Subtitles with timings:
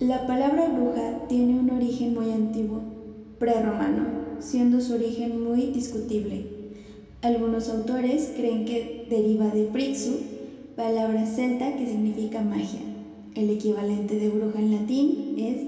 [0.00, 2.80] La palabra bruja tiene un origen muy antiguo,
[3.38, 4.06] prerromano,
[4.38, 6.46] siendo su origen muy discutible.
[7.20, 10.12] Algunos autores creen que deriva de prixu,
[10.74, 12.80] palabra celta que significa magia.
[13.34, 15.66] El equivalente de bruja en latín es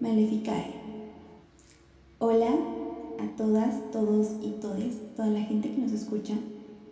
[0.00, 0.72] maleficae.
[2.18, 2.50] Hola
[3.20, 6.34] a todas, todos y todes, toda la gente que nos escucha,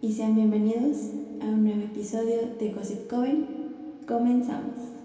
[0.01, 0.99] y sean bienvenidos
[1.41, 3.45] a un nuevo episodio de Gossip Coven.
[4.07, 4.96] Comenzamos.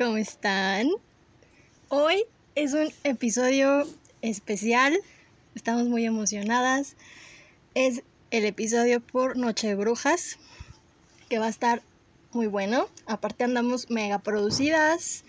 [0.00, 0.88] ¿Cómo están?
[1.90, 3.86] Hoy es un episodio
[4.22, 4.98] especial,
[5.54, 6.96] estamos muy emocionadas.
[7.74, 10.38] Es el episodio por Noche de Brujas,
[11.28, 11.82] que va a estar
[12.32, 12.88] muy bueno.
[13.04, 15.22] Aparte andamos mega producidas,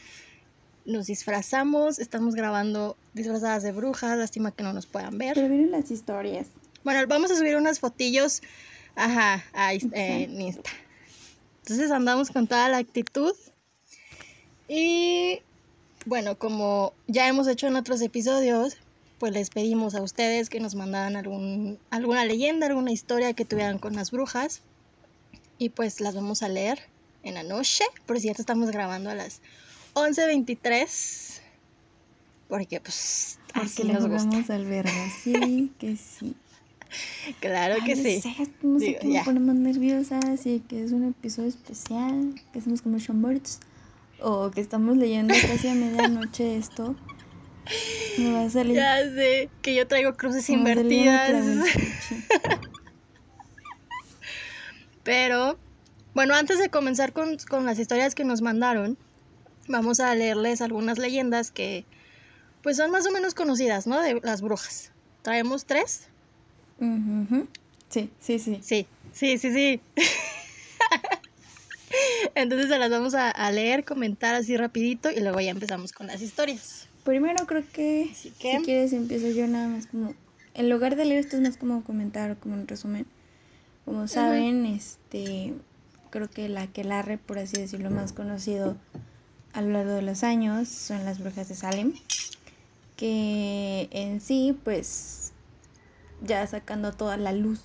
[0.85, 5.34] nos disfrazamos, estamos grabando disfrazadas de brujas, lástima que no nos puedan ver.
[5.34, 6.48] Pero miren las historias.
[6.85, 8.41] Bueno, vamos a subir unas fotillos,
[8.95, 10.70] ajá, a Inst- eh, en Insta.
[11.63, 13.35] Entonces andamos con toda la actitud.
[14.73, 15.41] Y
[16.05, 18.77] bueno, como ya hemos hecho en otros episodios,
[19.19, 23.79] pues les pedimos a ustedes que nos mandaran algún, alguna leyenda, alguna historia que tuvieran
[23.79, 24.61] con las brujas.
[25.57, 26.79] Y pues las vamos a leer
[27.23, 27.83] en la noche.
[28.05, 29.41] Por cierto, estamos grabando a las
[29.95, 31.41] 11.23.
[32.47, 34.55] Porque pues así nos gusta.
[34.55, 36.33] al verga, sí, que sí.
[37.41, 38.21] Claro que Ay, no sí.
[38.21, 42.35] sé, no sé Digo, qué me pone más nerviosa, así que es un episodio especial,
[42.53, 43.59] que hacemos como Schomburts,
[44.21, 46.95] o que estamos leyendo casi a medianoche esto.
[48.17, 48.75] Me va a salir.
[48.75, 51.65] Ya sé que yo traigo cruces invertidas.
[55.03, 55.59] Pero,
[56.13, 58.97] bueno, antes de comenzar con, con las historias que nos mandaron,
[59.67, 61.85] vamos a leerles algunas leyendas que,
[62.61, 63.99] pues, son más o menos conocidas, ¿no?
[63.99, 64.91] De las brujas.
[65.23, 66.09] ¿Traemos tres?
[66.79, 67.47] Ujú.
[67.89, 68.59] Sí, sí, sí.
[68.61, 69.81] Sí, sí, sí, sí.
[72.35, 76.07] Entonces se las vamos a, a leer, comentar así rapidito y luego ya empezamos con
[76.07, 76.88] las historias.
[77.03, 80.13] Primero creo que, Así que- si quieres empiezo yo nada más como,
[80.53, 83.06] en lugar de leer esto es más como comentar o como un resumen.
[83.85, 85.53] Como saben, este,
[86.12, 88.78] creo que la aquelarre, por así decirlo, más conocido
[89.53, 91.94] a lo largo de los años son las brujas de Salem,
[92.96, 95.34] que en sí, pues,
[96.22, 97.59] ya sacando toda la luz,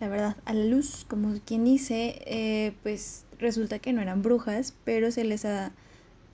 [0.00, 4.74] la verdad, a la luz, como quien dice, eh, pues resulta que no eran brujas,
[4.84, 5.72] pero se les a-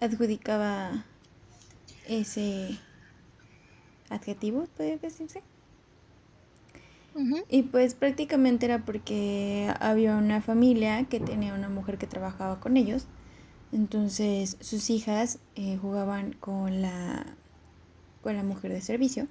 [0.01, 1.05] adjudicaba
[2.09, 2.79] ese
[4.11, 5.43] adjetivo, puede decirse.
[7.49, 12.77] Y pues prácticamente era porque había una familia que tenía una mujer que trabajaba con
[12.77, 13.07] ellos.
[13.73, 17.27] Entonces sus hijas eh, jugaban con la,
[18.23, 19.29] con la mujer de servicio.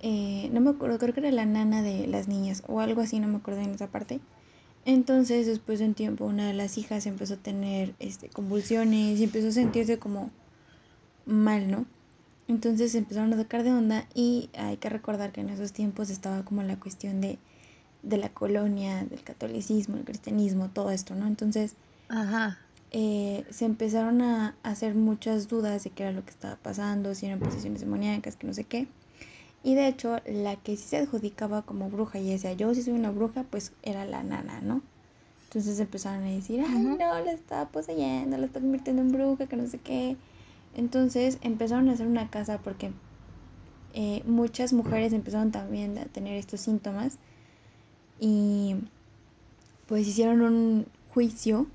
[0.00, 3.20] Eh, no me acuerdo, creo que era la nana de las niñas o algo así,
[3.20, 4.20] no me acuerdo en esa parte.
[4.86, 9.24] Entonces después de un tiempo una de las hijas empezó a tener este, convulsiones y
[9.24, 10.30] empezó a sentirse como
[11.26, 11.84] mal, ¿no?
[12.48, 16.10] Entonces se empezaron a sacar de onda y hay que recordar que en esos tiempos
[16.10, 17.38] estaba como la cuestión de,
[18.02, 21.26] de la colonia, del catolicismo, el cristianismo, todo esto, ¿no?
[21.26, 21.74] Entonces
[22.08, 22.58] Ajá.
[22.90, 27.26] eh, se empezaron a hacer muchas dudas de qué era lo que estaba pasando, si
[27.26, 28.88] eran posesiones demoníacas, que no sé qué.
[29.62, 32.94] Y de hecho, la que sí se adjudicaba como bruja y decía, yo sí soy
[32.94, 34.82] una bruja, pues era la nana, ¿no?
[35.44, 39.56] Entonces empezaron a decir, ay, no, la está poseyendo, la está convirtiendo en bruja, que
[39.56, 40.16] no sé qué.
[40.76, 42.92] Entonces empezaron a hacer una casa porque
[43.92, 47.18] eh, muchas mujeres empezaron también a tener estos síntomas
[48.20, 48.76] y
[49.86, 51.66] pues hicieron un juicio,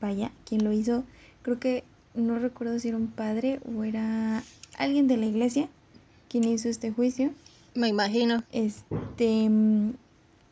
[0.00, 1.02] vaya, quien lo hizo,
[1.42, 1.82] creo que
[2.14, 4.44] no recuerdo si era un padre o era
[4.78, 5.68] alguien de la iglesia
[6.34, 7.30] quien hizo este juicio.
[7.76, 8.42] Me imagino.
[8.50, 9.48] Este,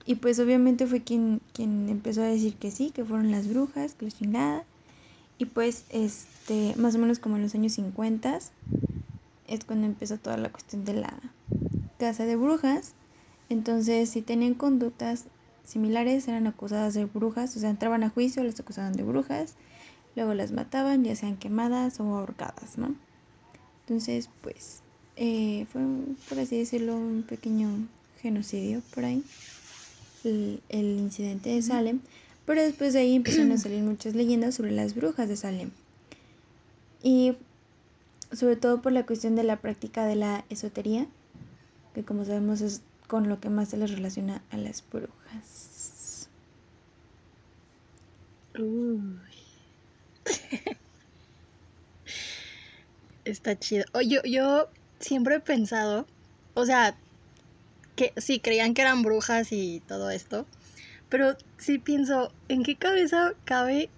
[0.06, 3.94] y pues obviamente fue quien, quien empezó a decir que sí, que fueron las brujas,
[3.94, 4.65] que la chingada.
[5.38, 8.38] Y pues, este, más o menos como en los años 50
[9.48, 11.19] es cuando empezó toda la cuestión de la
[11.99, 12.93] casa de brujas.
[13.49, 15.25] Entonces, si tenían conductas
[15.64, 19.56] similares, eran acusadas de brujas, o sea, entraban a juicio, las acusaban de brujas,
[20.14, 22.94] luego las mataban, ya sean quemadas o ahorcadas, ¿no?
[23.81, 24.81] Entonces, pues,
[25.17, 25.82] eh, fue,
[26.29, 27.69] por así decirlo, un pequeño
[28.20, 29.23] genocidio por ahí,
[30.25, 32.00] el, el incidente de Salem.
[32.47, 35.70] Pero después de ahí empezaron a salir muchas leyendas sobre las brujas de Salem.
[37.03, 37.35] Y
[38.32, 41.06] sobre todo por la cuestión de la práctica de la esotería,
[41.94, 46.29] que como sabemos es con lo que más se les relaciona a las brujas.
[48.58, 49.19] Uy.
[53.25, 53.85] Está chido.
[53.93, 54.69] Oh, yo, yo
[55.02, 56.06] siempre he pensado,
[56.54, 56.96] o sea,
[57.96, 60.46] que sí, creían que eran brujas y todo esto,
[61.10, 63.90] pero sí pienso, ¿en qué cabeza cabe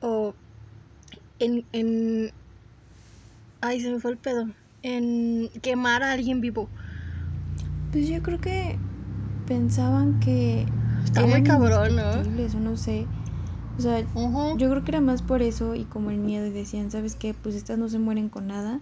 [0.00, 0.34] o
[1.38, 2.32] en, en...
[3.60, 4.48] Ay, se me fue el pedo.
[4.82, 6.68] En quemar a alguien vivo.
[7.92, 8.76] Pues yo creo que
[9.46, 10.66] pensaban que...
[11.04, 12.10] Está muy cabrón, ¿no?
[12.10, 13.06] O no sé.
[13.78, 14.00] O sea,
[14.56, 17.34] yo creo que era más por eso y como el miedo y decían, ¿sabes qué?
[17.34, 18.80] Pues estas no se mueren con nada.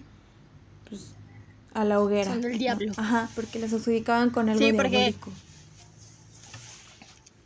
[1.77, 2.33] A la hoguera.
[2.33, 2.91] Son del diablo.
[2.97, 5.15] Ajá, porque las adjudicaban con algo sí, porque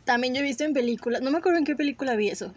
[0.05, 2.53] También yo he visto en películas, no me acuerdo en qué película vi eso,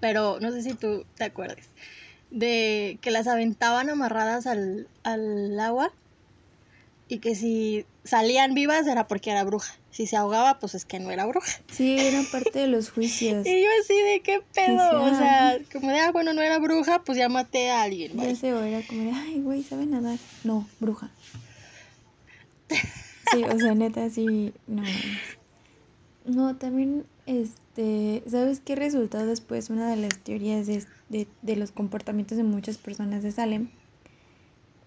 [0.00, 1.70] pero no sé si tú te acuerdas,
[2.30, 5.90] de que las aventaban amarradas al, al agua
[7.14, 9.72] y que si salían vivas era porque era bruja.
[9.90, 11.60] Si se ahogaba, pues es que no era bruja.
[11.70, 13.46] Sí, era parte de los juicios.
[13.46, 15.02] y yo así de qué pedo.
[15.02, 18.16] O sea, como de, ah, bueno, no era bruja, pues ya maté a alguien.
[18.16, 20.18] Ya sé, era como de, ay, güey, ¿sabe nadar?
[20.42, 21.10] No, bruja.
[23.32, 24.82] Sí, o sea, neta, sí, no.
[26.26, 29.70] No, también, este, ¿sabes qué resultó después?
[29.70, 33.70] Una de las teorías de, de, de los comportamientos de muchas personas de Salem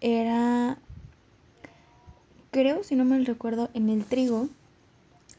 [0.02, 0.78] era
[2.58, 4.50] creo, si no me recuerdo, en el trigo,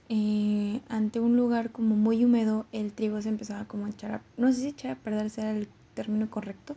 [0.09, 4.21] eh, ante un lugar como muy húmedo, el trigo se empezaba como a echar a,
[4.37, 6.77] no sé si echar a perder era el término correcto,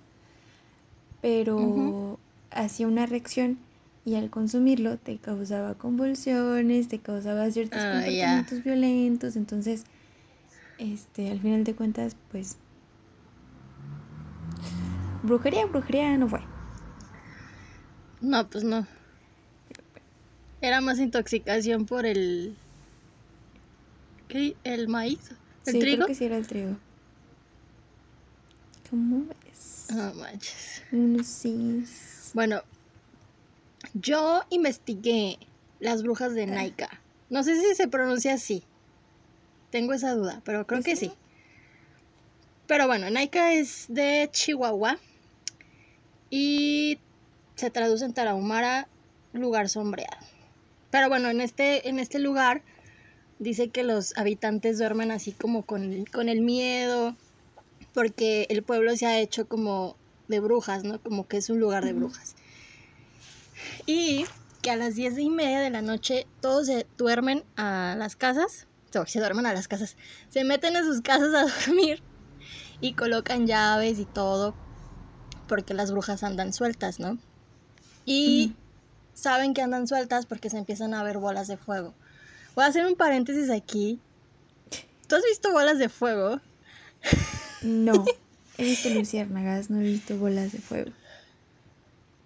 [1.21, 2.17] pero
[2.49, 3.59] hacía una reacción
[4.03, 9.83] y al consumirlo te causaba convulsiones, te causaba ciertos ah, comportamientos violentos, entonces,
[10.79, 12.57] este, al final de cuentas, pues,
[15.21, 16.41] brujería, brujería no fue.
[18.21, 18.87] No, pues no.
[20.61, 22.55] Era más intoxicación por el.
[24.27, 24.55] ¿Qué?
[24.63, 25.31] ¿El maíz?
[25.65, 25.95] ¿El sí, trigo?
[25.97, 26.77] Creo que sí era el trigo.
[28.89, 29.87] ¿Cómo ves?
[29.93, 30.83] No manches.
[30.91, 31.83] No, sí.
[32.33, 32.61] Bueno,
[33.93, 35.37] yo investigué
[35.79, 36.89] las brujas de Naika.
[37.29, 38.63] No sé si se pronuncia así.
[39.71, 41.11] Tengo esa duda, pero creo que sí.
[42.67, 44.97] Pero bueno, Naika es de Chihuahua
[46.29, 46.99] y
[47.55, 48.87] se traduce en Tarahumara,
[49.33, 50.25] lugar sombreado.
[50.91, 52.61] Pero bueno, en este, en este lugar
[53.39, 57.15] dice que los habitantes duermen así como con, con el miedo,
[57.93, 59.95] porque el pueblo se ha hecho como
[60.27, 61.01] de brujas, ¿no?
[61.01, 62.35] Como que es un lugar de brujas.
[63.85, 64.25] Y
[64.61, 68.67] que a las diez y media de la noche todos se duermen a las casas,
[68.95, 69.95] o se duermen a las casas,
[70.29, 72.03] se meten a sus casas a dormir
[72.79, 74.53] y colocan llaves y todo,
[75.47, 77.17] porque las brujas andan sueltas, ¿no?
[78.05, 78.55] Y
[79.21, 81.93] saben que andan sueltas porque se empiezan a ver bolas de fuego.
[82.55, 83.99] Voy a hacer un paréntesis aquí.
[85.07, 86.41] ¿Tú has visto bolas de fuego?
[87.61, 88.05] No,
[88.57, 90.91] he visto luciérnagas, no he visto bolas de fuego.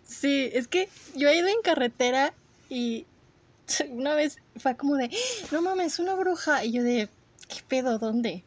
[0.08, 2.34] Sí, es que yo he ido en carretera
[2.70, 3.06] y
[3.90, 5.12] una vez fue como de,
[5.52, 6.64] no mames, una bruja.
[6.64, 7.10] Y yo de,
[7.50, 8.00] ¿qué pedo?
[8.00, 8.46] ¿Dónde?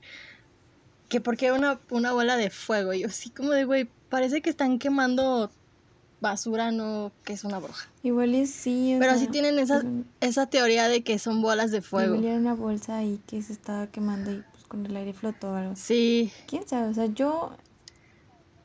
[1.11, 2.95] Que porque una, una bola de fuego.
[2.95, 5.51] Y yo así como de, güey, parece que están quemando
[6.21, 7.89] basura no que es una bruja.
[8.03, 8.97] Igual es sí.
[8.99, 9.83] Pero sí tienen esa,
[10.21, 12.15] esa teoría de que son bolas de fuego.
[12.15, 15.55] Igual era una bolsa ahí que se estaba quemando y pues con el aire flotó
[15.55, 15.75] algo.
[15.77, 16.33] Sí.
[16.47, 16.89] ¿Quién sabe?
[16.89, 17.53] O sea, yo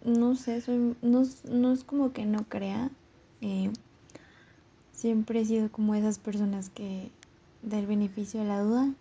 [0.03, 2.89] no sé, soy, no, no es como que no crea.
[3.41, 3.71] Eh,
[4.91, 7.12] siempre he sido como esas personas que
[7.62, 8.93] da el beneficio de la duda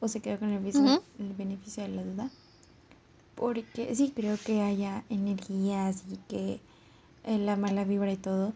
[0.00, 2.30] o se queda con el beneficio, el beneficio de la duda.
[3.34, 6.60] Porque sí creo que haya energías y que
[7.24, 8.52] eh, la mala vibra y todo.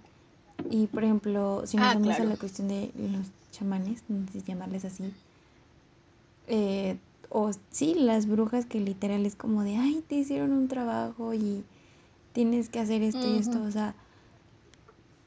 [0.70, 4.40] Y por ejemplo, si nos ah, vamos a la cuestión de los chamanes, no sé
[4.40, 5.12] si llamarles así,
[6.48, 11.34] eh, o sí, las brujas que literal es como de, ay, te hicieron un trabajo
[11.34, 11.64] y
[12.32, 13.94] tienes que hacer esto y esto, o sea,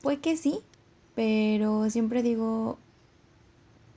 [0.01, 0.59] puede que sí,
[1.15, 2.77] pero siempre digo,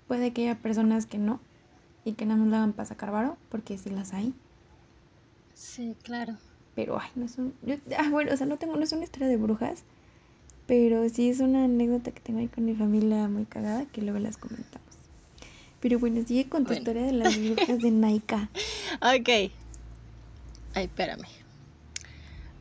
[0.08, 1.40] puede que haya personas que no
[2.04, 4.34] y que no nos la hagan para sacar varo, porque sí las hay.
[5.54, 6.36] Sí, claro.
[6.74, 7.54] Pero, ay, no es un...
[7.98, 9.84] ah, bueno, o sea, no tengo, no es una historia de brujas,
[10.66, 14.18] pero sí es una anécdota que tengo ahí con mi familia muy cagada que luego
[14.18, 14.88] las comentamos.
[15.80, 18.48] Pero bueno, sigue con tu historia de las brujas de Naika.
[18.96, 19.28] ok.
[20.74, 21.26] Ay, espérame.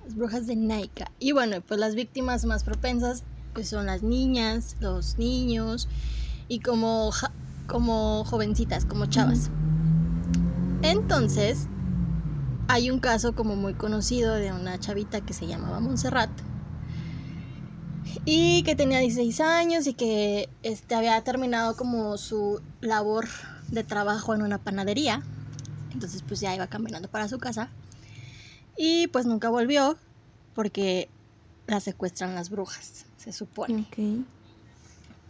[0.04, 1.12] Las brujas de Naika.
[1.20, 5.88] Y bueno, pues las víctimas más propensas pues son las niñas, los niños
[6.48, 7.12] y como,
[7.68, 9.50] como jovencitas, como chavas.
[10.82, 11.68] Entonces,
[12.68, 16.30] hay un caso como muy conocido de una chavita que se llamaba Montserrat
[18.26, 23.28] y que tenía 16 años y que este, había terminado como su labor
[23.70, 25.24] de trabajo en una panadería.
[25.94, 27.70] Entonces pues ya iba caminando para su casa
[28.78, 29.98] y pues nunca volvió
[30.54, 31.10] porque
[31.68, 33.86] la secuestran las brujas, se supone.
[33.88, 34.26] Ok.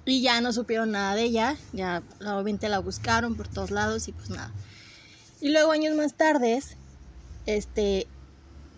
[0.05, 4.13] Y ya no supieron nada de ella, ya obviamente la buscaron por todos lados y
[4.13, 4.51] pues nada.
[5.39, 6.61] Y luego años más tarde,
[7.45, 8.07] este,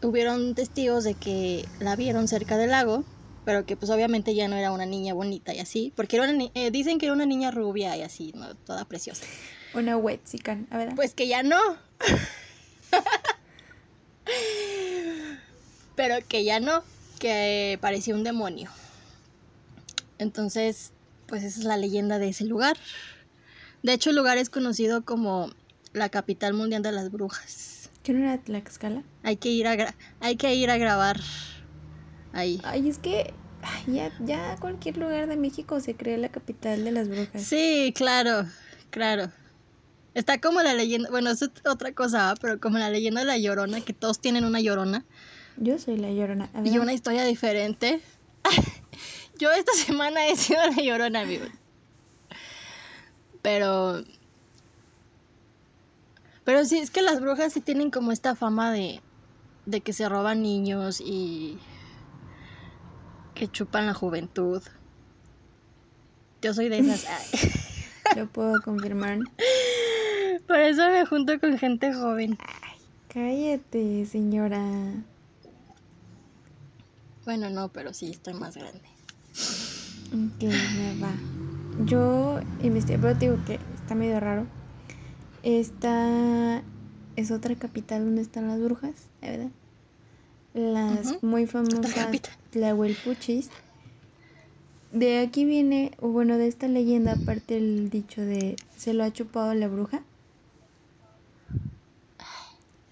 [0.02, 3.04] hubieron testigos de que la vieron cerca del lago,
[3.46, 6.46] pero que pues obviamente ya no era una niña bonita y así, porque era una
[6.54, 8.56] eh, dicen que era una niña rubia y así, ¿no?
[8.56, 9.26] toda preciosa.
[9.74, 10.96] Una Wexican, a ver.
[10.96, 11.60] Pues que ya no.
[15.96, 16.84] Pero que ya no,
[17.20, 18.70] que parecía un demonio.
[20.20, 20.92] Entonces,
[21.28, 22.78] pues esa es la leyenda de ese lugar.
[23.82, 25.52] De hecho, el lugar es conocido como
[25.92, 27.83] la capital mundial de las brujas.
[28.04, 29.04] ¿Qué no era Tlaxcala?
[29.24, 31.20] Hay que ir a, gra- hay que ir a grabar
[32.34, 32.60] ahí.
[32.64, 36.92] Ay, es que ay, ya, ya cualquier lugar de México se cree la capital de
[36.92, 37.42] las brujas.
[37.42, 38.46] Sí, claro,
[38.90, 39.32] claro.
[40.14, 42.36] Está como la leyenda, bueno, eso es otra cosa, ¿va?
[42.36, 45.06] pero como la leyenda de la llorona, que todos tienen una llorona.
[45.58, 46.50] Yo soy la llorona.
[46.54, 48.02] A ver, y una historia diferente.
[49.40, 51.50] Yo esta semana he sido la llorona, amigos.
[53.42, 54.04] Pero.
[56.44, 59.02] Pero sí, es que las brujas sí tienen como esta fama de.
[59.66, 61.58] de que se roban niños y.
[63.34, 64.62] que chupan la juventud.
[66.42, 67.06] Yo soy de esas.
[67.06, 67.52] Ay.
[68.18, 69.20] lo puedo confirmar.
[70.48, 72.38] Por eso me junto con gente joven.
[73.08, 74.62] Cállate, señora.
[77.26, 78.82] Bueno, no, pero sí estoy más grande.
[80.08, 81.14] Ok, me va.
[81.86, 84.46] Yo investigué, pero te digo que está medio raro.
[85.44, 86.64] Esta
[87.16, 89.52] es otra capital donde están las brujas, ¿de verdad?
[90.54, 91.94] Las muy famosas.
[92.52, 93.50] Tlahuelpuchis.
[94.92, 99.12] De aquí viene, o bueno, de esta leyenda, aparte el dicho de se lo ha
[99.12, 100.04] chupado la bruja.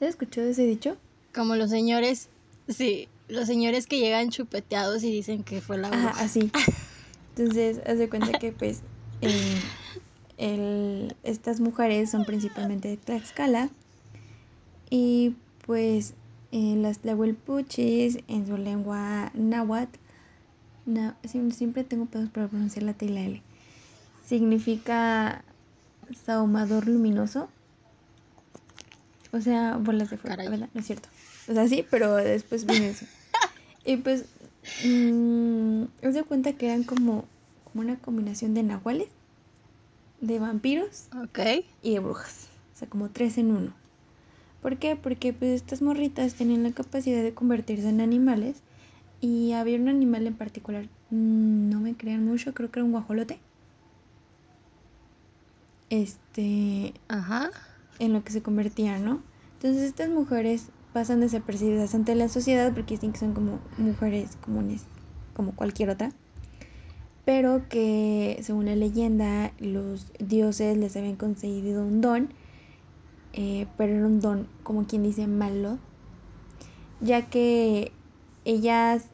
[0.02, 0.98] ¿Has escuchado ese dicho?
[1.34, 2.30] Como los señores,
[2.68, 6.24] sí, los señores que llegan chupeteados y dicen que fue la Ajá, bruja.
[6.24, 6.52] así.
[7.38, 8.82] Entonces, haz de cuenta que pues
[9.22, 9.62] eh,
[10.42, 13.70] el- estas mujeres son principalmente de Tlaxcala
[14.90, 16.14] y pues
[16.52, 19.98] eh, las Tlahuelpuchis en su lengua náhuatl,
[20.86, 23.42] na- siempre, tengo pedos para pronunciar la T y la L,
[24.26, 25.44] significa
[26.26, 27.48] sahumador luminoso,
[29.32, 30.36] o sea, bolas de fuego.
[30.38, 30.70] ¿verdad?
[30.74, 31.08] No es cierto.
[31.48, 33.06] O sea, sí, pero después viene eso.
[33.84, 34.26] Y pues,
[34.84, 37.26] mmm, haz de cuenta que eran como,
[37.64, 39.08] como una combinación de nahuales,
[40.22, 41.40] de vampiros Ok.
[41.82, 42.48] y de brujas.
[42.74, 43.74] O sea, como tres en uno.
[44.62, 44.96] ¿Por qué?
[44.96, 48.62] Porque pues estas morritas tenían la capacidad de convertirse en animales.
[49.20, 52.92] Y había un animal en particular, mm, no me crean mucho, creo que era un
[52.92, 53.40] guajolote.
[55.90, 57.52] Este, Ajá.
[58.00, 59.22] en lo que se convertían, ¿no?
[59.54, 64.84] Entonces estas mujeres pasan desapercibidas ante la sociedad porque dicen que son como mujeres comunes,
[65.36, 66.12] como cualquier otra,
[67.26, 72.30] pero que según la leyenda los dioses les habían concedido un don,
[73.34, 75.78] eh, pero era un don, como quien dice, malo,
[77.00, 77.92] ya que
[78.46, 79.06] ellas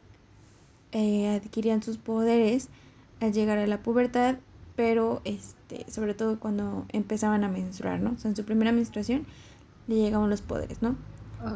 [0.92, 2.68] eh, adquirían sus poderes
[3.20, 4.36] al llegar a la pubertad,
[4.74, 8.12] pero este, sobre todo cuando empezaban a menstruar, ¿no?
[8.12, 9.26] O sea, en su primera menstruación
[9.86, 10.96] le llegaban los poderes, ¿no?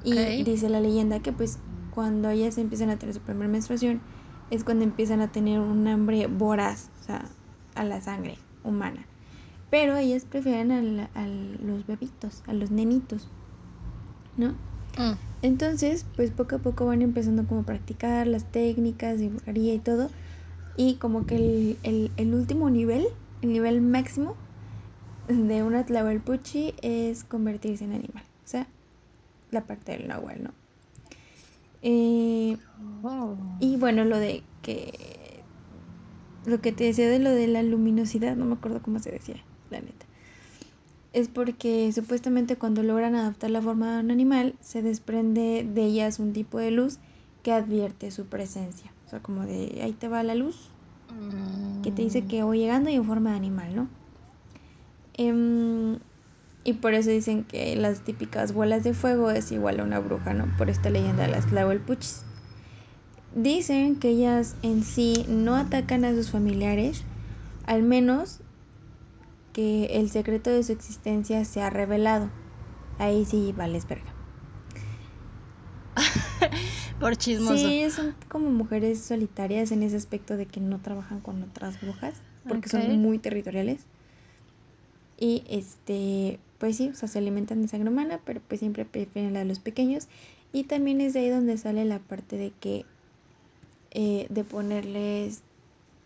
[0.04, 1.58] Y dice la leyenda que pues
[1.92, 4.00] cuando ellas empiezan a tener su primera menstruación
[4.50, 7.24] es cuando empiezan a tener un hambre voraz, o sea,
[7.74, 9.06] a la sangre humana.
[9.70, 13.28] Pero ellas prefieren a, la- a los bebitos, a los nenitos,
[14.36, 14.50] ¿no?
[14.98, 19.74] Mm, Entonces, pues poco a poco van empezando como a practicar las técnicas de brujería
[19.74, 20.10] y todo.
[20.76, 23.06] Y como que el, el, el último nivel,
[23.42, 24.36] el nivel máximo
[25.28, 28.24] de una Tlahuelpuchi es convertirse en animal.
[28.44, 28.66] O sea,
[29.50, 30.50] la parte del nahual, ¿no?
[31.82, 32.56] Eh,
[33.60, 35.42] y bueno, lo de que...
[36.44, 39.36] Lo que te decía de lo de la luminosidad, no me acuerdo cómo se decía,
[39.70, 40.06] la neta.
[41.12, 46.18] Es porque supuestamente cuando logran adaptar la forma de un animal, se desprende de ellas
[46.18, 46.98] un tipo de luz
[47.44, 48.92] que advierte su presencia.
[49.06, 50.70] O sea, como de ahí te va la luz,
[51.82, 53.88] que te dice que voy llegando y en forma de animal, ¿no?
[55.14, 55.98] Em,
[56.64, 60.32] y por eso dicen que las típicas bolas de fuego es igual a una bruja,
[60.32, 60.46] ¿no?
[60.56, 62.22] Por esta leyenda de las Tlahuelpuchis.
[63.34, 67.02] Dicen que ellas en sí no atacan a sus familiares,
[67.66, 68.40] al menos
[69.52, 72.30] que el secreto de su existencia se ha revelado.
[72.98, 74.12] Ahí sí vales verga.
[77.00, 77.56] Por chismoso.
[77.56, 82.14] Sí, son como mujeres solitarias en ese aspecto de que no trabajan con otras brujas,
[82.46, 83.86] porque son muy territoriales.
[85.18, 89.32] Y este, pues sí, o sea, se alimentan de sangre humana, pero pues siempre prefieren
[89.32, 90.06] la de los pequeños.
[90.52, 92.86] Y también es de ahí donde sale la parte de que
[93.90, 95.40] eh, de ponerles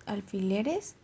[0.06, 0.94] alfileres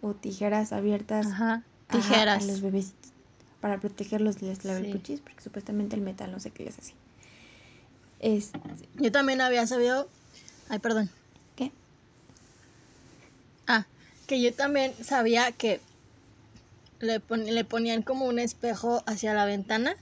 [0.00, 1.62] o tijeras abiertas Ajá.
[1.90, 2.42] Tijeras.
[2.42, 3.12] a los bebecitos
[3.60, 4.62] para protegerlos de las Sí.
[4.62, 6.96] clavelpuchis, porque supuestamente el metal no sé qué les hacía.
[8.20, 8.58] Este,
[8.94, 10.08] Yo también había sabido.
[10.70, 11.10] Ay, perdón.
[11.54, 11.70] ¿Qué?
[13.66, 13.84] Ah,
[14.26, 15.80] que yo también sabía que
[17.02, 19.96] le, pon- le ponían como un espejo hacia la ventana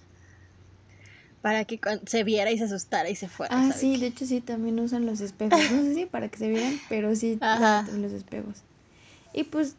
[1.43, 3.57] para que se viera y se asustara y se fuera.
[3.57, 5.59] Ah, ¿sabe sí, de hecho sí, también usan los espejos.
[5.71, 7.39] No sé si para que se vieran, pero sí
[7.99, 8.57] los espejos.
[9.33, 9.75] Y pues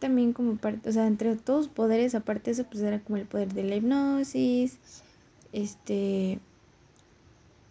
[0.00, 3.16] también como parte, o sea, entre todos los poderes, aparte de eso, pues era como
[3.16, 4.76] el poder de la hipnosis,
[5.52, 6.38] este,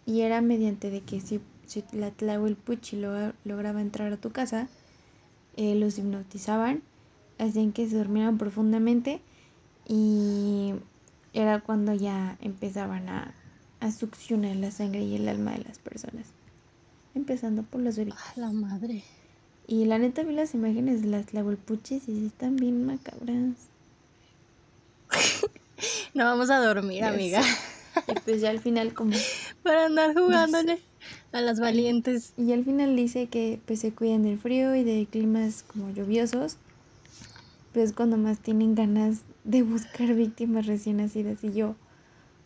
[0.04, 4.66] y era mediante de que si, si la Tlahuelpuchi lo, lograba entrar a tu casa,
[5.56, 6.82] eh, los hipnotizaban,
[7.38, 9.20] hacían que se durmieran profundamente
[9.86, 10.74] y
[11.32, 13.34] era cuando ya empezaban a,
[13.80, 16.26] a succionar la sangre y el alma de las personas.
[17.14, 18.20] Empezando por los bebitos.
[18.20, 19.02] Ah, la madre.
[19.66, 23.54] Y la neta vi las imágenes de las tlahuelpuches y están bien macabras.
[26.14, 27.40] No vamos a dormir, amiga.
[28.08, 29.12] Y pues ya al final como...
[29.62, 30.80] Para andar jugándole
[31.32, 32.32] a las valientes.
[32.36, 36.56] Y al final dice que pues se cuidan del frío y de climas como lluviosos.
[37.72, 41.44] Pues cuando más tienen ganas de buscar víctimas recién nacidas.
[41.44, 41.76] Y yo,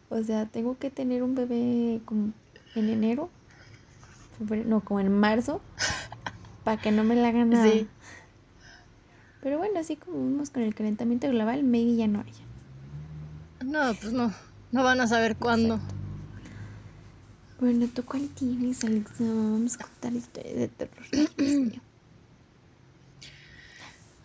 [0.08, 2.32] o sea, tengo que tener un bebé como
[2.74, 3.30] en enero.
[4.66, 5.60] no, como en marzo.
[6.64, 7.70] Para que no me la hagan nada.
[7.70, 7.88] Sí.
[9.42, 12.44] Pero bueno, así como vimos con el calentamiento global, maybe ya no haya.
[13.64, 14.32] No, pues no.
[14.70, 15.80] No van a saber cuándo.
[17.60, 19.24] Bueno, ¿tú cuál tienes, Alexa?
[19.24, 21.82] Vamos a contar historias de terror.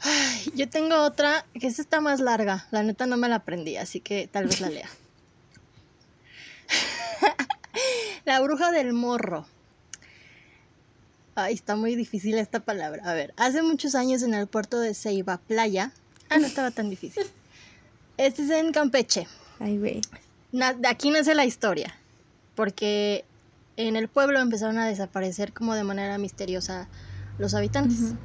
[0.01, 2.67] Ay, yo tengo otra que esta está más larga.
[2.71, 4.89] La neta no me la aprendí, así que tal vez la lea.
[8.25, 9.47] la bruja del morro.
[11.35, 13.03] Ay, está muy difícil esta palabra.
[13.05, 15.91] A ver, hace muchos años en el puerto de Ceiba Playa.
[16.29, 17.23] Ah, no estaba tan difícil.
[18.17, 19.27] Este es en Campeche.
[19.59, 20.01] Ay, güey.
[20.51, 21.93] De aquí nace la historia,
[22.55, 23.25] porque
[23.75, 26.87] en el pueblo empezaron a desaparecer como de manera misteriosa
[27.37, 27.99] los habitantes.
[27.99, 28.17] Ujú.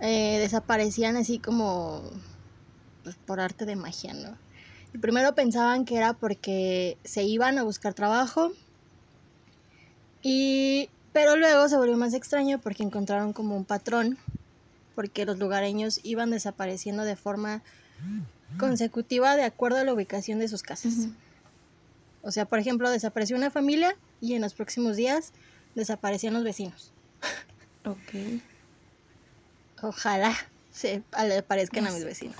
[0.00, 2.02] Eh, desaparecían así como
[3.02, 4.36] pues, por arte de magia, ¿no?
[4.94, 8.52] Y primero pensaban que era porque se iban a buscar trabajo,
[10.22, 14.18] y, pero luego se volvió más extraño porque encontraron como un patrón,
[14.94, 17.62] porque los lugareños iban desapareciendo de forma
[18.58, 21.08] consecutiva de acuerdo a la ubicación de sus casas.
[22.22, 25.32] O sea, por ejemplo, desapareció una familia y en los próximos días
[25.74, 26.92] desaparecían los vecinos.
[27.84, 28.42] Ok.
[29.82, 30.36] Ojalá
[30.72, 32.36] se le aparezcan a mis vecinos.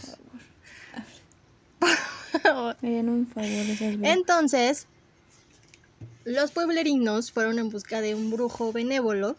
[1.78, 2.76] Por favor.
[2.82, 4.06] Un favor.
[4.06, 4.86] Entonces,
[6.24, 9.36] los pueblerinos fueron en busca de un brujo benévolo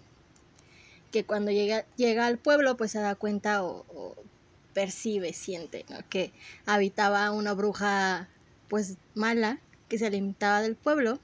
[1.11, 4.15] que cuando llega, llega al pueblo pues se da cuenta o, o
[4.73, 5.97] percibe, siente ¿no?
[6.09, 6.31] que
[6.65, 8.29] habitaba una bruja
[8.69, 9.59] pues mala
[9.89, 11.19] que se alimentaba del pueblo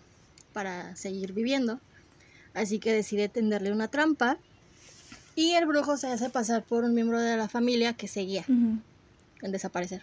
[0.54, 1.80] para seguir viviendo.
[2.54, 4.38] Así que decide tenderle una trampa
[5.38, 8.82] y el brujo se hace pasar por un miembro de la familia que seguía Ujú.
[9.44, 10.02] en desaparecer.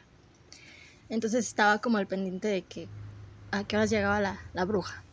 [1.09, 2.89] Entonces estaba como al pendiente de que
[3.51, 5.05] a qué horas llegaba la, la bruja.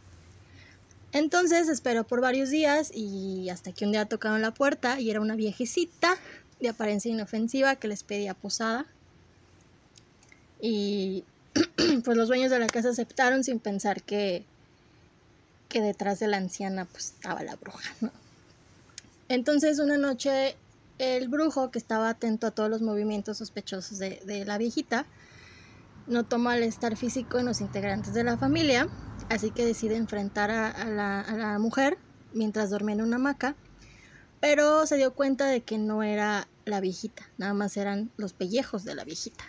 [1.11, 5.21] Entonces esperó por varios días y hasta que un día tocaron la puerta y era
[5.21, 6.15] una viejecita
[6.59, 8.85] de apariencia inofensiva que les pedía posada.
[10.61, 11.25] Y
[12.05, 14.45] pues los dueños de la casa aceptaron sin pensar que,
[15.67, 18.20] que detrás de la anciana pues estaba la bruja, ¿no?
[19.31, 20.57] Entonces una noche
[20.97, 25.07] el brujo, que estaba atento a todos los movimientos sospechosos de, la viejita,
[26.05, 28.89] notó malestar físico en los integrantes de la familia,
[29.29, 31.97] así que decide enfrentar a, a la, a la mujer
[32.33, 33.55] mientras dormía en una hamaca,
[34.41, 38.83] pero se dio cuenta de que no era la viejita, nada más eran los pellejos
[38.83, 39.45] de la viejita.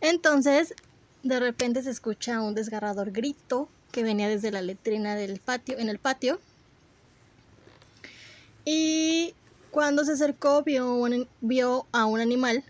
[0.00, 0.74] Entonces,
[1.22, 5.90] de repente se escucha un desgarrador grito que venía desde la letrina del patio, en
[5.90, 6.40] el patio.
[8.64, 9.36] Y
[9.70, 12.64] cuando se acercó vio, un- vio a un animal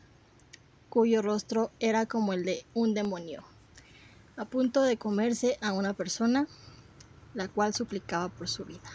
[0.88, 3.44] cuyo rostro era como el de un demonio,
[4.36, 6.48] a punto de comerse a una persona,
[7.32, 8.88] la cual suplicaba por su vida.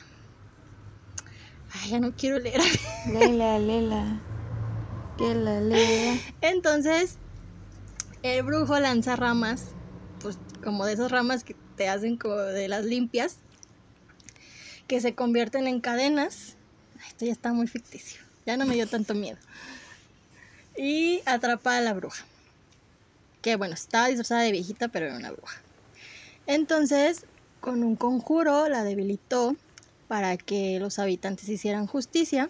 [1.69, 2.61] Ay, ya no quiero leer.
[3.05, 4.25] Lela, lela.
[5.17, 6.19] Que la lea.
[6.41, 7.19] Entonces,
[8.23, 9.75] el brujo lanza ramas,
[10.19, 13.39] pues como de esas ramas que te hacen como de las limpias,
[14.87, 16.57] que se convierten en cadenas.
[17.07, 19.37] Esto ya está muy ficticio, ya no me dio tanto miedo.
[20.75, 22.25] Y atrapa a la bruja.
[23.41, 25.61] Que bueno, estaba disfrazada de viejita, pero era una bruja.
[26.47, 27.25] Entonces,
[27.59, 29.55] con un conjuro la debilitó
[30.07, 32.49] para que los habitantes hicieran justicia.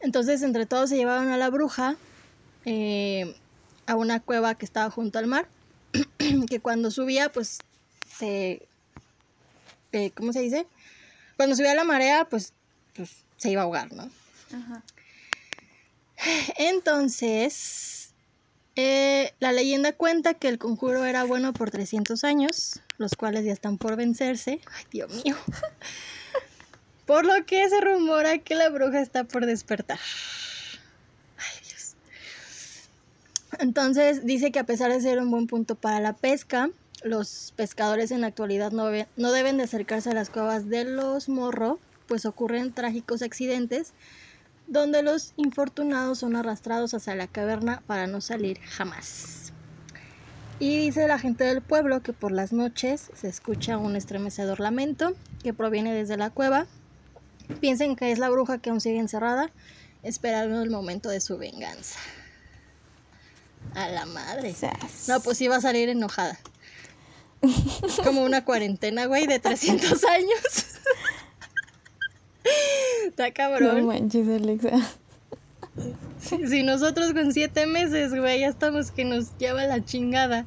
[0.00, 1.96] Entonces entre todos se llevaron a la bruja
[2.64, 3.36] eh,
[3.86, 5.46] a una cueva que estaba junto al mar,
[6.48, 7.58] que cuando subía pues
[8.16, 8.66] se...
[9.92, 10.66] Eh, ¿Cómo se dice?
[11.36, 12.54] Cuando subía la marea pues,
[12.94, 14.10] pues se iba a ahogar, ¿no?
[14.52, 14.82] Ajá.
[16.56, 18.14] Entonces,
[18.76, 23.52] eh, la leyenda cuenta que el conjuro era bueno por 300 años, los cuales ya
[23.52, 24.60] están por vencerse.
[24.72, 25.36] Ay, Dios mío.
[27.06, 29.98] Por lo que se rumora que la bruja está por despertar.
[31.36, 31.94] Ay, Dios.
[33.58, 36.70] Entonces dice que a pesar de ser un buen punto para la pesca,
[37.02, 41.28] los pescadores en la actualidad no, no deben de acercarse a las cuevas de los
[41.28, 41.80] morro,
[42.12, 43.94] pues ocurren trágicos accidentes
[44.66, 49.54] donde los infortunados son arrastrados hacia la caverna para no salir jamás.
[50.58, 55.14] Y dice la gente del pueblo que por las noches se escucha un estremecedor lamento
[55.42, 56.66] que proviene desde la cueva.
[57.62, 59.50] Piensen que es la bruja que aún sigue encerrada,
[60.02, 61.98] esperando el momento de su venganza.
[63.74, 64.54] A la madre.
[65.08, 66.38] No, pues iba a salir enojada.
[68.04, 70.66] Como una cuarentena, güey, de 300 años.
[73.06, 73.78] Está cabrón.
[73.78, 74.70] No manches, Alexa.
[76.20, 80.46] Si, nosotros con siete meses, güey, ya estamos que nos lleva la chingada.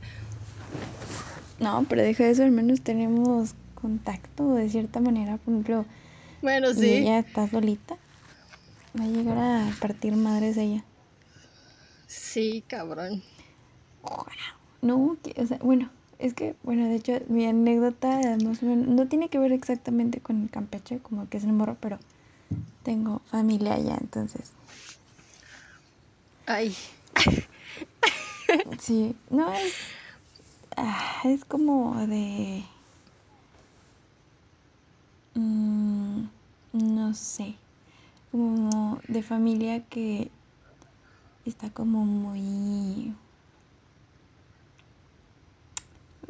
[1.59, 5.37] No, pero deja de eso, al menos tenemos contacto de cierta manera.
[5.37, 5.85] Por ejemplo,
[6.41, 6.89] bueno, sí.
[6.89, 7.97] ella está solita.
[8.99, 10.83] Va a llegar a partir madres ella.
[12.07, 13.23] Sí, cabrón.
[14.81, 15.89] No, o sea, bueno,
[16.25, 21.29] es que, bueno, de hecho, mi anécdota no tiene que ver exactamente con Campeche, como
[21.29, 21.99] que es el morro, pero
[22.83, 24.51] tengo familia allá, entonces.
[26.45, 26.75] Ay.
[28.79, 29.73] Sí, no es.
[30.77, 32.63] Ah, es como de.
[35.35, 36.25] Mm,
[36.73, 37.55] no sé.
[38.31, 40.31] Como de familia que
[41.45, 43.13] está como muy.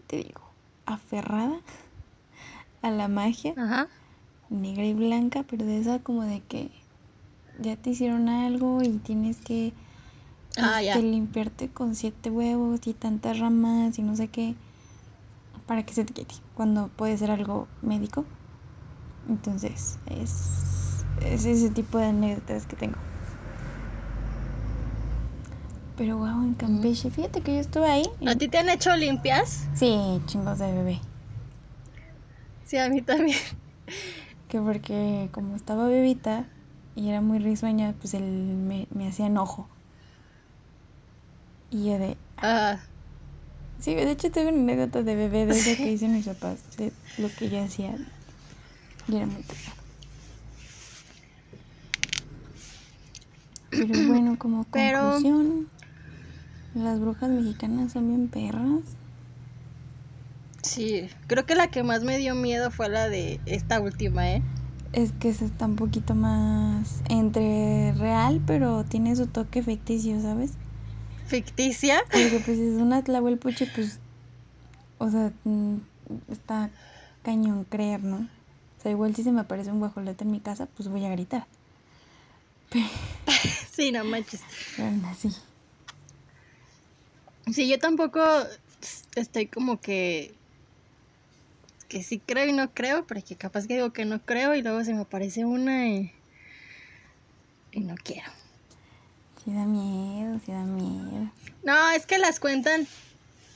[0.08, 0.42] Te digo,
[0.86, 1.60] aferrada
[2.82, 3.54] a la magia.
[3.58, 3.88] Ajá
[4.50, 6.70] negra y blanca, pero de esa como de que
[7.60, 9.74] ya te hicieron algo y tienes que
[10.58, 14.56] ah, este, limpiarte con siete huevos y tantas ramas y no sé qué
[15.68, 18.26] para que se te quite cuando puede ser algo médico.
[19.28, 22.98] Entonces, es, es ese tipo de anécdotas que tengo.
[25.98, 28.06] Pero wow, en Campeche, fíjate que yo estuve ahí.
[28.28, 29.68] ¿A ti te han hecho limpias?
[29.74, 31.00] Sí, chingos de bebé.
[32.66, 33.38] Sí, a mí también
[34.48, 36.46] que porque como estaba bebita
[36.96, 39.68] y era muy risueña, pues él me, hacía enojo.
[41.72, 42.16] Y yo de...
[42.38, 42.80] Ah.
[43.82, 46.94] Sí, de hecho tengo una anécdota de bebé de eso que dicen mis papás, de
[47.18, 47.98] lo que yo hacía.
[49.10, 49.44] Y era muy
[53.70, 55.68] Pero bueno, como conclusión,
[56.76, 58.84] las brujas mexicanas son bien perras.
[60.62, 64.44] Sí, creo que la que más me dio miedo fue la de esta última, ¿eh?
[64.94, 70.54] Es que esa está un poquito más entre real, pero tiene su toque ficticio, ¿sabes?
[71.28, 72.00] ¿Ficticia?
[72.12, 74.00] Porque pues es una Tlahuelpuche, pues,
[74.98, 75.76] o sea, mm,
[76.32, 76.70] está
[77.24, 78.18] cañón creer, ¿no?
[78.18, 81.10] O sea, igual si se me aparece un guajolote en mi casa, pues voy a
[81.10, 81.48] gritar.
[83.72, 84.42] sí, no manches.
[84.76, 85.30] Pero así.
[87.54, 88.22] Sí, yo tampoco
[89.16, 90.34] estoy como que
[91.88, 94.62] que sí creo y no creo, pero que capaz que digo que no creo y
[94.62, 96.12] luego se me aparece una y,
[97.72, 98.30] y no quiero.
[99.44, 101.32] Sí da miedo, sí da miedo.
[101.64, 102.88] No, es que las cuentan,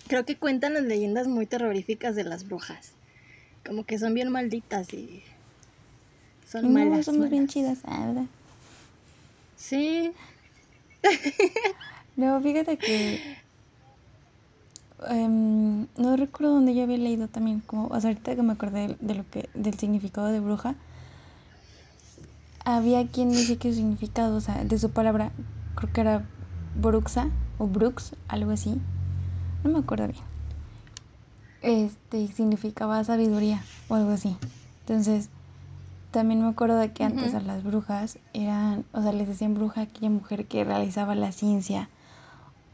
[0.07, 2.91] creo que cuentan las leyendas muy terroríficas de las brujas.
[3.65, 5.23] Como que son bien malditas y
[6.47, 7.05] son no, malas.
[7.05, 8.25] Son bien chidas, ¿verdad?
[9.57, 10.11] Sí.
[12.15, 13.19] no, fíjate que
[15.07, 18.97] Em, no recuerdo dónde yo había leído también, como, o sea, ahorita que me acordé
[18.99, 20.75] de lo que, del significado de bruja,
[22.65, 25.31] había quien dice que su significado, o sea, de su palabra,
[25.75, 26.25] creo que era
[26.75, 28.75] bruxa o brux, algo así,
[29.63, 30.23] no me acuerdo bien.
[31.61, 34.35] Este significaba sabiduría o algo así.
[34.81, 35.29] Entonces,
[36.11, 39.81] también me acuerdo de que antes a las brujas eran, o sea, les decían bruja
[39.81, 41.89] aquella mujer que realizaba la ciencia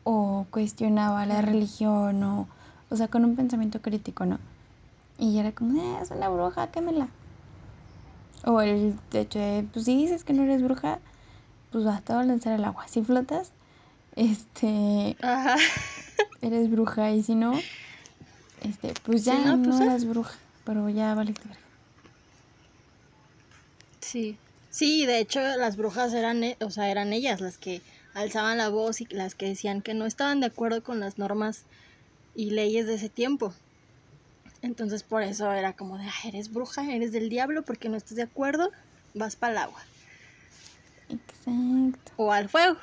[0.05, 2.47] o cuestionaba la religión o,
[2.89, 4.39] o sea, con un pensamiento crítico, ¿no?
[5.17, 7.09] Y era como, eh, es una bruja, quémela.
[8.45, 10.99] O el hecho de, pues si dices que no eres bruja,
[11.71, 12.87] pues basta lanzar al agua.
[12.87, 13.51] Si flotas,
[14.15, 15.17] este,
[16.41, 17.53] eres bruja y si no,
[18.61, 21.33] este, pues ya no, pues, eres bruja, pero ya vale
[24.01, 24.37] Sí.
[24.69, 27.81] Sí, de hecho las brujas eran, e- o sea, eran ellas las que
[28.15, 31.63] alzaban la voz y las que decían que no estaban de acuerdo con las normas
[32.33, 33.53] y leyes de ese tiempo.
[34.61, 38.15] Entonces por eso era como de, "Ah, eres bruja, eres del diablo, porque no estás
[38.15, 38.71] de acuerdo,
[39.13, 39.81] vas para el agua
[41.09, 42.13] Exacto.
[42.15, 42.77] o al fuego.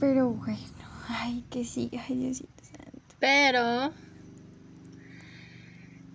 [0.00, 0.58] Pero bueno,
[1.08, 3.14] ay, que sí, ay, Diosito santo.
[3.20, 3.92] Pero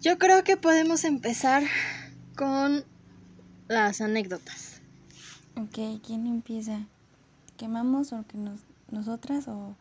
[0.01, 1.63] yo creo que podemos empezar
[2.35, 2.83] con
[3.67, 4.81] las anécdotas.
[5.55, 6.87] Ok, ¿quién empieza?
[7.57, 9.75] ¿Quemamos o que nos, nosotras o...?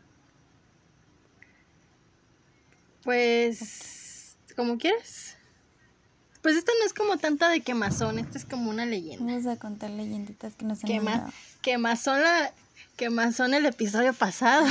[3.03, 5.37] Pues, como quieras.
[6.43, 9.25] Pues esta no es como tanta de quemazón, esta es como una leyenda.
[9.25, 11.33] Vamos a contar leyenditas que nos han Quema, mandado.
[11.63, 12.53] quemazón la,
[12.97, 14.67] quemazón el episodio pasado.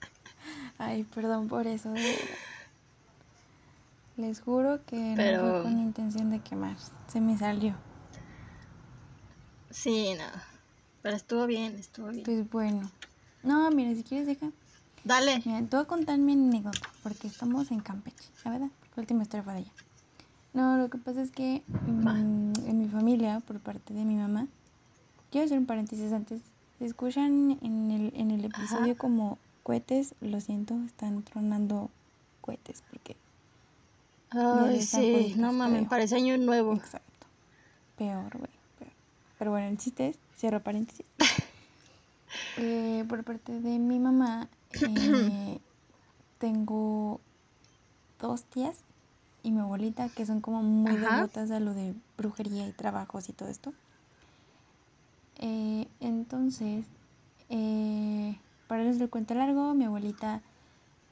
[0.78, 1.92] Ay, perdón por eso.
[4.16, 6.76] Les juro que no fue con intención de quemar.
[7.06, 7.74] Se me salió.
[9.70, 10.24] Sí, no.
[11.02, 12.24] Pero estuvo bien, estuvo bien.
[12.24, 12.90] Pues bueno.
[13.42, 14.50] No, mira, si quieres deja.
[15.04, 15.42] Dale.
[15.44, 19.00] Mira, te voy a contar mi anécdota, porque estamos en Campeche, la verdad, porque la
[19.02, 19.72] última historia fue de allá.
[20.54, 24.48] No, lo que pasa es que mm, en mi familia, por parte de mi mamá,
[25.30, 26.40] quiero hacer un paréntesis antes.
[26.78, 28.98] Si escuchan en el, en el episodio Ajá.
[29.00, 31.90] como cohetes, lo siento, están tronando
[32.40, 33.16] cohetes, porque
[34.30, 36.74] Ay, sí, no mames, parece año nuevo.
[36.74, 37.26] Exacto.
[37.96, 38.57] Peor, güey.
[39.38, 41.06] Pero bueno, el chiste es, cierro paréntesis.
[42.60, 45.60] Eh, por parte de mi mamá, eh,
[46.40, 47.20] tengo
[48.20, 48.78] dos tías
[49.44, 51.14] y mi abuelita que son como muy Ajá.
[51.14, 53.72] devotas a lo de brujería y trabajos y todo esto.
[55.38, 56.84] Eh, entonces,
[58.66, 60.42] para no el cuento largo, mi abuelita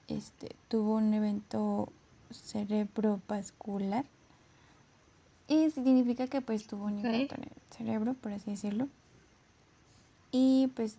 [0.08, 1.92] este, tuvo un evento
[2.32, 4.04] cerebrovascular.
[5.48, 8.88] Y significa que pues tuvo un infarto en el cerebro, por así decirlo.
[10.32, 10.96] Y pues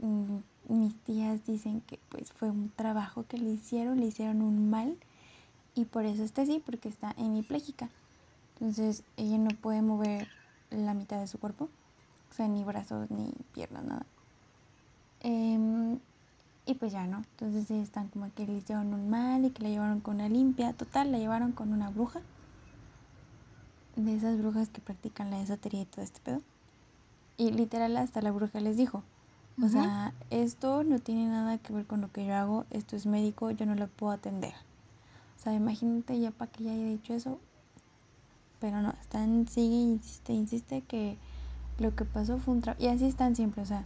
[0.00, 0.36] mm,
[0.68, 4.96] mis tías dicen que pues fue un trabajo que le hicieron, le hicieron un mal
[5.74, 7.88] y por eso está así, porque está hemipléjica.
[8.54, 10.28] Entonces ella no puede mover
[10.70, 11.68] la mitad de su cuerpo,
[12.30, 14.06] o sea, ni brazos, ni piernas, nada.
[15.20, 15.98] Em,
[16.64, 19.68] y pues ya no, entonces están como que le hicieron un mal y que la
[19.68, 20.72] llevaron con una limpia.
[20.72, 22.20] Total, la llevaron con una bruja.
[23.96, 26.42] De esas brujas que practican la esotería y todo este pedo.
[27.38, 29.02] Y literal hasta la bruja les dijo,
[29.62, 33.06] o sea, esto no tiene nada que ver con lo que yo hago, esto es
[33.06, 34.52] médico, yo no lo puedo atender.
[35.38, 37.38] O sea, imagínate ya para que ella haya dicho eso.
[38.60, 41.16] Pero no, están, sigue, insiste, insiste que
[41.78, 42.82] lo que pasó fue un trabajo.
[42.82, 43.84] Y así están siempre, o sea,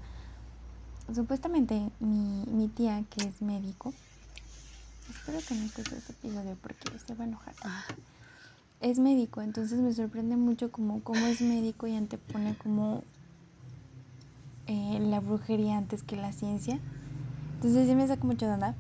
[1.14, 3.92] supuestamente mi, mi tía, que es médico,
[5.08, 7.54] espero que no escuche este episodio porque se va a enojar.
[8.80, 13.02] Es médico, entonces me sorprende mucho como cómo es médico y antepone como
[14.66, 16.80] eh, la brujería antes que la ciencia.
[17.56, 18.74] Entonces sí me saca mucho de onda.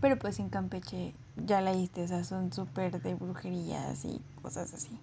[0.00, 1.14] Pero pues en Campeche
[1.46, 4.98] ya la viste, o sea, son súper de brujerías y cosas así.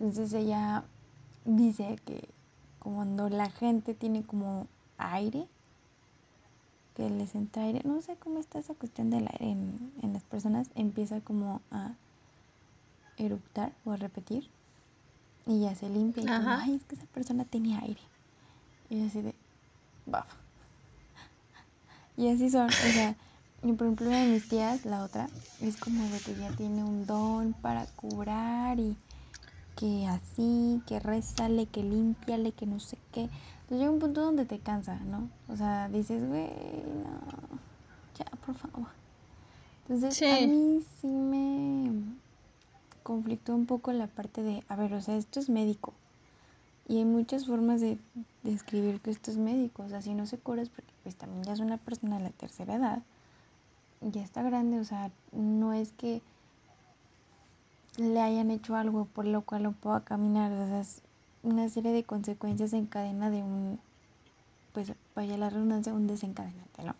[0.00, 0.84] Entonces ella
[1.44, 2.28] dice que
[2.80, 4.66] cuando la gente tiene como
[4.98, 5.46] aire,
[6.96, 10.24] que les entra aire, no sé cómo está esa cuestión del aire en, en las
[10.24, 11.92] personas, empieza como a
[13.18, 14.48] eruptar o a repetir
[15.46, 18.00] y ya se limpia y como, ay, es que esa persona tenía aire.
[18.90, 19.34] Y así de,
[20.06, 20.26] baf.
[22.16, 23.16] Y así son, o sea,
[23.62, 25.28] y por ejemplo una de mis tías, la otra,
[25.60, 28.96] es como de que ya tiene un don para curar y
[29.76, 33.22] que así, que rézale, que límpiale, que no sé qué.
[33.22, 35.28] Entonces llega un punto donde te cansa, ¿no?
[35.48, 37.58] O sea, dices, güey, no,
[38.18, 38.88] ya, por favor.
[39.88, 41.90] Entonces a mí sí me
[43.04, 45.92] conflictó un poco la parte de, a ver, o sea, esto es médico.
[46.88, 47.98] Y hay muchas formas de
[48.42, 49.84] describir que esto es médico.
[49.84, 52.24] O sea, si no se cura es porque pues también ya es una persona de
[52.24, 53.02] la tercera edad.
[54.00, 56.20] Ya está grande, o sea, no es que
[57.96, 60.50] le hayan hecho algo por lo cual no pueda caminar.
[60.52, 60.82] O sea,
[61.42, 63.78] una serie de consecuencias en cadena de un,
[64.72, 66.94] pues vaya la redundancia, un desencadenante, ¿no?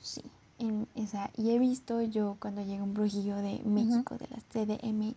[0.00, 0.22] Sí.
[0.60, 5.16] En- sea, y he visto yo cuando llega un brujillo de México, de la CDMX,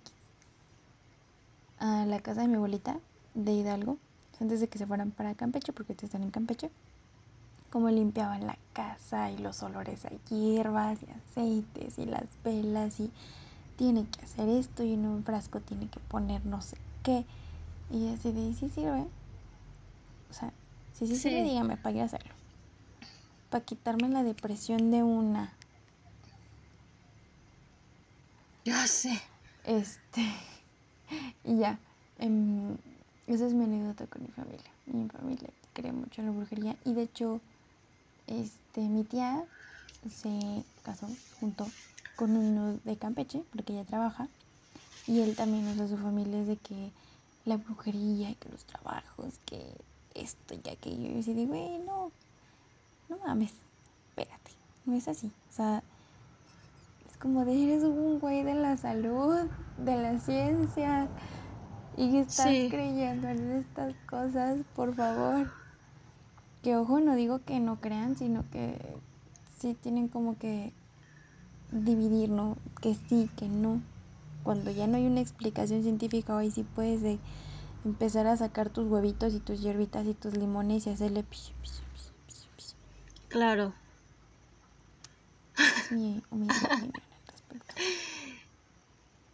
[1.79, 2.97] a la casa de mi abuelita
[3.33, 3.97] de Hidalgo,
[4.39, 6.69] antes de que se fueran para Campeche, porque ustedes están en Campeche,
[7.71, 13.11] cómo limpiaban la casa y los olores a hierbas y aceites y las velas y
[13.77, 17.25] tiene que hacer esto y en un frasco tiene que poner no sé qué.
[17.91, 19.05] Y así de, sí sirve.
[20.29, 20.51] O sea,
[20.93, 21.21] si sí, Sí.
[21.29, 22.33] sirve, dígame, para qué hacerlo.
[23.53, 25.53] Para quitarme la depresión de una.
[28.65, 29.21] Ya sé.
[29.63, 30.25] Este.
[31.43, 31.77] Y ya.
[32.17, 32.75] em,
[33.27, 34.71] esa es mi anécdota con mi familia.
[34.87, 37.41] Mi familia cree mucho en la brujería y de hecho,
[38.25, 39.43] este, mi tía
[40.09, 41.07] se casó
[41.39, 41.67] junto
[42.15, 44.29] con uno de Campeche, porque ella trabaja,
[45.05, 46.89] y él también, o sea, su familia es de que
[47.45, 49.63] la brujería y que los trabajos, que
[50.15, 51.19] esto y aquello.
[51.19, 52.11] Y yo digo, güey, no,
[53.13, 53.53] no mames,
[54.09, 54.51] espérate,
[54.85, 55.31] no es así.
[55.49, 55.83] O sea,
[57.09, 59.47] es como de eres un güey de la salud,
[59.77, 61.07] de la ciencia,
[61.97, 65.51] y estás creyendo en estas cosas, por favor.
[66.61, 68.79] Que ojo, no digo que no crean, sino que
[69.59, 70.73] sí tienen como que
[71.71, 72.57] dividir, ¿no?
[72.81, 73.81] Que sí, que no.
[74.43, 77.19] Cuando ya no hay una explicación científica, ahí sí puedes de
[77.85, 81.23] empezar a sacar tus huevitos y tus hierbitas y tus limones y hacerle
[83.33, 83.73] Claro.
[85.57, 87.73] Es mi humilde opinión al respecto.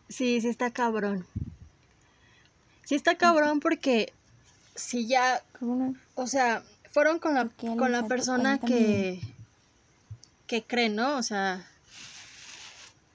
[0.07, 1.27] Sí, sí está cabrón.
[2.85, 4.13] Sí está cabrón porque
[4.73, 5.43] si ya,
[6.15, 9.19] o sea, fueron con la, con la persona que,
[10.47, 11.17] que cree, ¿no?
[11.17, 11.67] O sea,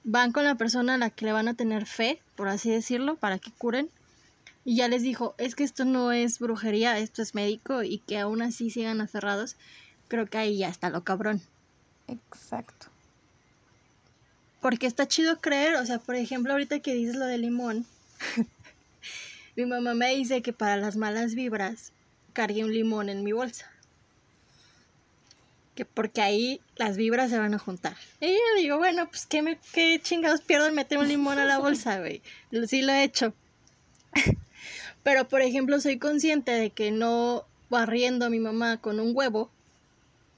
[0.03, 3.15] van con la persona a la que le van a tener fe, por así decirlo,
[3.15, 3.89] para que curen.
[4.63, 8.19] Y ya les dijo, es que esto no es brujería, esto es médico y que
[8.19, 9.57] aún así sigan aferrados,
[10.07, 11.41] creo que ahí ya está lo cabrón.
[12.07, 12.87] Exacto.
[14.61, 17.85] Porque está chido creer, o sea, por ejemplo, ahorita que dices lo de limón,
[19.55, 21.91] mi mamá me dice que para las malas vibras
[22.33, 23.71] cargue un limón en mi bolsa.
[25.75, 27.95] Que porque ahí las vibras se van a juntar.
[28.21, 31.45] Y yo digo, bueno, pues qué, me, qué chingados pierdo en meter un limón a
[31.45, 32.21] la bolsa, güey.
[32.67, 33.33] Sí lo he hecho.
[35.03, 39.51] Pero, por ejemplo, soy consciente de que no barriendo a mi mamá con un huevo,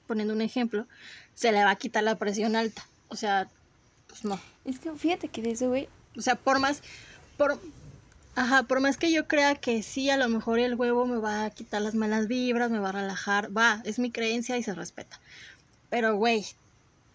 [0.07, 0.87] poniendo un ejemplo,
[1.35, 2.85] se le va a quitar la presión alta.
[3.09, 3.47] O sea,
[4.07, 4.39] pues no.
[4.65, 5.87] Es que fíjate que de eso, güey.
[6.17, 6.81] O sea, por más,
[7.37, 7.59] por,
[8.35, 11.45] ajá, por más que yo crea que sí, a lo mejor el huevo me va
[11.45, 14.73] a quitar las malas vibras, me va a relajar, va, es mi creencia y se
[14.73, 15.19] respeta.
[15.89, 16.45] Pero, güey,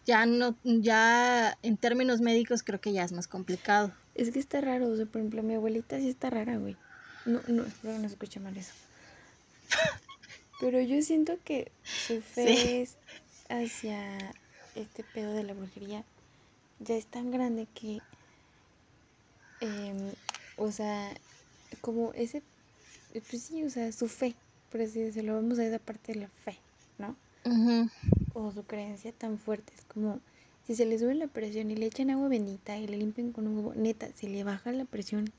[0.07, 3.93] ya no, ya en términos médicos creo que ya es más complicado.
[4.15, 6.77] Es que está raro, o sea, por ejemplo, mi abuelita sí está rara, güey.
[7.25, 8.73] No, no, espero que no se escuche mal eso.
[10.63, 12.95] Pero yo siento que su fe es
[13.49, 14.33] hacia
[14.77, 16.05] este pedo de la brujería
[16.79, 18.01] ya es tan grande que,
[19.61, 19.97] em,
[20.57, 21.13] o sea,
[21.81, 22.43] como ese,
[23.13, 24.35] pues sí, o sea, su fe,
[24.71, 26.57] por así decirlo, vamos a esa parte de la fe,
[26.99, 27.17] ¿no?
[28.35, 30.21] O su creencia tan fuerte, es como
[30.67, 33.49] si se le sube la presión y le echan agua bendita y le limpian con
[33.49, 35.33] un huevo, neta, se le baja la presión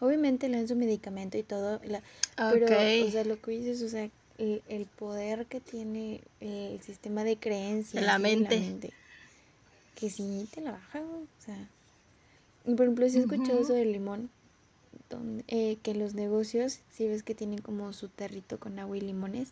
[0.00, 4.10] Obviamente le dan su medicamento y todo, pero, o sea, lo que dices, o sea,
[4.38, 8.04] el, poder que tiene el sistema de creencias.
[8.04, 8.92] La mente.
[9.94, 11.68] que sí te la baja, o sea.
[12.64, 14.30] Por ejemplo, si he escuchado eso del limón,
[15.10, 19.00] donde, eh, que los negocios, si ves que tienen como su territo con agua y
[19.00, 19.50] limones,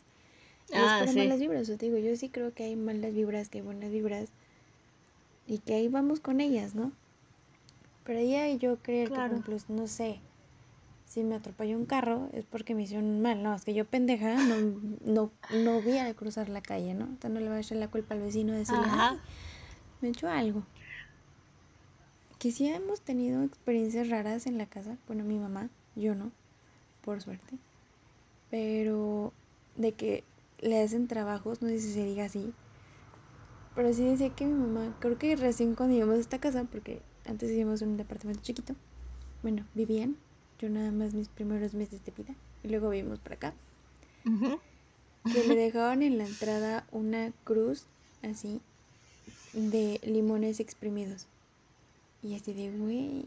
[0.72, 1.68] ah, es para malas vibras.
[1.68, 4.28] O te digo, yo sí creo que hay malas vibras, que hay buenas vibras,
[5.46, 6.92] y que ahí vamos con ellas, ¿no?
[8.04, 10.20] Pero ahí yo creo que, por ejemplo, no sé,
[11.10, 14.34] si me atropelló un carro es porque me hicieron mal, no, es que yo pendeja
[14.46, 14.54] no,
[15.04, 17.06] no, no vi a cruzar la calle, ¿no?
[17.06, 18.86] Entonces no le voy a echar la culpa al vecino de decirle,
[20.00, 20.62] me echó algo.
[22.38, 26.30] Que sí hemos tenido experiencias raras en la casa, bueno, mi mamá, yo no,
[27.04, 27.58] por suerte,
[28.48, 29.32] pero
[29.76, 30.22] de que
[30.60, 32.52] le hacen trabajos, no sé si se diga así,
[33.74, 37.02] pero sí decía que mi mamá, creo que recién cuando íbamos a esta casa, porque
[37.26, 38.76] antes vivíamos en un departamento chiquito,
[39.42, 40.14] bueno, vivían
[40.60, 43.54] yo nada más mis primeros meses de vida y luego vivimos para acá.
[44.24, 47.86] Que le dejaban en la entrada una cruz
[48.22, 48.60] así
[49.52, 51.26] de limones exprimidos.
[52.22, 53.24] Y así de, güey,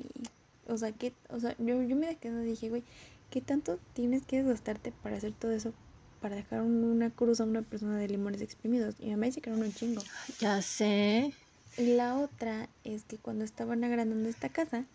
[0.68, 2.84] o sea, que, o sea, yo, yo me quedé y dije, güey,
[3.32, 5.74] ¿qué tanto tienes que desgastarte para hacer todo eso?
[6.22, 8.96] Para dejar una cruz a una persona de limones exprimidos.
[9.00, 10.02] Y a mí dice que era un chingo.
[10.40, 11.34] Ya sé.
[11.78, 14.86] La otra es que cuando estaban agrandando esta casa,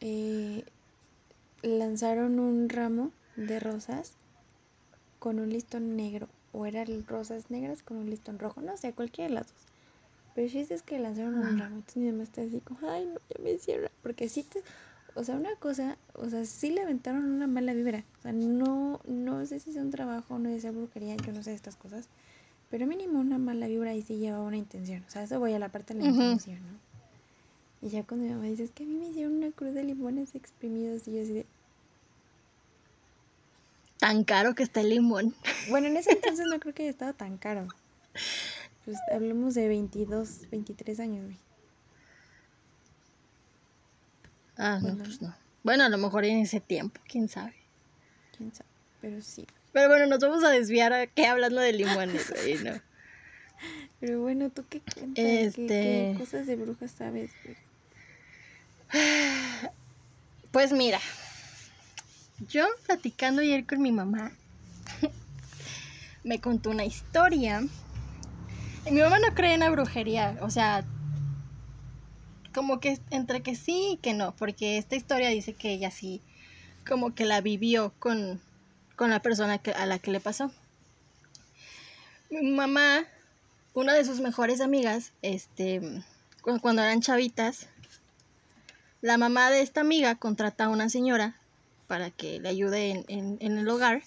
[0.00, 0.64] eh,
[1.62, 4.12] lanzaron un ramo de rosas
[5.18, 9.28] con un listón negro o eran rosas negras con un listón rojo, no sé, cualquiera
[9.28, 9.66] de las dos.
[10.34, 13.14] Pero si es que lanzaron un ramo, entonces mi mamá está así como, ay, no,
[13.14, 14.62] ya me hicieron, porque sí te,
[15.14, 19.00] o sea, una cosa, o sea, sí le aventaron una mala vibra, o sea, no,
[19.08, 22.08] no sé si es un trabajo, no es brujería, yo no sé estas cosas,
[22.70, 25.58] pero mínimo una mala vibra y sí llevaba una intención, o sea, eso voy a
[25.58, 26.87] la parte de la intención, ¿no?
[27.80, 29.84] Y ya cuando mi mamá dice, es que a mí me hicieron una cruz de
[29.84, 31.46] limones exprimidos y yo así de...
[33.98, 35.34] Tan caro que está el limón.
[35.70, 37.66] Bueno, en ese entonces no creo que haya estado tan caro.
[38.84, 41.34] Pues hablamos de 22, 23 años,
[44.56, 45.34] Ah, no, pues no.
[45.62, 47.54] Bueno, a lo mejor en ese tiempo, quién sabe.
[48.36, 48.68] Quién sabe,
[49.00, 49.46] pero sí.
[49.72, 52.72] Pero bueno, nos vamos a desviar a que hablando de limones, güey, ¿no?
[54.00, 55.14] Pero bueno, ¿tú qué cuentas?
[55.24, 57.30] ¿Qué- Este- ¿Qué, cosas de brujas sabes?
[57.44, 57.56] güey?
[60.50, 61.00] Pues mira,
[62.38, 64.32] yo platicando ayer con mi mamá,
[66.24, 67.62] me contó una historia.
[68.86, 70.86] Y mi mamá no cree en la brujería, o sea,
[72.54, 76.22] como que entre que sí y que no, porque esta historia dice que ella sí,
[76.86, 78.40] como que la vivió con,
[78.96, 80.50] con la persona que- a la que le pasó.
[82.30, 83.06] Mi mamá,
[83.74, 85.80] una de sus mejores amigas, este,
[86.42, 87.68] cu- cuando eran chavitas,
[89.00, 91.36] la mamá de esta amiga contrata a una señora
[91.86, 94.02] para que le ayude en, en- el hogar.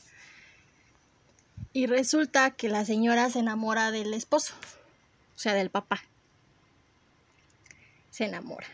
[1.74, 4.54] Y resulta que la señora se enamora del esposo,
[5.36, 6.02] o sea, del papá.
[8.10, 8.68] Se enamora.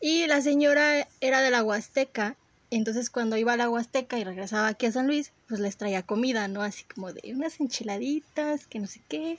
[0.00, 2.36] Y la señora era de la Huasteca,
[2.70, 6.02] entonces cuando iba a la Huasteca y regresaba aquí a San Luis, pues les traía
[6.02, 6.62] comida, ¿no?
[6.62, 9.38] Así como de unas enchiladitas, que no sé qué.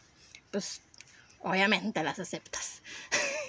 [0.51, 0.81] Pues
[1.43, 2.81] obviamente las aceptas.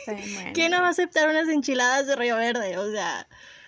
[0.05, 0.91] Sabe mal, ¿Quién no va a güey.
[0.93, 2.77] aceptar unas enchiladas de Río Verde?
[2.79, 3.27] O sea,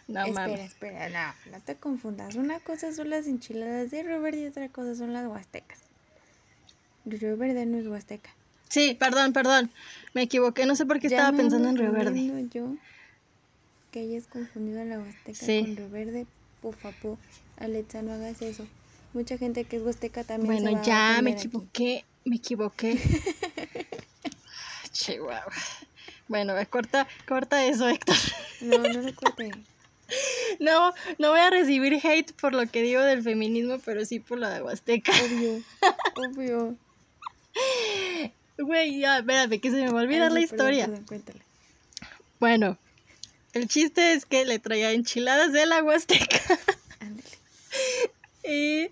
[0.08, 0.60] no espera, mames.
[0.60, 2.34] espera, no, no te confundas.
[2.36, 5.78] Una cosa son las enchiladas de Río Verde y otra cosa son las huastecas.
[7.04, 8.30] Río Verde no es huasteca.
[8.68, 9.70] Sí, perdón, perdón.
[10.12, 12.48] Me equivoqué, no sé por qué Ya estaba me pensando en Río Verde.
[12.52, 12.74] yo
[13.92, 15.60] que hayas confundido la huasteca Sí.
[15.64, 16.26] con Río Verde.
[16.60, 17.16] Por favor,
[17.58, 18.66] Alexa, no hagas eso.
[19.14, 21.46] Mucha gente que es huasteca también se Bueno, va a ya me ofender aquí.
[21.46, 22.98] equivoqué, me equivoqué.
[24.96, 25.52] Chihuahua.
[26.28, 28.16] Bueno, corta, corta eso, Héctor.
[28.60, 29.50] No, no lo corte.
[30.60, 34.38] No, no voy a recibir hate por lo que digo del feminismo, pero sí por
[34.38, 35.12] lo de Huasteca.
[35.12, 35.62] Obvio,
[36.16, 36.76] obvio.
[38.58, 40.86] Güey, ya, espérate, que se me va a olvidar la Ay, historia.
[40.86, 41.42] perdón.
[42.38, 42.78] Bueno,
[43.52, 46.40] el chiste es que le traía enchiladas de la Huasteca.
[47.00, 47.28] Ándale.
[48.48, 48.90] Y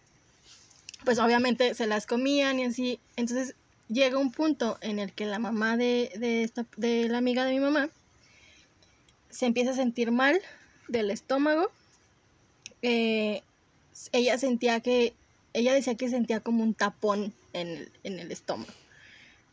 [1.05, 2.99] pues obviamente se las comían y así.
[3.15, 3.55] Entonces
[3.89, 7.53] llega un punto en el que la mamá de, de, esta, de la amiga de
[7.53, 7.91] mi mamá
[9.31, 10.41] se empieza a sentir mal
[10.89, 11.71] del estómago.
[12.83, 13.43] Eh,
[14.13, 15.15] ella sentía que,
[15.53, 18.73] ella decía que sentía como un tapón en el, en el estómago.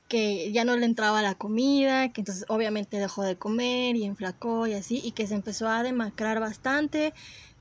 [0.08, 4.68] Que ya no le entraba la comida, que entonces obviamente dejó de comer y enflacó
[4.68, 7.14] y así, y que se empezó a demacrar bastante,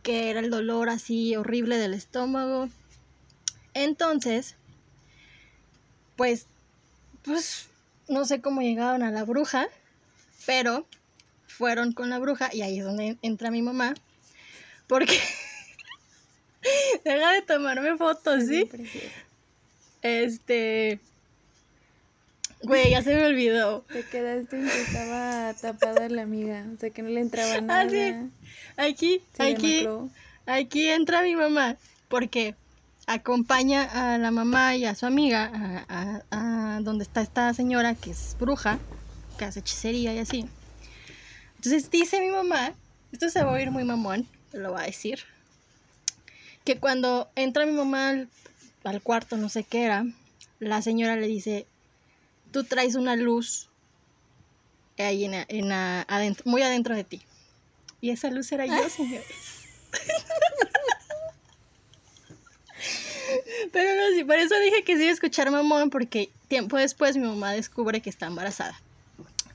[0.02, 2.68] que era el dolor así horrible del estómago.
[3.72, 4.56] Entonces,
[6.16, 6.46] pues,
[7.24, 7.68] pues,
[8.08, 9.68] no sé cómo llegaron a la bruja,
[10.46, 10.86] pero
[11.46, 13.94] fueron con la bruja y ahí es donde entra mi mamá,
[14.86, 15.18] porque
[17.04, 18.68] deja de tomarme fotos, ¿sí?
[20.02, 21.00] Este,
[22.62, 23.84] güey, ya se me olvidó.
[23.92, 27.82] Te quedaste en que estaba tapada la amiga, o sea que no le entraba nada.
[27.82, 28.30] Ah, sí.
[28.76, 29.86] Aquí, Se aquí,
[30.46, 31.76] aquí entra mi mamá,
[32.08, 32.54] porque
[33.14, 33.84] acompaña
[34.14, 35.50] a la mamá y a su amiga
[35.88, 38.80] a, a- donde está esta señora que es bruja,
[39.36, 40.50] que hace hechicería y así.
[41.56, 42.74] Entonces dice mi mamá,
[43.12, 45.20] esto se va a oír muy mamón, lo va a decir,
[46.64, 48.30] que cuando entra mi mamá al,
[48.84, 50.04] al cuarto, no sé qué era,
[50.58, 51.66] la señora le dice,
[52.52, 53.68] tú traes una luz
[54.98, 57.22] ahí en, en adentro, muy adentro de ti.
[58.00, 59.26] Y esa luz era yo, señores.
[63.72, 67.16] Pero no, sí, por eso dije que sí iba a escuchar mamón, porque tiempo después
[67.16, 68.80] mi mamá descubre que está embarazada.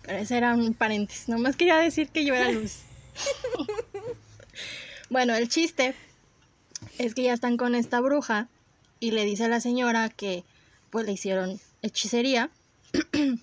[0.03, 2.79] Pero ese era un paréntesis, nomás quería decir que yo era luz.
[5.09, 5.95] bueno, el chiste
[6.97, 8.47] es que ya están con esta bruja
[8.99, 10.43] y le dice a la señora que
[10.89, 12.49] pues le hicieron hechicería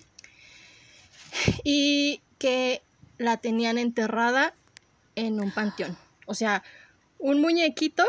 [1.63, 2.81] y que
[3.17, 4.53] la tenían enterrada
[5.15, 5.97] en un panteón.
[6.25, 6.63] O sea,
[7.19, 8.03] un muñequito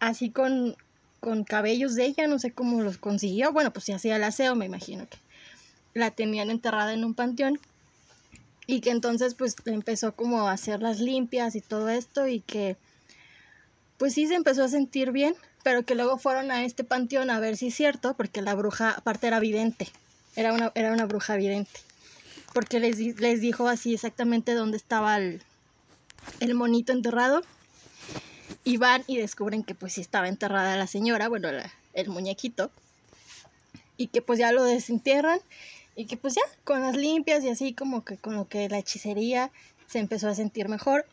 [0.00, 0.76] así con,
[1.24, 3.50] con cabellos de ella, no sé cómo los consiguió.
[3.50, 5.16] Bueno, pues se hacía el aseo, me imagino que
[5.94, 7.58] la tenían enterrada en un panteón.
[8.66, 12.76] Y que entonces pues empezó como a hacer las limpias y todo esto y que
[13.96, 17.40] pues sí se empezó a sentir bien, pero que luego fueron a este panteón a
[17.40, 19.88] ver si es cierto, porque la bruja aparte era vidente,
[20.36, 21.80] era una, era una bruja vidente,
[22.52, 25.42] porque les, les dijo así exactamente dónde estaba el,
[26.40, 27.42] el monito enterrado
[28.64, 32.70] y van y descubren que pues sí estaba enterrada la señora, bueno, la- el muñequito,
[33.96, 35.38] y que pues ya lo desentierran
[35.94, 38.78] y que pues ya con las limpias y así como que con lo que la
[38.78, 39.52] hechicería
[39.86, 41.06] se empezó a sentir mejor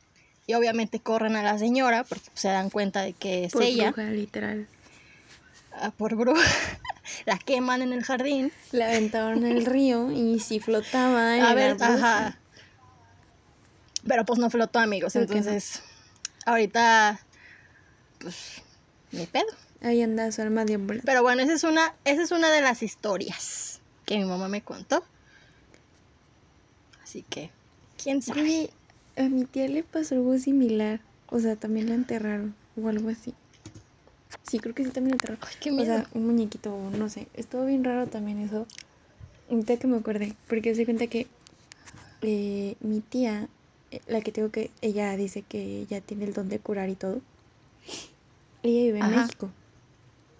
[0.47, 3.61] y obviamente corren a la señora porque pues, se dan cuenta de que es Por
[3.63, 3.91] ella.
[3.91, 4.67] bruja, literal.
[5.73, 6.41] ah, por bruja.
[7.25, 8.51] La queman en el jardín.
[8.71, 12.39] La aventaron en el río y si flotaba a ver ajá.
[14.07, 15.15] Pero pues no flotó, amigos.
[15.15, 15.81] Entonces,
[16.45, 17.19] ahorita,
[18.21, 18.61] pues,
[19.11, 19.45] ni pedo.
[19.81, 22.83] Ahí anda su alma de Pero bueno, esa es una, esa es una de las
[22.83, 25.03] historias que mi mamá me contó.
[27.03, 27.49] Así que,
[28.01, 28.69] ¿quién sabe?
[29.17, 30.99] a mi tía le pasó algo similar.
[31.27, 33.33] O sea, también la enterraron o algo así.
[34.43, 35.43] Sí, creo que sí también la enterraron.
[35.47, 35.83] Ay, qué miedo.
[35.83, 37.27] O sea, un muñequito, no sé.
[37.33, 38.67] Estuvo bien raro también eso.
[39.49, 41.27] Ahorita que me acordé, porque se cuenta que
[42.21, 43.47] eh, mi tía,
[43.91, 46.95] eh, la que tengo que, ella dice que ella tiene el don de curar y
[46.95, 47.21] todo.
[48.63, 49.49] Ella vive en México.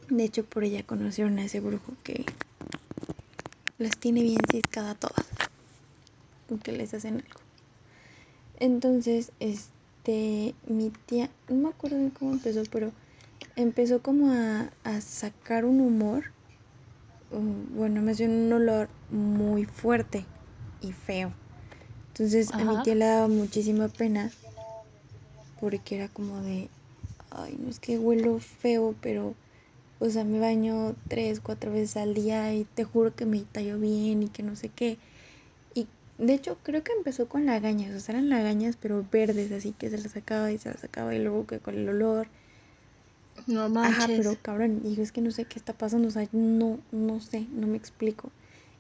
[0.10, 2.26] De hecho, por ella conocieron a ese brujo que
[3.78, 5.28] las tiene bien ciscadas todas.
[6.64, 7.40] Que les hacen algo.
[8.60, 12.92] Entonces, este, mi tía, no me acuerdo bien cómo empezó, pero
[13.56, 14.70] empezó como a,
[15.02, 16.26] sacar un humor,
[17.76, 20.26] bueno, me hacía un olor muy fuerte
[20.82, 21.34] y feo.
[22.10, 24.30] Entonces a mi tía le daba muchísima pena
[25.60, 26.70] porque era como de,
[27.32, 29.36] ay, no es que huelo feo, pero
[30.00, 33.80] o sea, me baño tres, cuatro veces al día y te juro que me tallo
[33.80, 35.00] bien y que no sé qué.
[35.76, 39.74] Y de hecho creo que empezó con lagañas, o sea, eran lagañas pero verdes, así
[39.74, 42.30] que se las sacaba y se las sacaba y luego que con el olor.
[43.46, 43.98] No manches.
[43.98, 47.20] Ajá, pero cabrón, digo, es que no sé qué está pasando, o sea, no, no
[47.20, 48.32] sé, no me explico.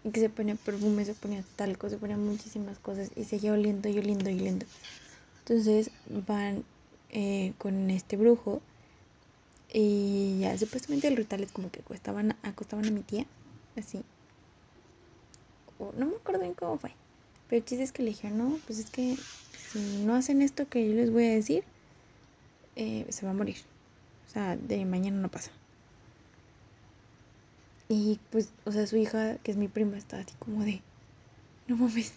[0.03, 3.89] Y que se ponía perfume, se ponía talco, se ponía muchísimas cosas y seguía oliendo
[3.89, 4.65] y oliendo y oliendo.
[5.39, 6.65] Entonces van
[7.11, 8.61] eh, con este brujo
[9.73, 13.25] y ya, supuestamente el ritual es como que acostaban, acostaban a mi tía,
[13.77, 14.03] así.
[15.79, 16.91] O, no me acuerdo bien cómo fue.
[17.47, 19.15] Pero el chiste es que le dijeron, no, pues es que
[19.71, 21.63] si no hacen esto que yo les voy a decir,
[22.75, 23.57] eh, se va a morir.
[24.27, 25.51] O sea, de mañana no pasa.
[27.87, 30.81] Y pues, o sea, su hija, que es mi prima, está así como de,
[31.67, 32.13] no mames.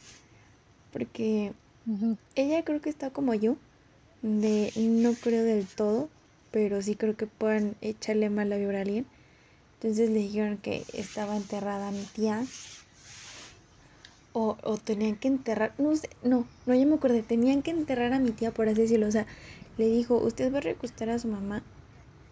[0.93, 1.53] Porque
[2.35, 3.57] ella creo que está como yo,
[4.25, 6.09] de no creo del todo,
[6.51, 9.05] pero sí creo que puedan echarle mala vibra a alguien.
[9.75, 12.43] Entonces le dijeron que estaba enterrada mi tía.
[14.33, 18.13] O, o tenían que enterrar, no sé, no, no, ya me acordé, tenían que enterrar
[18.15, 19.07] a mi tía, por así decirlo.
[19.07, 19.27] O sea,
[19.77, 21.63] le dijo, usted va a recostar a su mamá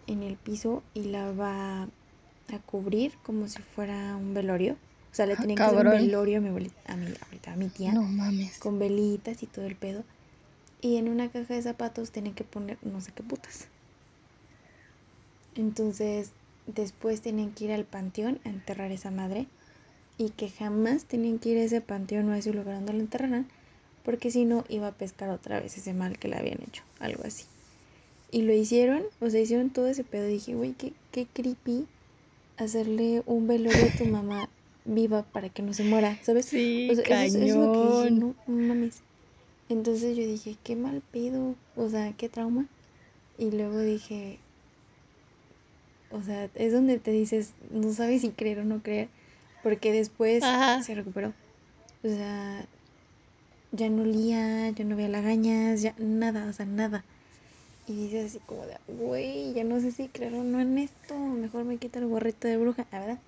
[0.07, 4.73] en el piso y la va a cubrir como si fuera un velorio.
[5.11, 6.49] O sea, le ah, tenían que hacer un velorio a mi,
[6.87, 7.13] a mi,
[7.45, 7.93] a mi tía.
[7.93, 8.57] No mames.
[8.57, 10.03] Con velitas y todo el pedo.
[10.83, 13.67] Y en una caja de zapatos tenían que poner no sé qué putas.
[15.55, 16.31] Entonces,
[16.67, 19.47] después tenían que ir al panteón a enterrar a esa madre
[20.17, 22.99] y que jamás tenían que ir a ese panteón o a ese lugar donde la
[22.99, 23.47] enterraran,
[24.03, 27.23] porque si no iba a pescar otra vez ese mal que le habían hecho, algo
[27.25, 27.45] así.
[28.29, 30.27] Y lo hicieron, o sea, hicieron todo ese pedo.
[30.27, 31.87] Y dije, güey, qué, qué creepy
[32.57, 34.49] hacerle un velorio a tu mamá
[34.83, 36.47] viva para que no se muera, ¿sabes?
[36.47, 39.01] Sí, o sea, Eso, es lo que dije, no, no mames.
[39.69, 42.65] Entonces yo dije, qué mal pedo, o sea, qué trauma.
[43.37, 44.39] Y luego dije,
[46.11, 49.09] o sea, es donde te dices, no sabes si creer o no creer,
[49.63, 50.43] porque después
[50.85, 51.33] se recuperó.
[52.03, 52.65] O sea,
[53.71, 57.03] ya no olía, ya no veía lagañas, ya nada, o sea, nada.
[57.87, 61.17] Y dices así como de, güey, ya no sé si creer o no en esto,
[61.17, 63.19] mejor me quito el gorrito de bruja, ¿la verdad?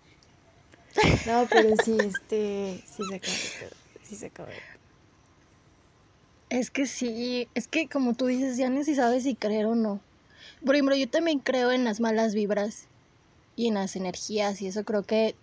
[1.25, 3.69] No, pero sí, este, sí se acaba de
[4.03, 4.74] sí se acaba de
[6.55, 9.75] Es que sí, es que como tú dices, ya ni si sabes si creer o
[9.75, 9.99] no.
[10.65, 12.85] Por ejemplo, yo también creo en las malas vibras
[13.57, 15.35] y en las energías y eso creo que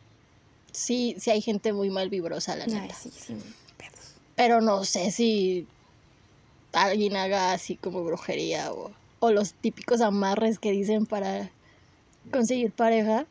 [0.73, 2.95] sí, sí hay gente muy mal vibrosa, la neta.
[2.95, 3.35] sí, sí,
[4.37, 5.67] Pero no sé si
[6.73, 8.91] alguien haga así como brujería o,
[9.21, 11.51] o los típicos amarres que dicen para
[12.31, 13.27] conseguir pareja.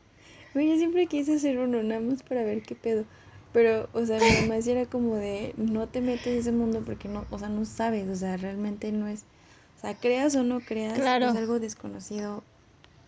[0.54, 3.06] Oye, siempre quise hacer uno, nada más para ver qué pedo.
[3.52, 7.08] Pero, o sea, mi mamá era como de, no te metes en ese mundo porque
[7.08, 9.24] no, o sea, no sabes, o sea, realmente no es
[9.76, 12.44] o sea, creas o no creas, es algo desconocido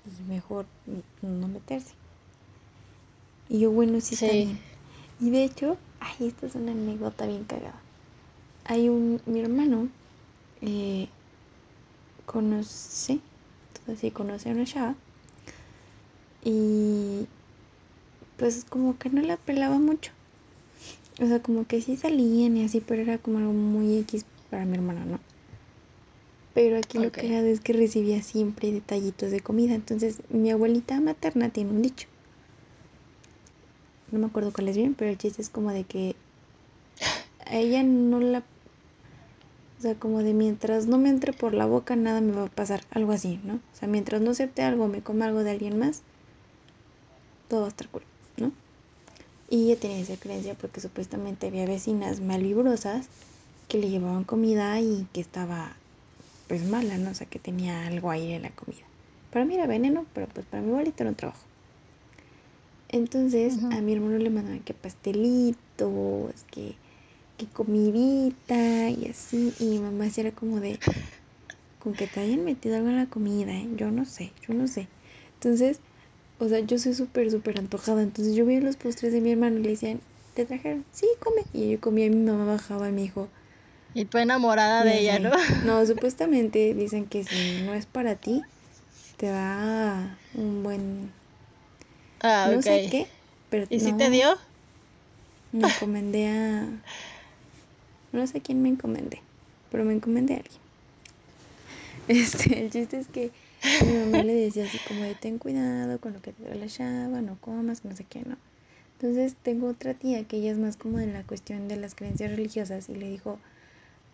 [0.06, 0.66] y mejor
[1.22, 1.94] no meterse.
[3.48, 4.60] Y yo, bueno, sí, está bien.
[5.20, 7.80] Y de hecho, ay, esta es una anécdota bien cagada.
[8.64, 9.88] Hay un, mi hermano,
[10.62, 11.08] eh,
[12.26, 13.20] conoce,
[13.96, 14.96] sí, conoce a una chava.
[16.44, 17.26] Y
[18.36, 20.12] pues como que no la pelaba mucho.
[21.20, 24.64] O sea, como que sí salían y así, pero era como algo muy X para
[24.64, 25.20] mi hermano, ¿no?
[26.54, 29.74] Pero aquí lo que era es que recibía siempre detallitos de comida.
[29.74, 32.06] Entonces, mi abuelita materna tiene un dicho.
[34.12, 36.14] No me acuerdo cuál es bien, pero el chiste es como de que
[37.46, 38.44] a ella no la...
[39.78, 42.46] O sea, como de mientras no me entre por la boca, nada me va a
[42.46, 42.82] pasar.
[42.90, 43.54] Algo así, ¿no?
[43.54, 46.02] O sea, mientras no acepte algo, me coma algo de alguien más,
[47.48, 48.02] todo va a estar cool.
[49.54, 53.06] Y ella tenía esa creencia porque supuestamente había vecinas malvibrosas
[53.68, 55.76] que le llevaban comida y que estaba
[56.48, 57.12] pues mala, ¿no?
[57.12, 58.82] O sea, que tenía algo ahí en la comida.
[59.32, 61.44] Para mí era veneno, pero pues para mi abuelito era un trabajo.
[62.88, 66.74] Entonces a mi hermano le mandaban que pastelitos, que,
[67.38, 69.54] que comidita y así.
[69.60, 70.80] Y mi mamá sí era como de,
[71.78, 73.68] con que te hayan metido algo en la comida, ¿eh?
[73.76, 74.88] yo no sé, yo no sé.
[75.34, 75.78] Entonces,
[76.38, 78.02] o sea, yo soy súper, súper antojada.
[78.02, 80.00] Entonces yo veía los postres de mi hermano y le decían,
[80.34, 80.84] ¿te trajeron?
[80.92, 81.42] Sí, come.
[81.52, 83.28] Y yo comía y mi mamá bajaba y me dijo,
[83.94, 85.30] y tú enamorada de ella, ¿no?
[85.64, 88.42] No, supuestamente dicen que si no es para ti,
[89.16, 91.12] te va un buen...
[92.20, 93.06] Ah, no sé qué,
[93.50, 94.36] pero ¿Y si te dio?
[95.52, 96.68] Me encomendé a...
[98.12, 99.20] No sé quién me encomendé,
[99.70, 100.64] pero me encomendé a alguien.
[102.06, 103.30] Este, el chiste es que
[103.86, 107.22] mi mamá le decía así como de ten cuidado con lo que te la chava,
[107.22, 108.36] no comas, no sé qué, no.
[108.98, 112.30] Entonces tengo otra tía que ella es más como en la cuestión de las creencias
[112.30, 113.38] religiosas y le dijo,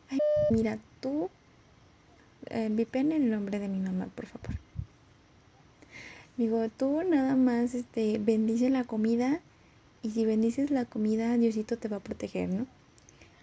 [0.09, 0.19] ay,
[0.51, 1.31] mira, tú,
[2.47, 4.57] eh, vipen el nombre de mi mamá, por favor.
[6.37, 9.41] Digo, tú nada más este, bendice la comida
[10.03, 12.67] y si bendices la comida, Diosito te va a proteger, ¿no?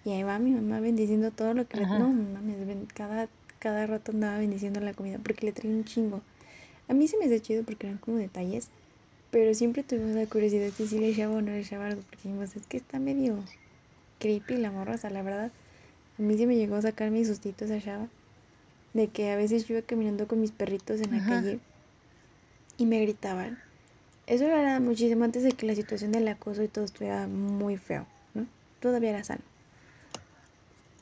[0.03, 1.85] Y ahí va mi mamá bendiciendo todo lo que le...
[1.85, 2.55] No, mames,
[2.93, 3.27] cada,
[3.67, 6.21] cada rato andaba bendiciendo la comida porque le traía un chingo.
[6.87, 8.69] A mí se me hace chido porque eran como detalles,
[9.29, 12.15] pero siempre tuvimos la curiosidad de si le echaba o no le echaba algo, porque
[12.23, 13.43] dijimos, es que está medio
[14.19, 15.51] creepy la morra, o sea, la verdad.
[16.17, 18.07] A mí se me llegó a sacar mis sustitos a Shaba.
[18.93, 21.59] De que a veces yo iba caminando con mis perritos en la calle
[22.77, 23.59] y me gritaban.
[24.27, 28.07] Eso era muchísimo antes de que la situación del acoso y todo estuviera muy feo,
[28.33, 28.47] ¿no?
[28.79, 29.41] Todavía era sano.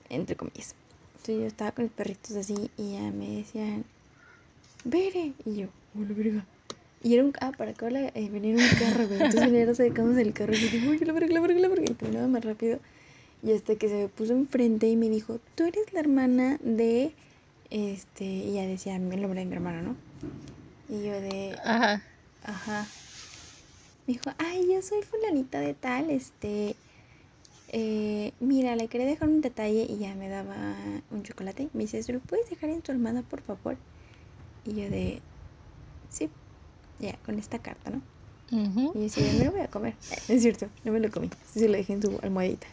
[0.09, 0.73] Entre comillas.
[1.25, 3.83] Entonces yo estaba con mis perritos así y ya me decían,
[4.83, 5.33] Vere.
[5.43, 5.67] Y yo,
[5.97, 6.45] hola, verga.
[7.01, 9.19] Y era un, ah, para acá eh, venía un carro, güey.
[9.19, 11.85] Entonces venía sacamos el carro y dije, uy, la verga, la verga, la verga.
[11.89, 12.77] Y terminaba más rápido.
[13.41, 17.11] Y hasta que se me puso enfrente y me dijo, tú eres la hermana de,
[17.71, 19.95] este, y ya decía el nombre de mi hermano, ¿no?
[20.89, 21.57] Y yo de...
[21.63, 22.03] Ajá.
[22.43, 22.87] Ajá.
[24.05, 26.75] Me dijo, ay, yo soy fulanita de tal, este...
[27.77, 30.55] Eh, mira, le quería dejar un detalle y ya me daba
[31.11, 31.67] un chocolate.
[31.73, 33.75] Me dice, ¿se lo puedes dejar en tu almohada, por favor?
[34.63, 35.21] Y yo de...
[36.09, 36.29] Sí,
[36.99, 38.01] ya, con esta carta, ¿no?
[38.49, 39.93] Y yo decía, me lo voy a comer.
[40.29, 41.29] Es cierto, no me lo comí.
[41.53, 42.65] Sí, lo dejé en su almohadita.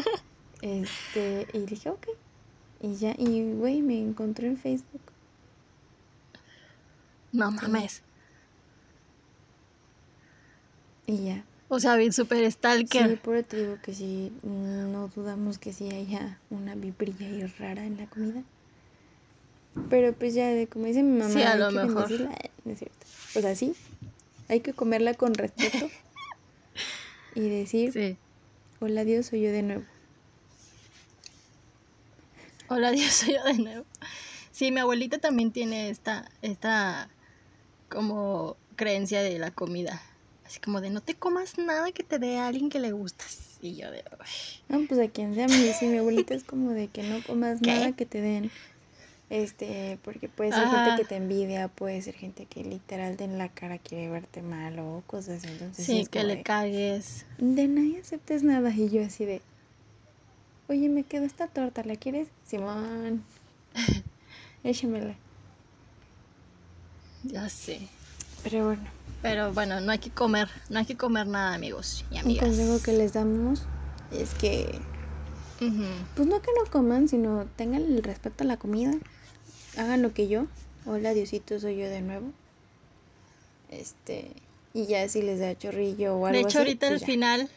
[0.60, 2.08] este, y dije, ok.
[2.82, 5.00] Y ya, y güey, me encontró en Facebook.
[7.32, 8.02] No mames.
[11.06, 11.44] Y ya.
[11.74, 13.08] O sea, bien super stalker.
[13.08, 17.86] Sí, por te digo que sí, no dudamos que sí haya una vibrilla ahí rara
[17.86, 18.42] en la comida.
[19.88, 22.12] Pero pues ya, de como dice mi mamá, sí, a lo mejor.
[22.12, 23.06] es cierto.
[23.36, 23.74] O sea, sí,
[24.50, 25.88] hay que comerla con respeto
[27.34, 28.18] y decir, sí.
[28.80, 29.84] hola Dios, soy yo de nuevo.
[32.68, 33.86] Hola Dios, soy yo de nuevo.
[34.50, 37.08] Sí, mi abuelita también tiene esta, esta
[37.88, 40.02] como creencia de la comida.
[40.52, 43.56] Así como de no te comas nada que te dé a alguien que le gustas.
[43.62, 44.04] Y yo de...
[44.68, 47.92] No, pues a quien sea, mi, mi abuelita es como de que no comas nada
[47.92, 48.50] que te den.
[49.30, 53.38] Este, porque puede ser gente que te envidia, puede ser gente que literal de en
[53.38, 55.48] la cara quiere verte mal o cosas así.
[55.48, 57.24] Entonces, sí, que le cagues.
[57.38, 58.74] De nadie aceptes nada.
[58.74, 59.40] Y yo así de,
[60.68, 62.28] oye, me quedó esta torta, ¿la quieres?
[62.46, 63.24] Simón,
[64.64, 65.14] échamela.
[67.24, 67.88] Ya sé.
[68.42, 69.01] Pero bueno.
[69.22, 72.42] Pero bueno, no hay que comer, no hay que comer nada, amigos y amigas.
[72.42, 73.62] Un consejo que les damos
[74.10, 74.80] es que,
[75.58, 78.92] pues no que no coman, sino tengan el respeto a la comida.
[79.76, 80.46] Hagan lo que yo.
[80.86, 82.32] Hola, Diosito, soy yo de nuevo.
[83.70, 84.32] Este,
[84.74, 86.42] y ya si les da chorrillo o algo así.
[86.42, 87.50] De hecho, ahorita pues al final,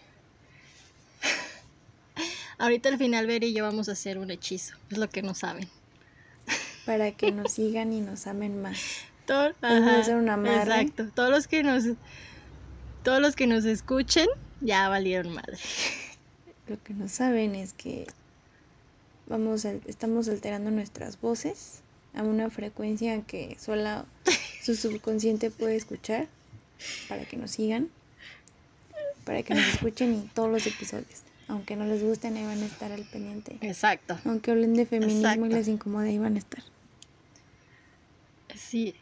[2.59, 5.33] ahorita al final Ver y yo vamos a hacer un hechizo, es lo que no
[5.33, 5.67] saben.
[6.85, 8.77] Para que nos sigan y nos amen más.
[9.25, 11.07] Todo, hacer una Exacto.
[11.13, 11.83] Todos los que nos
[13.03, 14.27] todos los que nos escuchen
[14.61, 15.57] ya valieron madre.
[16.67, 18.07] Lo que no saben es que
[19.27, 21.81] vamos estamos alterando nuestras voces
[22.15, 24.05] a una frecuencia que solo
[24.63, 26.27] su subconsciente puede escuchar
[27.07, 27.89] para que nos sigan,
[29.25, 31.21] para que nos escuchen en todos los episodios.
[31.47, 33.57] Aunque no les gusten, ahí van a estar al pendiente.
[33.61, 34.17] Exacto.
[34.25, 36.63] Aunque hablen de feminismo y les incomode, ahí van a estar.
[38.55, 38.95] Sí,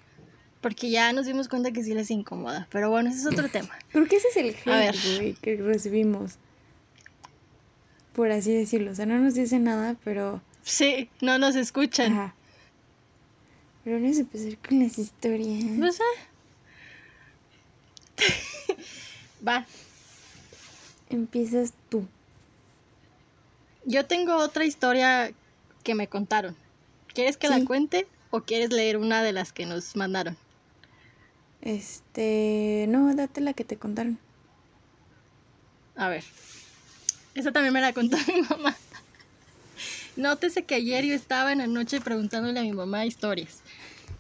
[0.63, 2.67] porque ya nos dimos cuenta que sí les incomoda.
[2.71, 3.69] Pero bueno, ese es otro tema.
[3.91, 6.37] Creo que ese es el hate, que recibimos.
[8.13, 8.91] Por así decirlo.
[8.91, 10.41] O sea, no nos dice nada, pero...
[10.63, 12.13] Sí, no nos escuchan.
[12.13, 12.35] Ajá.
[13.83, 15.65] Pero vamos a empezar con las historias.
[15.65, 16.03] No sé.
[19.45, 19.65] Va.
[21.09, 22.07] Empiezas tú.
[23.83, 25.33] Yo tengo otra historia
[25.83, 26.55] que me contaron.
[27.13, 27.53] ¿Quieres que Sí.
[27.59, 30.37] la cuente o quieres leer una de las que nos mandaron?
[31.63, 34.19] Este, no, date la que te contaron.
[35.95, 36.23] A ver.
[37.35, 38.75] Esa también me la contó mi mamá.
[40.17, 43.63] Nótese que ayer yo estaba en la noche preguntándole a mi mamá historias.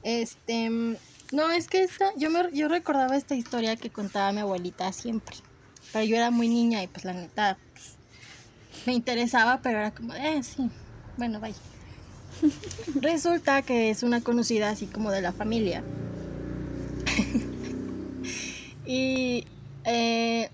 [0.03, 4.91] Este, no, es que esta, yo, me, yo recordaba esta historia que contaba mi abuelita
[4.93, 5.35] siempre.
[5.91, 7.97] Pero yo era muy niña y pues la neta pues,
[8.85, 10.71] me interesaba, pero era como, eh, sí,
[11.17, 11.59] bueno, vaya.
[13.01, 15.83] Resulta que es una conocida así como de la familia.
[18.85, 19.45] y
[19.85, 20.49] eh,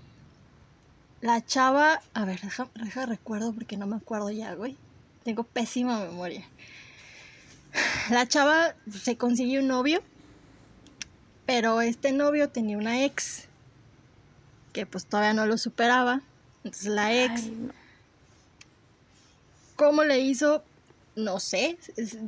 [1.20, 4.76] la chava, a ver, deja, deja recuerdo porque no me acuerdo ya, güey.
[5.24, 6.44] Tengo pésima memoria.
[8.10, 10.02] La chava se consiguió un novio,
[11.46, 13.48] pero este novio tenía una ex
[14.72, 16.22] que pues todavía no lo superaba.
[16.64, 17.72] Entonces la ex, Ay, no.
[19.76, 20.64] ¿cómo le hizo?
[21.16, 21.78] No sé.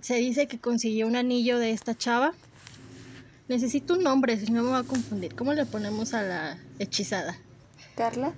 [0.02, 2.34] Se dice que consiguió un anillo de esta chava.
[3.52, 5.34] Necesito un nombre, si no me va a confundir.
[5.34, 7.36] ¿Cómo le ponemos a la hechizada?
[7.94, 8.32] Carla.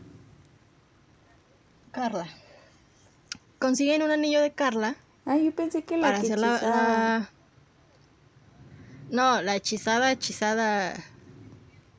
[1.93, 2.27] Carla.
[3.61, 7.31] Consiguen un anillo de Carla Ay, yo pensé que la para que hacer la,
[9.13, 10.95] No, la hechizada, hechizada...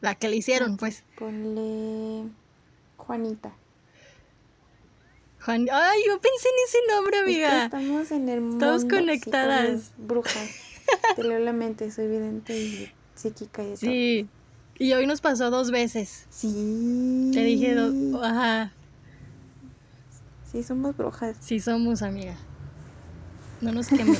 [0.02, 1.06] La que le hicieron, pues.
[1.18, 2.30] Ponle
[2.98, 3.54] Juanita.
[5.46, 5.68] Juan...
[5.72, 7.64] Ay, yo pensé en ese nombre, Es que amiga.
[7.64, 8.78] estamos en el mundo.
[8.78, 9.94] Sí, conectadas.
[9.98, 10.50] brujas.
[11.16, 13.90] Te leo la mente, soy vidente y psíquica y de todo.
[13.90, 14.28] Sí.
[14.78, 16.26] Y hoy nos pasó dos veces.
[16.30, 17.32] Sí.
[17.34, 17.94] Te dije dos...
[18.24, 18.72] Ajá.
[20.52, 21.38] Sí, somos brujas.
[21.40, 22.36] Sí somos, amiga.
[23.62, 24.16] No nos quemen.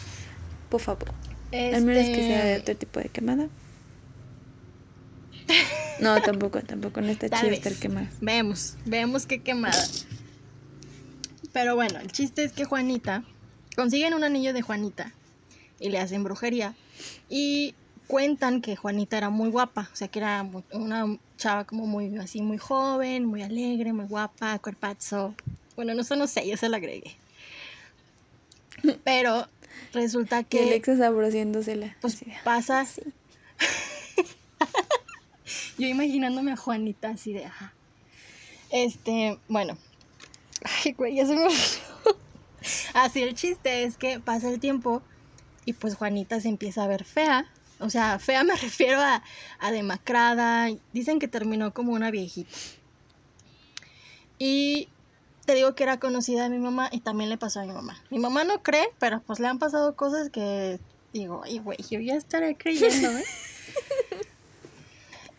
[0.70, 1.08] Por favor.
[1.52, 3.48] Al menos que sea de Este, otro tipo de quemada.
[6.00, 7.02] No, tampoco, tampoco.
[7.02, 7.58] No está Tal chido vez.
[7.58, 8.08] estar quemada.
[8.22, 9.84] Vemos, vemos qué quemada.
[11.52, 13.22] Pero bueno, el chiste es que Juanita
[13.76, 15.12] consiguen un anillo de Juanita
[15.78, 16.74] y le hacen brujería
[17.28, 17.74] y
[18.10, 22.42] cuentan que Juanita era muy guapa, o sea que era una chava como muy así
[22.42, 25.34] muy joven, muy alegre, muy guapa, cuerpazo.
[25.76, 27.16] Bueno, no, eso no sé, yo se lo agregué.
[29.04, 29.46] Pero
[29.92, 31.96] resulta Que que Alexa saboreándosela.
[32.00, 33.02] pues así de, pasa sí.
[35.78, 37.72] Yo imaginándome a Juanita así de, ajá.
[38.70, 39.78] Este, bueno.
[40.84, 41.46] Ay, güey, ya se me.
[42.92, 45.00] Así el chiste es que pasa el tiempo
[45.64, 47.50] y pues Juanita se empieza a ver fea.
[47.80, 49.22] O sea, fea me refiero a,
[49.58, 50.68] a demacrada.
[50.92, 52.56] Dicen que terminó como una viejita.
[54.38, 54.88] Y
[55.46, 58.02] te digo que era conocida de mi mamá y también le pasó a mi mamá.
[58.10, 60.78] Mi mamá no cree, pero pues le han pasado cosas que
[61.12, 63.24] digo, ay, güey, yo ya estaré creyendo, ¿eh?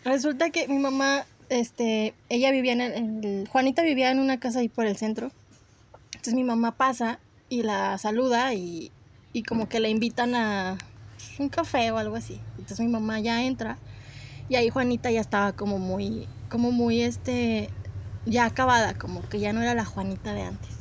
[0.03, 4.39] Resulta que mi mamá, este, ella vivía en el, en el- Juanita vivía en una
[4.39, 5.31] casa ahí por el centro.
[6.13, 7.19] Entonces mi mamá pasa
[7.49, 8.91] y la saluda y,
[9.33, 10.77] y como que le invitan a
[11.41, 12.39] un café o algo así.
[12.57, 13.77] Entonces mi mamá ya entra
[14.49, 17.69] y ahí Juanita ya estaba como muy, como muy, este,
[18.25, 20.71] ya acabada, como que ya no era la Juanita de antes.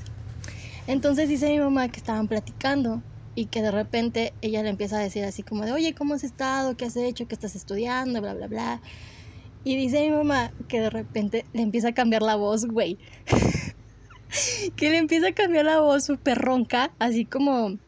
[0.86, 3.02] Entonces dice mi mamá que estaban platicando
[3.34, 6.24] y que de repente ella le empieza a decir así como de, oye, ¿cómo has
[6.24, 6.76] estado?
[6.76, 7.26] ¿Qué has hecho?
[7.26, 8.20] ¿Qué estás estudiando?
[8.20, 8.82] Bla, bla, bla.
[9.62, 12.98] Y dice mi mamá que de repente le empieza a cambiar la voz, güey.
[14.76, 17.78] que le empieza a cambiar la voz súper ronca, así como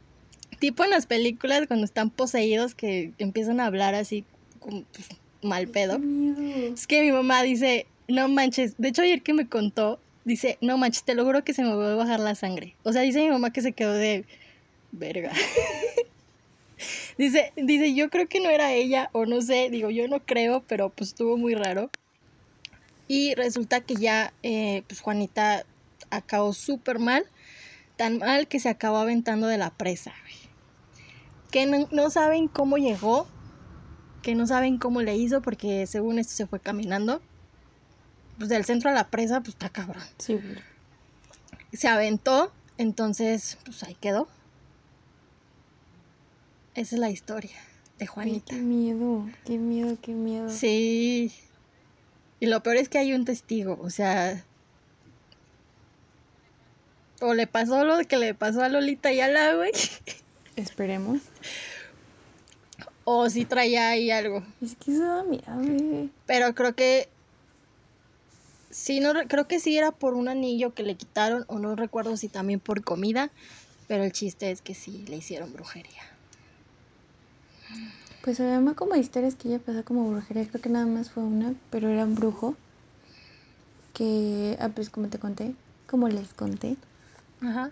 [0.63, 4.25] tipo en las películas cuando están poseídos que empiezan a hablar así
[4.61, 5.09] como pues,
[5.43, 6.01] mal pedo.
[6.73, 10.79] Es que mi mamá dice, no manches, de hecho ayer que me contó, dice, no
[10.79, 12.77] manches, te lo juro que se me va a bajar la sangre.
[12.85, 14.25] O sea, dice mi mamá que se quedó de
[14.93, 15.33] verga.
[17.19, 20.63] dice, dice, yo creo que no era ella, o no sé, digo, yo no creo,
[20.69, 21.91] pero pues estuvo muy raro.
[23.09, 25.67] Y resulta que ya, eh, pues Juanita
[26.11, 27.27] acabó súper mal,
[27.97, 30.15] tan mal que se acabó aventando de la presa.
[30.23, 30.41] güey.
[31.53, 33.29] Que no, no saben cómo llegó,
[34.23, 37.23] que no saben cómo le hizo porque según esto se fue caminando.
[38.39, 40.03] Pues del centro a la presa, pues está cabrón.
[40.19, 40.41] Sí.
[41.73, 44.27] Se aventó, entonces pues ahí quedó.
[46.75, 47.57] Esa es la historia
[47.99, 48.55] de Ay, Juanita.
[48.55, 50.49] qué miedo, qué miedo, qué miedo.
[50.49, 51.33] Sí.
[52.41, 54.43] Y lo peor es que hay un testigo, o sea...
[57.21, 59.71] O le pasó lo que le pasó a Lolita y a la, güey.
[60.57, 61.21] Esperemos.
[63.05, 64.43] O si traía ahí algo.
[64.61, 66.09] Es que eso da miedo.
[66.27, 67.09] Pero creo que
[68.71, 71.75] sí, no re- creo que sí era por un anillo que le quitaron o no
[71.77, 73.31] recuerdo si también por comida,
[73.89, 76.03] pero el chiste es que sí le hicieron brujería.
[78.23, 81.55] Pues además como historias que ya pasó como brujería, creo que nada más fue una,
[81.71, 82.57] pero era un brujo
[83.95, 85.55] que, ah, pues como te conté,
[85.89, 86.77] como les conté,
[87.41, 87.71] Ajá.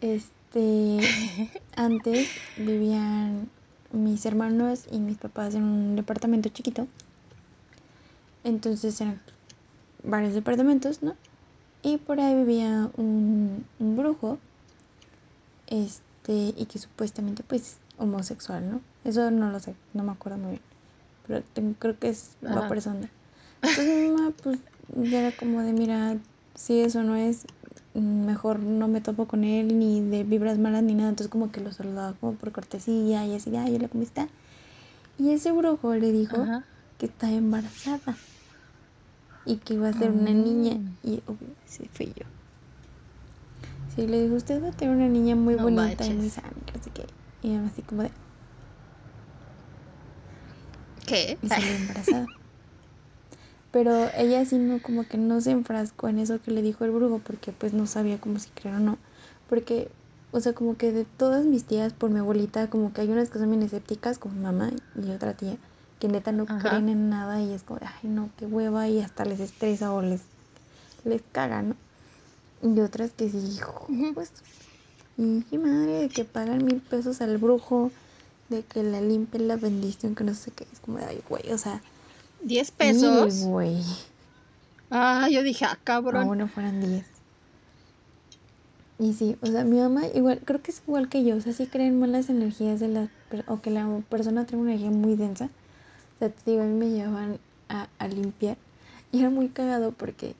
[0.00, 0.30] Este,
[1.76, 3.48] antes vivían
[3.92, 6.86] mis hermanos y mis papás en un departamento chiquito.
[8.42, 9.20] Entonces eran
[10.02, 11.14] varios departamentos, ¿no?
[11.82, 14.38] Y por ahí vivía un, un brujo,
[15.66, 18.80] este, y que supuestamente pues homosexual, ¿no?
[19.04, 20.62] Eso no lo sé, no me acuerdo muy bien.
[21.26, 23.08] Pero creo que es la persona.
[23.62, 24.58] Entonces mi mamá pues
[24.94, 26.16] ya era como de, mira,
[26.54, 27.46] si eso no es,
[28.00, 31.10] mejor no me topo con él, ni de vibras malas, ni nada.
[31.10, 34.28] Entonces como que lo saludaba como por cortesía y así, de, ay, hola, ¿cómo está?
[35.18, 36.36] Y ese brujo le dijo
[36.98, 38.16] que está embarazada
[39.46, 40.78] y que iba a ser una niña.
[40.78, 40.90] Ah.
[41.04, 42.26] Y obvio, sí fui yo.
[43.94, 46.90] Sí, le dijo, usted va a tener una niña muy bonita y muy sana, así
[46.90, 47.06] que
[47.42, 48.10] Y así como de...
[51.06, 51.38] ¿Qué?
[51.40, 52.26] Y salió embarazada.
[53.74, 56.92] Pero ella sí no, como que no se enfrascó en eso que le dijo el
[56.92, 58.98] brujo, porque pues no sabía como si creer o no.
[59.48, 59.90] Porque,
[60.30, 63.30] o sea, como que de todas mis tías, por mi abuelita, como que hay unas
[63.30, 65.56] que son bien escépticas, como mi mamá y otra tía,
[65.98, 69.24] que neta no creen en nada y es como, ay no, qué hueva, y hasta
[69.24, 70.20] les estresa o les,
[71.04, 71.74] les caga, ¿no?
[72.62, 74.30] Y otras que sí, hijo, pues,
[75.18, 77.90] y madre, de que pagan mil pesos al brujo,
[78.50, 81.58] de que la limpien la bendición, que no sé qué, es como, ay, güey, o
[81.58, 81.82] sea,
[82.44, 83.44] ¿10 pesos?
[83.44, 83.82] güey.
[84.90, 86.22] Ah, yo dije, ah, cabrón.
[86.22, 87.04] Ah, bueno, fueran 10.
[88.98, 91.52] Y sí, o sea, mi mamá igual, creo que es igual que yo, o sea,
[91.52, 93.08] sí creen más las energías de la,
[93.48, 95.46] o que la persona tiene una energía muy densa.
[95.46, 97.38] O sea, te digo, a mí me llevaban
[97.68, 98.56] a, a limpiar
[99.10, 100.36] y era muy cagado porque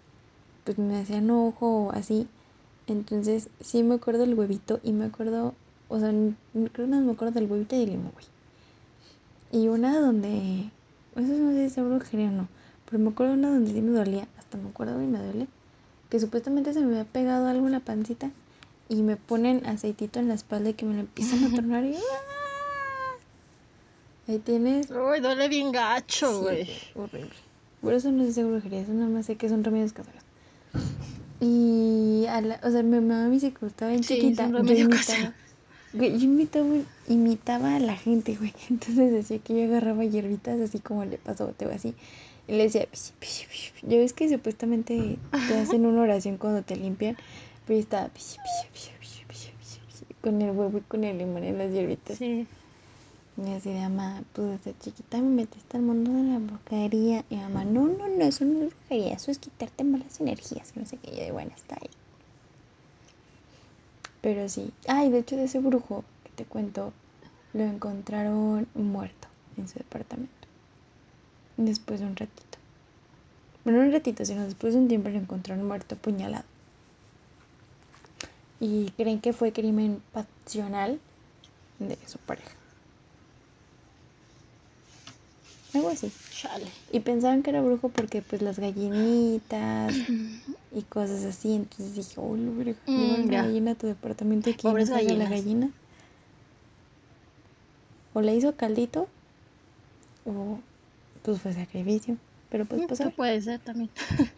[0.64, 2.28] pues me hacían ojo o así.
[2.86, 5.55] Entonces, sí me acuerdo del huevito y me acuerdo,
[5.88, 6.11] o sea,
[6.52, 8.26] creo que no me acuerdo del huevito y del limón, güey.
[9.52, 10.70] Y una donde
[11.17, 12.49] eso no sé si es brujería o no.
[12.87, 14.27] Pero me acuerdo una donde sí me dolía.
[14.39, 15.47] Hasta me acuerdo y me duele.
[16.11, 18.31] Que supuestamente se me había pegado algo en la pancita.
[18.89, 21.95] Y me ponen aceitito en la espalda y que me lo empiezan a tornar y.
[21.95, 23.17] ¡ah!
[24.29, 24.91] Ahí tienes.
[24.91, 26.69] Uy, duele bien gacho, güey.
[26.95, 27.31] horrible.
[27.81, 28.81] Por eso no sé si es brujería.
[28.81, 30.23] Eso nada más sé que son remedios caseros.
[31.41, 32.27] Y.
[32.29, 34.45] A la, o sea, mi mamá me dice que estaba bien sí, chiquita.
[34.45, 35.35] Son remedios caseros
[35.95, 36.67] yo imitaba,
[37.09, 38.55] imitaba a la gente, güey.
[38.70, 41.94] Entonces decía que yo agarraba hierbitas así como le pasó te así.
[42.46, 42.86] Y le decía,
[43.82, 47.16] yo ves que supuestamente te hacen una oración cuando te limpian,
[47.66, 48.11] pero yo estaba
[50.20, 52.18] con el huevo y con el limón en las hierbitas.
[52.18, 52.46] Sí.
[53.36, 57.24] Y así de mamá, pues desde chiquita me metiste al mundo de la brujería.
[57.28, 60.72] Y mamá, no, no, no, eso no es brujería, eso es quitarte malas energías.
[60.76, 61.90] No sé qué, yo de bueno, está ahí.
[64.22, 64.72] Pero sí.
[64.86, 66.93] Ay, de hecho de ese brujo que te cuento,
[67.53, 70.32] lo encontraron muerto en su departamento.
[71.57, 72.59] Después de un ratito.
[73.64, 76.45] Bueno, no un ratito, sino después de un tiempo lo encontraron muerto, apuñalado.
[78.61, 81.01] Y creen que fue crimen pasional
[81.78, 82.51] de su pareja.
[85.74, 86.12] Algo así.
[86.30, 86.66] Chale.
[86.93, 89.95] Y pensaban que era brujo porque pues las gallinitas
[90.72, 91.55] y cosas así.
[91.55, 92.76] Entonces dije, oh, lo veré.
[92.87, 95.70] Mm, una gallina a tu departamento y que no la gallina.
[98.15, 99.09] O le hizo caldito
[100.25, 100.59] o
[101.23, 102.17] pues fue sacrificio.
[102.49, 103.91] Pero pues pues puede ser también.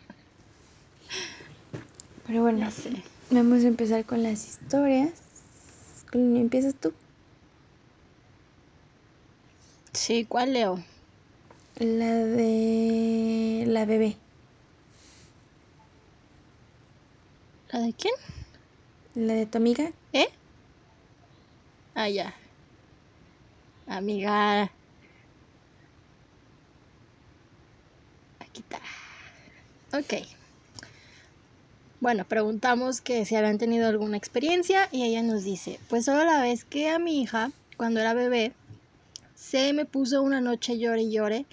[2.27, 2.69] Pero bueno,
[3.31, 5.11] vamos a empezar con las historias.
[6.13, 6.93] ¿Empiezas tú?
[9.93, 10.83] Sí, ¿cuál leo?
[11.79, 14.17] La de la bebé.
[17.71, 18.15] ¿La de quién?
[19.15, 19.93] La de tu amiga.
[20.13, 20.29] ¿Eh?
[21.95, 22.35] Ah, ya.
[23.87, 24.71] Amiga.
[28.41, 28.81] Aquí está.
[29.97, 30.27] Ok.
[32.01, 36.43] Bueno, preguntamos que si habían tenido alguna experiencia y ella nos dice, pues solo la
[36.43, 38.53] vez que a mi hija, cuando era bebé,
[39.35, 41.47] se me puso una noche llore y llore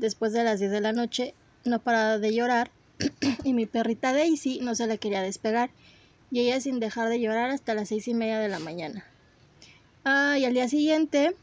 [0.00, 2.70] Después de las 10 de la noche no paraba de llorar
[3.44, 5.68] y mi perrita Daisy no se la quería despegar
[6.30, 9.04] y ella sin dejar de llorar hasta las seis y media de la mañana.
[10.04, 11.36] Ah, y al día siguiente,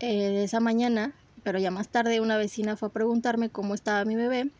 [0.00, 4.04] eh, de esa mañana, pero ya más tarde, una vecina fue a preguntarme cómo estaba
[4.04, 4.50] mi bebé,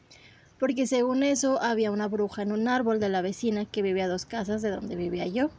[0.58, 4.08] porque según eso había una bruja en un árbol de la vecina que vivía a
[4.08, 5.50] dos casas de donde vivía yo.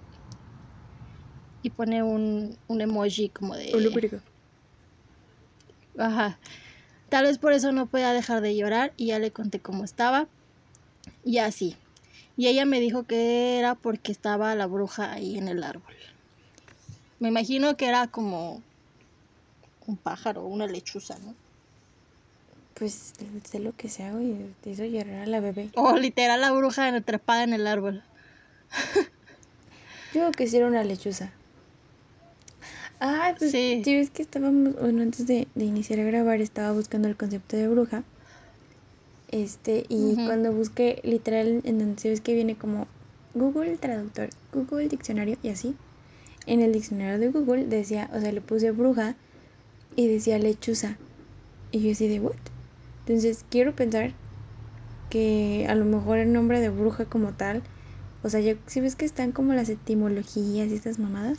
[1.62, 3.72] Y pone un, un emoji como de...
[5.98, 6.38] Ajá.
[7.10, 10.28] Tal vez por eso no podía dejar de llorar y ya le conté cómo estaba.
[11.24, 11.76] Y así.
[12.38, 15.94] Y ella me dijo que era porque estaba la bruja ahí en el árbol.
[17.20, 18.62] Me imagino que era como
[19.88, 21.36] un pájaro, una lechuza, ¿no?
[22.74, 23.14] Pues
[23.44, 25.70] sé lo que sea, y te hizo llorar a la bebé.
[25.76, 28.04] O literal la bruja atrapada en el árbol.
[30.14, 31.32] Yo que sí era una lechuza.
[33.00, 33.82] Ah, pues sí.
[33.86, 38.04] ves que estábamos, bueno, antes de, iniciar a grabar estaba buscando el concepto de bruja.
[39.32, 42.88] Este, y cuando busqué literal en donde se ves que viene como
[43.34, 45.76] Google Traductor, Google Diccionario y así,
[46.46, 49.16] en el diccionario de Google decía, o sea, le puse bruja
[49.96, 50.98] y decía lechuza.
[51.72, 52.36] Y yo así de, ¿what?
[53.06, 54.14] Entonces quiero pensar
[55.10, 57.64] que a lo mejor el nombre de bruja como tal,
[58.24, 61.38] o sea, si ves que están como las etimologías y estas mamadas,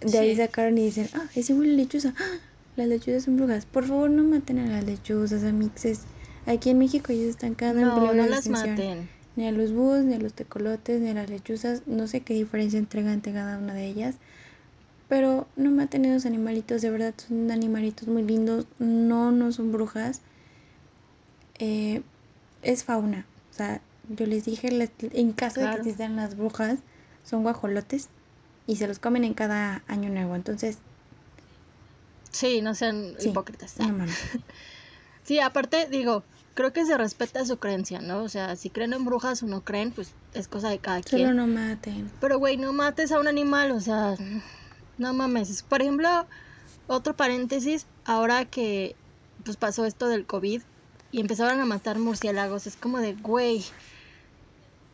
[0.00, 2.38] de ahí sacaron y dicen, ah, es igual la lechuza, ¡Ah!
[2.76, 3.66] las lechuzas son brujas.
[3.66, 6.00] Por favor, no maten a las lechuzas, amixes.
[6.46, 9.08] Aquí en México ellos están cada no, no las maten.
[9.36, 11.82] Ni a los búhos, ni a los tecolotes, ni a las lechuzas.
[11.86, 14.16] No sé qué diferencia entrega entre cada una de ellas.
[15.12, 18.64] Pero no maten esos animalitos, de verdad son animalitos muy lindos.
[18.78, 20.22] No, no son brujas.
[21.58, 22.00] Eh,
[22.62, 23.26] es fauna.
[23.50, 24.70] O sea, yo les dije,
[25.12, 26.78] en caso de que existan las brujas,
[27.24, 28.08] son guajolotes
[28.66, 30.34] y se los comen en cada año nuevo.
[30.34, 30.78] Entonces.
[32.30, 33.76] Sí, no sean hipócritas.
[35.24, 36.22] sí, aparte, digo,
[36.54, 38.22] creo que se respeta su creencia, ¿no?
[38.22, 41.20] O sea, si creen en brujas o no creen, pues es cosa de cada quien.
[41.20, 42.10] Solo no maten.
[42.18, 44.16] Pero, güey, no mates a un animal, o sea,
[45.02, 45.62] no mames.
[45.62, 46.08] Por ejemplo,
[46.86, 48.96] otro paréntesis, ahora que
[49.44, 50.62] pues pasó esto del COVID
[51.10, 53.64] y empezaron a matar murciélagos, es como de, güey,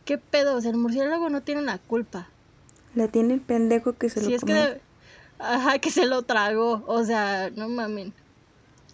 [0.04, 0.56] ¿qué pedo?
[0.56, 2.28] O sea, el murciélago no tiene la culpa.
[2.94, 4.80] La tiene el pendejo que se lo es Que,
[5.38, 6.82] ajá, que se lo tragó.
[6.86, 8.12] O sea, no mamen.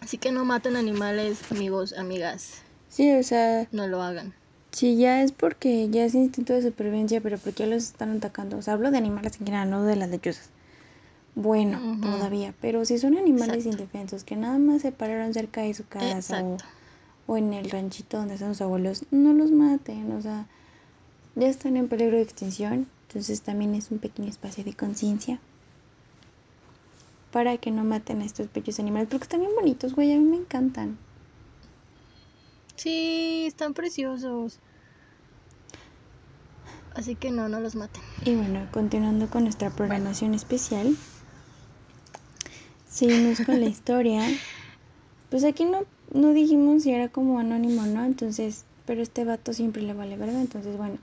[0.01, 2.61] Así que no maten animales, amigos, amigas.
[2.89, 3.67] Sí, o sea.
[3.71, 4.33] No lo hagan.
[4.71, 8.57] Sí, ya es porque ya es instinto de supervivencia, pero ¿por qué los están atacando?
[8.57, 10.49] O sea, hablo de animales en general, no de las lechuzas.
[11.35, 12.53] Bueno, todavía.
[12.61, 16.57] Pero si son animales indefensos que nada más se pararon cerca de su casa o,
[17.27, 20.11] o, en el ranchito donde están sus abuelos, no los maten.
[20.13, 20.47] O sea,
[21.35, 22.87] ya están en peligro de extinción.
[23.09, 25.39] Entonces también es un pequeño espacio de conciencia
[27.35, 30.23] para que no maten a estos bellos animales, porque están bien bonitos, güey, a mí
[30.23, 30.97] me encantan.
[32.77, 34.59] Sí, están preciosos.
[36.93, 38.01] Así que no, no los maten.
[38.23, 40.95] Y bueno, continuando con nuestra programación especial,
[42.95, 44.21] seguimos con la historia.
[45.29, 45.83] Pues aquí no,
[46.13, 50.39] no dijimos si era como anónimo no, entonces, pero este vato siempre le vale, ¿verdad?
[50.39, 50.97] Entonces, bueno,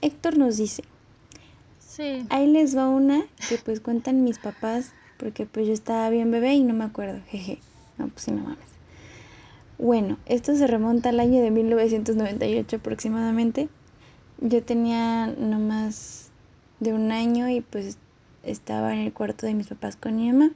[0.00, 0.84] Héctor nos dice,
[2.30, 6.54] Ahí les va una que pues cuentan mis papás, porque pues yo estaba bien bebé
[6.54, 7.58] y no me acuerdo, jeje.
[7.96, 8.68] No, pues sí, no mames.
[9.78, 13.68] Bueno, esto se remonta al año de 1998 aproximadamente.
[14.40, 16.30] Yo tenía no más
[16.78, 17.98] de un año y pues
[18.44, 20.52] estaba en el cuarto de mis papás con mi mamá.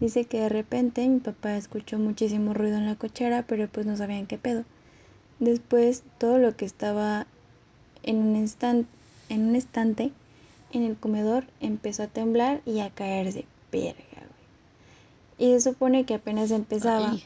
[0.00, 3.96] Dice que de repente mi papá escuchó muchísimo ruido en la cochera, pero pues no
[3.96, 4.64] sabían qué pedo.
[5.38, 7.26] Después todo lo que estaba
[8.02, 8.86] en un,
[9.28, 10.12] en un estante
[10.72, 13.44] en el comedor empezó a temblar y a caerse.
[13.70, 13.94] Verga,
[15.38, 17.16] Y se supone que apenas empezaba.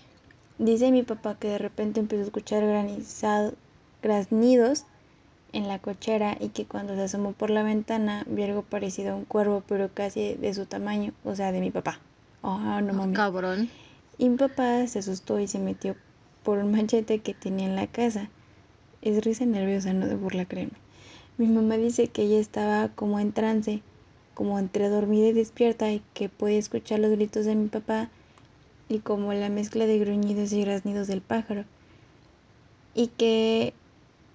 [0.59, 3.55] Dice mi papá que de repente empezó a escuchar granizado,
[4.03, 4.85] graznidos
[5.53, 9.17] en la cochera y que cuando se asomó por la ventana vio algo parecido a
[9.17, 12.01] un cuervo, pero casi de su tamaño, o sea, de mi papá.
[12.43, 13.17] Oh, no mames.
[13.17, 13.69] cabrón.
[14.17, 15.97] Y mi papá se asustó y se metió
[16.43, 18.29] por un machete que tenía en la casa.
[19.03, 20.73] Es risa nerviosa, no de burla, créeme.
[21.37, 23.83] Mi mamá dice que ella estaba como en trance,
[24.35, 28.09] como entre dormida y despierta y que puede escuchar los gritos de mi papá
[28.89, 31.65] y como la mezcla de gruñidos y graznidos del pájaro.
[32.95, 33.75] Y que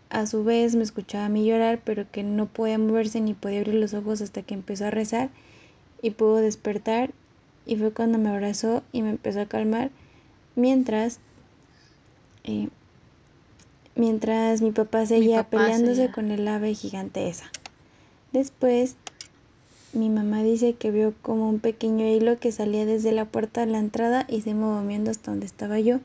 [0.10, 3.60] a su vez me escuchaba a mí llorar, pero que no podía moverse ni podía
[3.60, 5.30] abrir los ojos hasta que empezó a rezar
[6.02, 7.12] y pudo despertar
[7.66, 9.92] y fue cuando me abrazó y me empezó a calmar
[10.56, 11.20] mientras
[12.44, 12.70] eh,
[13.96, 17.52] mientras mi papá seguía peleándose con el ave gigante esa.
[18.32, 18.96] Después,
[19.94, 23.72] mi mamá dice que vio como un pequeño hilo que salía desde la puerta de
[23.72, 26.00] la entrada y se moviendo hasta donde estaba yo,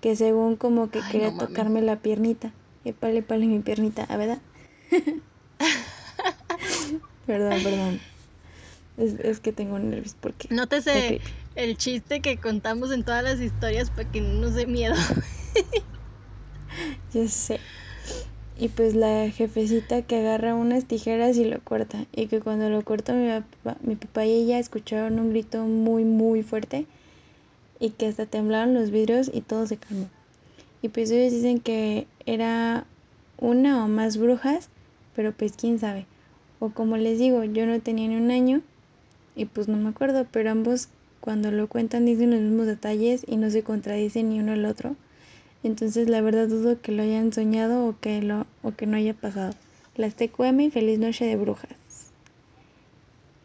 [0.00, 2.52] que según como que quería tocarme la piernita.
[2.84, 4.38] Epale, pale mi piernita, ¿a verdad?
[7.26, 8.00] perdón, perdón.
[8.98, 10.52] Es, que tengo nervios porque...
[10.52, 11.20] Nótese
[11.54, 14.96] el chiste que contamos en todas las historias para que no nos dé miedo.
[17.14, 17.60] Yo sé.
[18.58, 22.06] Y pues la jefecita que agarra unas tijeras y lo corta.
[22.12, 26.04] Y que cuando lo corta mi papá, mi papá y ella escucharon un grito muy,
[26.04, 26.86] muy fuerte.
[27.78, 30.08] Y que hasta temblaron los vidrios y todo se calmó.
[30.82, 32.84] Y pues ellos dicen que era
[33.38, 34.70] una o más brujas,
[35.14, 36.06] pero pues quién sabe.
[36.58, 38.62] O como les digo, yo no tenía ni un año
[39.38, 40.88] y pues no me acuerdo, pero ambos
[41.20, 44.96] cuando lo cuentan dicen los mismos detalles y no se contradicen ni uno al otro.
[45.62, 49.14] Entonces la verdad dudo que lo hayan soñado o que, lo, o que no haya
[49.14, 49.54] pasado.
[49.94, 51.70] las TQM y feliz noche de brujas.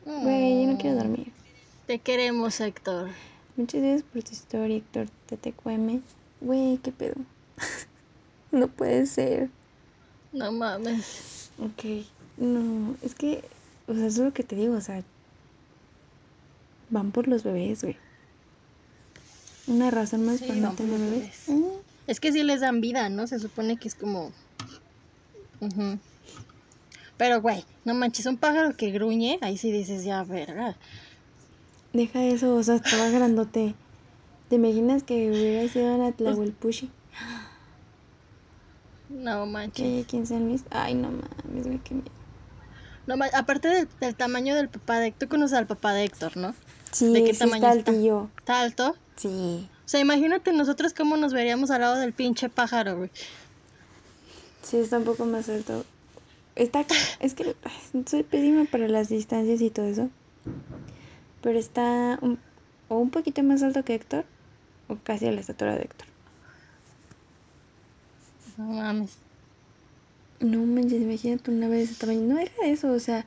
[0.05, 1.31] Güey, yo no quiero dormir.
[1.85, 3.09] Te queremos, Héctor.
[3.55, 6.01] Muchas gracias por tu historia, Héctor de TQM.
[6.41, 7.15] Güey, qué pedo.
[8.51, 9.49] no puede ser.
[10.31, 11.51] No mames.
[11.59, 12.07] Ok.
[12.37, 13.43] No, es que,
[13.87, 15.03] o sea, eso es lo que te digo, o sea,
[16.93, 17.97] van por los bebés, güey.
[19.67, 21.43] Una razón más Sí, para no tener bebés.
[21.47, 21.63] bebés.
[22.07, 23.27] Es que sí les dan vida, ¿no?
[23.27, 24.31] Se supone que es como.
[25.59, 25.99] Ujú.
[27.17, 30.75] Pero, güey, no manches, un pájaro que gruñe, ahí sí dices, ya, verga.
[31.93, 33.75] Deja eso, o sea, estaba grandote.
[34.49, 36.91] ¿Te imaginas que hubiera sido la Tlahuelpushi?
[39.09, 40.03] No manches.
[40.03, 40.63] aquí en San Luis.
[40.71, 42.11] Ay, no mames, güey, qué miedo.
[43.05, 46.35] No, aparte del, del tamaño del papá de Héctor, tú conoces al papá de Héctor,
[46.37, 46.55] ¿no?
[46.93, 47.91] Sí, ¿De qué sí tamaño está está?
[47.91, 48.29] altillo.
[48.37, 48.95] Está alto.
[49.17, 49.67] Sí.
[49.85, 53.09] O sea, imagínate nosotros cómo nos veríamos al lado del pinche pájaro, güey.
[54.61, 55.83] Sí, está un poco más alto.
[56.55, 56.85] Está.
[57.19, 57.55] Es que
[58.05, 60.09] soy pésima para las distancias y todo eso.
[61.41, 62.39] Pero está un,
[62.89, 64.25] o un poquito más alto que Héctor,
[64.87, 66.07] o casi a la estatura de Héctor.
[68.57, 69.17] No mames.
[70.39, 72.21] No manches, imagínate una vez de ese tamaño.
[72.21, 73.25] No deja eso, o sea.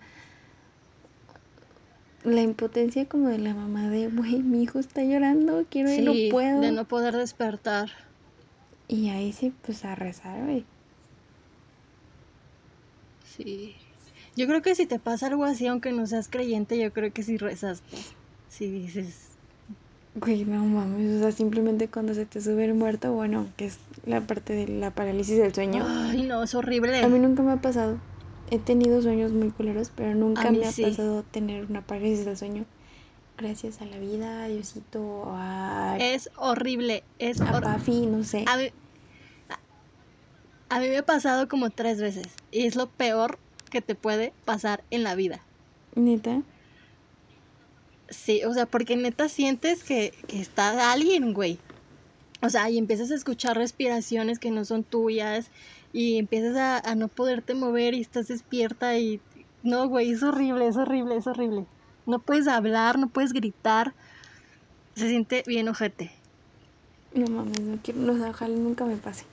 [2.27, 6.12] La impotencia como de la mamá de, güey, mi hijo está llorando, quiero y no
[6.12, 6.61] Sí, puedo.
[6.61, 7.89] de no poder despertar.
[8.89, 10.64] Y ahí sí, pues a rezar, güey.
[13.37, 13.74] Sí.
[14.37, 17.22] Yo creo que si te pasa algo así, aunque no seas creyente, yo creo que
[17.22, 17.97] si rezaste.
[18.49, 19.22] Si dices,
[20.16, 23.79] Güey, no mames, o sea, simplemente cuando se te sube el muerto, bueno, que es
[24.07, 25.85] la parte de la parálisis del sueño.
[25.87, 27.03] ay, no, es horrible.
[27.03, 27.99] A mí nunca me ha pasado.
[28.51, 32.64] He tenido sueños muy culeros, pero nunca me ha pasado tener una parálisis del sueño.
[33.38, 37.03] Gracias a la vida, Diosito, a, Es horrible.
[37.18, 38.44] Es a hor- Pafi, no sé.
[38.47, 38.70] a, mí,
[40.68, 42.28] a mí me ha pasado como tres veces.
[42.51, 43.38] Y es lo peor
[43.70, 45.40] que te puede pasar en la vida.
[45.94, 46.42] Neta.
[48.09, 51.59] Sí, o sea, porque neta sientes que, que está alguien, güey.
[52.42, 55.51] O sea, y empiezas a escuchar respiraciones que no son tuyas
[55.97, 59.18] y empiezas a, a no poderte mover y estás despierta y...
[59.62, 61.64] No, güey, es horrible, es horrible, es horrible.
[62.05, 63.94] No puedes hablar, no puedes gritar.
[64.94, 66.12] Se siente bien ojete.
[67.14, 69.24] No mames, no quiero, no, ojalá nunca me pase.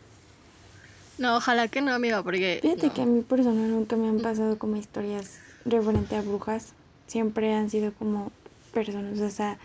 [1.17, 2.59] No, ojalá que no, amigo, porque...
[2.61, 2.93] Fíjate no.
[2.93, 6.71] que a mí personal nunca me han pasado como historias referente a brujas.
[7.07, 8.31] Siempre han sido como
[8.73, 9.57] personas, o sea,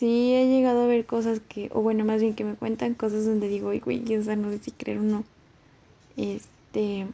[0.00, 3.26] sí he llegado a ver cosas que, o bueno, más bien que me cuentan cosas
[3.26, 5.24] donde digo, "Ay, güey, o sea, no sé si creer o no.
[6.16, 7.06] Este,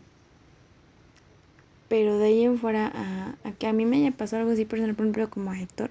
[1.89, 4.65] pero de ahí en fuera a, a que a mí me haya pasado algo así
[4.65, 5.91] personal, por ejemplo, como a Héctor,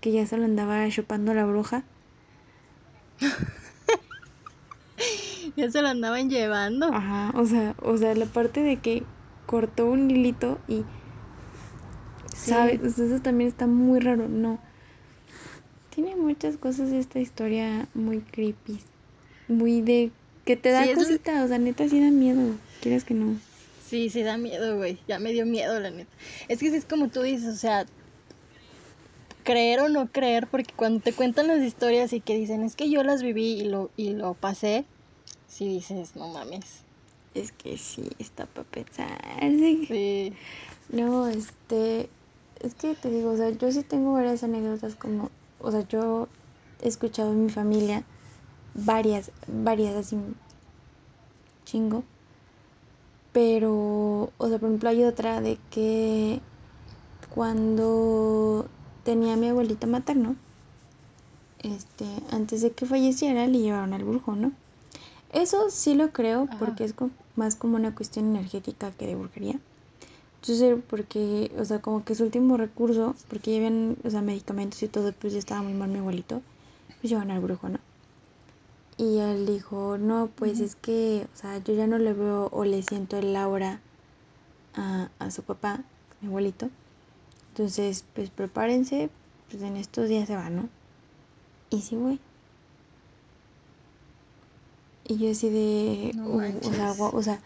[0.00, 1.84] que ya se lo andaba chupando la bruja.
[5.56, 6.86] Ya se lo andaban llevando.
[6.92, 9.02] Ajá, o sea, o sea, la parte de que
[9.46, 10.84] cortó un hilito y
[12.34, 12.50] Sí.
[12.50, 12.98] ¿sabes?
[12.98, 14.58] Eso también está muy raro, no.
[15.94, 18.80] Tiene muchas cosas esta historia muy creepy,
[19.48, 20.10] muy de
[20.44, 23.36] que te da Sí, cosita, o sea, neta sí da miedo, quieres que no.
[23.86, 24.98] Sí, sí da miedo, güey.
[25.06, 26.10] Ya me dio miedo, la neta.
[26.48, 27.86] Es que sí es como tú dices, o sea,
[29.44, 32.90] creer o no creer, porque cuando te cuentan las historias y que dicen, es que
[32.90, 34.84] yo las viví y lo, y lo pasé,
[35.46, 36.80] sí dices, no mames.
[37.34, 39.20] Es que sí, está para pensar.
[39.40, 39.84] sí.
[39.86, 40.32] Sí.
[40.88, 42.08] No, este,
[42.60, 45.30] es que te digo, o sea, yo sí tengo varias anécdotas como,
[45.64, 46.28] o sea, yo
[46.82, 48.04] he escuchado en mi familia
[48.74, 50.18] varias, varias así
[51.64, 52.04] chingo,
[53.32, 56.40] pero, o sea, por ejemplo, hay otra de que
[57.34, 58.66] cuando
[59.02, 60.36] tenía a mi abuelito materno,
[61.60, 64.52] este, antes de que falleciera, le llevaron al brujo, ¿no?
[65.32, 66.58] Eso sí lo creo Ajá.
[66.58, 66.94] porque es
[67.34, 69.58] más como una cuestión energética que de brujería.
[70.44, 74.82] Entonces, porque, o sea, como que su último recurso, porque ya habían, o sea, medicamentos
[74.82, 76.42] y todo, pues ya estaba muy mal mi abuelito,
[77.00, 77.78] pues llevan al brujo, ¿no?
[78.98, 82.66] Y él dijo, no, pues es que, o sea, yo ya no le veo o
[82.66, 83.80] le siento el aura
[84.74, 85.82] a, a su papá,
[86.20, 86.68] mi abuelito.
[87.52, 89.08] Entonces, pues prepárense,
[89.50, 90.68] pues en estos días se va, ¿no?
[91.70, 92.20] Y sí, güey.
[95.08, 97.40] Y yo así de, No uh, o sea, o sea,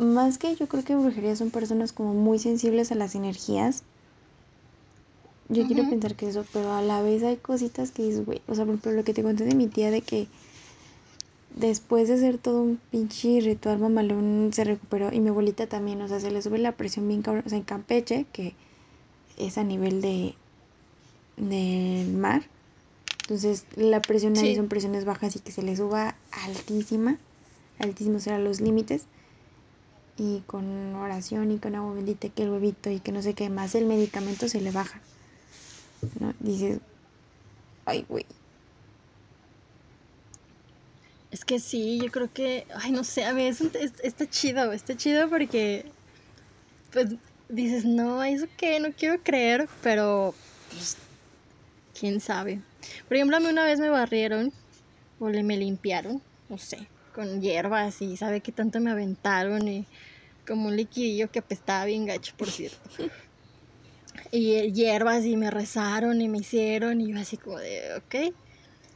[0.00, 3.82] más que yo creo que brujería son personas como muy sensibles a las energías.
[5.48, 8.54] Yo quiero pensar que eso, pero a la vez hay cositas que dices, güey, o
[8.54, 10.28] sea, por ejemplo, lo que te conté de mi tía de que
[11.56, 16.08] después de hacer todo un pinche ritual mamalón se recuperó y mi abuelita también, o
[16.08, 18.54] sea, se le sube la presión bien cabrón, o sea, en Campeche, que
[19.36, 20.34] es a nivel de
[21.36, 22.42] del mar.
[23.22, 24.56] Entonces, la presión ahí Sí.
[24.56, 27.18] son presiones bajas y que se le suba altísima,
[27.78, 29.04] altísimo será los límites.
[30.20, 33.48] Y con oración y con agua bendita que el huevito y que no sé qué
[33.48, 35.00] más el medicamento se le baja.
[36.18, 36.34] ¿No?
[36.40, 36.80] Dices,
[37.86, 38.26] ay, güey.
[41.30, 43.54] Es que sí, yo creo que, ay, no sé, a ver,
[44.02, 45.86] está chido, está chido porque,
[46.92, 47.14] pues,
[47.48, 50.34] dices, no, eso que no quiero creer, pero,
[50.70, 50.98] pues,
[51.98, 52.60] quién sabe.
[53.08, 54.52] Por ejemplo, a mí una vez me barrieron,
[55.18, 56.20] o le me limpiaron,
[56.50, 59.86] no sé, con hierbas y sabe qué tanto me aventaron y
[60.50, 62.90] como un liquidillo que apestaba bien gacho, por cierto.
[64.32, 68.34] y hierbas y me rezaron y me hicieron y yo así como de, ok.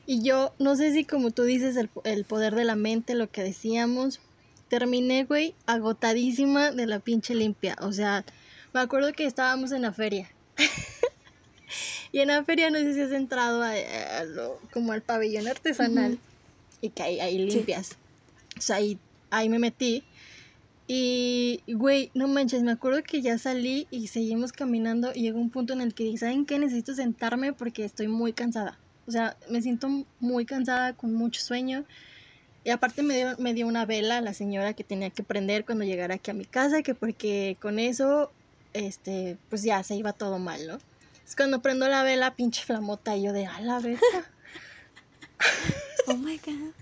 [0.05, 3.31] Y yo, no sé si como tú dices, el, el poder de la mente, lo
[3.31, 4.21] que decíamos,
[4.69, 7.77] terminé, güey, agotadísima de la pinche limpia.
[7.83, 8.25] O sea,
[8.73, 10.29] me acuerdo que estábamos en la feria.
[12.13, 13.75] y en la feria no sé si has entrado a,
[14.73, 16.19] como al pabellón artesanal
[16.81, 17.93] y que ahí, limpias.
[18.59, 18.99] O sea, ahí,
[19.31, 20.03] ahí me metí.
[20.87, 25.51] Y, güey, no manches, me acuerdo que ya salí y seguimos caminando y llegó un
[25.51, 26.59] punto en el que dije, ¿saben qué?
[26.59, 28.79] Necesito sentarme porque estoy muy cansada.
[29.07, 29.89] O sea, me siento
[30.21, 31.85] muy cansada, con mucho sueño.
[32.65, 35.85] Y aparte me dio, me dio una vela la señora que tenía que prender cuando
[35.85, 38.31] llegara aquí a mi casa, que porque con eso,
[38.75, 40.79] este, pues ya se iba todo mal, ¿no?
[41.27, 44.01] Es cuando prendo la vela, pinche flamota, y yo de, a la verga.
[46.07, 46.73] oh my god.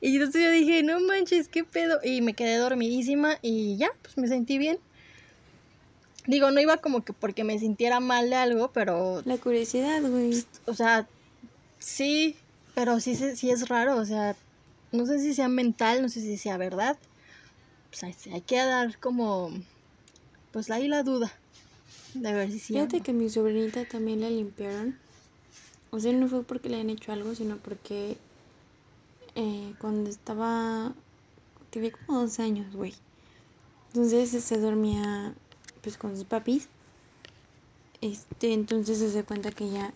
[0.00, 1.98] Y entonces yo dije, no manches, qué pedo.
[2.02, 4.78] Y me quedé dormidísima y ya, pues me sentí bien.
[6.26, 9.22] Digo, no iba como que porque me sintiera mal de algo, pero...
[9.26, 10.42] La curiosidad, güey.
[10.64, 11.06] O sea,
[11.84, 12.36] Sí,
[12.74, 14.34] pero sí, sí es raro, o sea,
[14.90, 16.96] no sé si sea mental, no sé si sea verdad.
[17.90, 19.50] Pues hay, que dar como,
[20.50, 21.30] pues ahí la duda
[22.14, 22.72] de ver si sí.
[22.72, 24.96] Fíjate que mi sobrinita también la limpiaron.
[25.90, 28.16] O sea, no fue porque le hayan hecho algo, sino porque
[29.34, 30.94] eh, cuando estaba,
[31.70, 32.94] tenía como dos años, güey.
[33.88, 35.34] Entonces se dormía
[35.82, 36.68] pues con sus papis.
[38.00, 39.92] Este, entonces se da cuenta que ya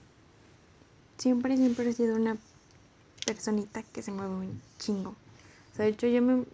[1.18, 2.36] siempre, siempre he sido una
[3.26, 5.10] personita que se mueve un chingo.
[5.10, 6.44] O sea, de hecho, yo me,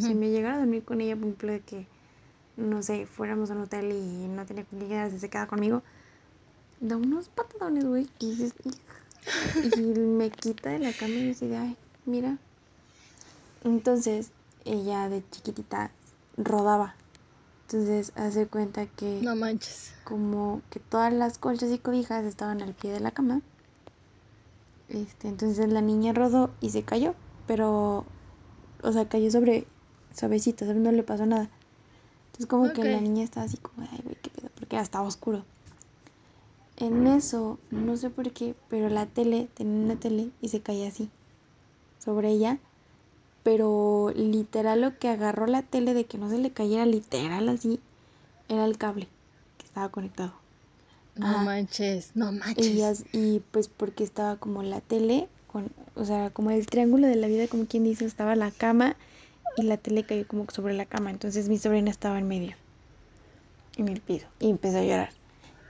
[0.00, 1.86] si me llegara a dormir con ella, por ejemplo, de que,
[2.56, 5.82] no sé, fuéramos a un hotel y no tenía que llegar, se queda conmigo,
[6.80, 8.50] da unos patadones, güey, y,
[9.64, 11.76] y me quita de la cama y dice, ay,
[12.06, 12.38] mira.
[13.64, 14.30] Entonces,
[14.64, 15.90] ella de chiquitita
[16.36, 16.94] rodaba.
[17.62, 19.20] Entonces, hace cuenta que...
[19.22, 19.92] No manches.
[20.04, 23.42] Como que todas las colchas y cobijas estaban al pie de la cama.
[24.90, 27.14] Este, entonces la niña rodó y se cayó,
[27.46, 28.04] pero,
[28.82, 29.68] o sea, cayó sobre
[30.12, 30.82] suavecito, ¿sabes?
[30.82, 31.48] No le pasó nada.
[32.26, 35.06] Entonces como que la niña estaba así como, ay, güey, qué pedo, porque ya estaba
[35.06, 35.44] oscuro.
[36.76, 40.88] En eso, no sé por qué, pero la tele, tenía una tele y se caía
[40.88, 41.08] así,
[42.02, 42.58] sobre ella.
[43.42, 47.80] Pero literal lo que agarró la tele de que no se le cayera literal así,
[48.48, 49.08] era el cable
[49.58, 50.32] que estaba conectado.
[51.16, 53.04] No manches, no manches.
[53.12, 57.26] Y, pues porque estaba como la tele, con, o sea, como el triángulo de la
[57.26, 58.96] vida, como quien dice, estaba la cama
[59.56, 61.10] y la tele cayó como sobre la cama.
[61.10, 62.56] Entonces mi sobrina estaba en medio,
[63.76, 65.10] en el piso, y empezó a llorar.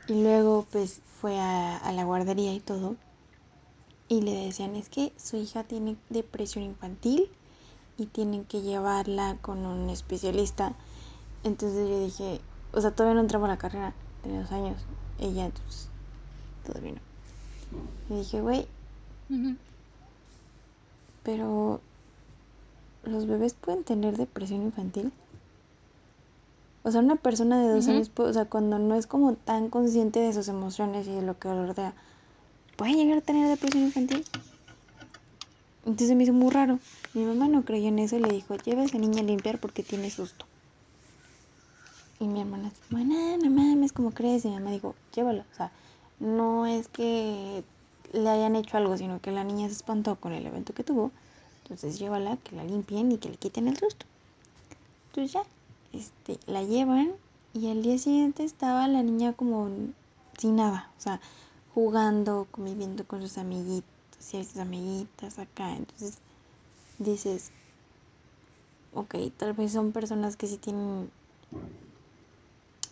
[0.09, 2.97] Y luego pues fue a, a la guardería y todo.
[4.10, 7.30] Y le decían, es que su hija tiene depresión infantil
[7.96, 10.74] y tienen que llevarla con un especialista.
[11.44, 12.40] Entonces yo dije,
[12.72, 14.76] o sea, todavía no entramos a la carrera, tenía dos años
[15.20, 15.88] ella, entonces,
[16.66, 18.14] todavía no.
[18.14, 18.66] Y dije, güey,
[21.22, 21.80] pero
[23.04, 25.12] los bebés pueden tener depresión infantil.
[26.82, 30.18] O sea, una persona de dos años, o sea, cuando no es como tan consciente
[30.18, 31.94] de sus emociones y de lo que lo rodea,
[32.81, 34.24] puede llegar a tener depresión infantil.
[35.85, 36.78] Entonces me hizo muy raro.
[37.12, 39.61] Mi mamá no creyó en eso y le dijo, lleva a esa niña a limpiar
[39.61, 40.47] porque tiene susto.
[42.20, 44.47] Y mi hermana, bueno, no mames, ¿cómo crees?
[44.47, 45.44] Y mi mamá dijo, llévalo.
[45.52, 45.73] O sea,
[46.20, 47.62] no es que
[48.15, 51.11] le hayan hecho algo, sino que la niña se espantó con el evento que tuvo.
[51.65, 54.07] Entonces llévala, que la limpien y que le quiten el susto.
[55.09, 55.43] Entonces ya,
[55.93, 57.12] este, la llevan
[57.52, 59.69] y al día siguiente estaba la niña como
[60.39, 60.90] sin nada.
[60.97, 61.20] O sea,
[61.74, 63.86] jugando, conviviendo con sus amiguitos
[64.32, 65.76] y sus amiguitas acá.
[65.76, 66.18] Entonces
[66.98, 67.51] dices,
[68.94, 71.10] ok, tal vez son personas que sí tienen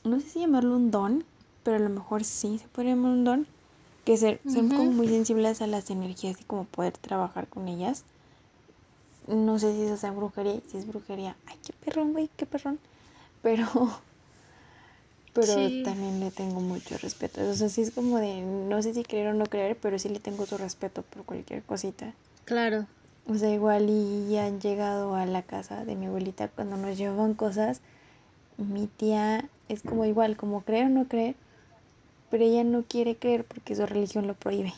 [0.05, 1.24] no sé si llamarlo un don,
[1.62, 3.46] pero a lo mejor sí se puede llamar un don,
[4.05, 8.05] que ser, son como muy sensibles a las energías y como poder trabajar con ellas.
[9.26, 12.78] No sé si eso es brujería, si es brujería, ay, qué perrón, güey, qué perrón.
[13.42, 13.66] Pero,
[15.40, 17.48] pero también le tengo mucho respeto.
[17.48, 20.09] O sea, sí es como de, no sé si creer o no creer, pero sí
[20.09, 22.15] le tengo su respeto por cualquier cosita.
[22.44, 22.86] Claro.
[23.27, 27.35] O sea, igual y han llegado a la casa de mi abuelita cuando nos llevaban
[27.35, 27.82] cosas
[28.59, 31.36] mi tía es como igual, como creer o no creer,
[32.31, 34.74] pero ella no quiere creer porque su religión lo prohíbe.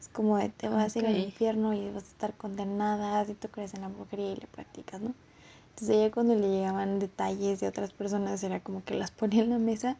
[0.00, 3.34] Es como de te vas a ir al infierno y vas a estar condenada si
[3.34, 5.12] tú crees en la brujería y le practicas, ¿no?
[5.78, 9.50] Entonces ella cuando le llegaban detalles de otras personas era como que las ponía en
[9.50, 9.96] la mesa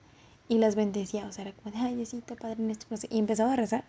[0.48, 3.56] y las bendecía, o sea, era como de, ay Diosito, Padre nuestro, y empezaba a
[3.56, 3.84] rezar.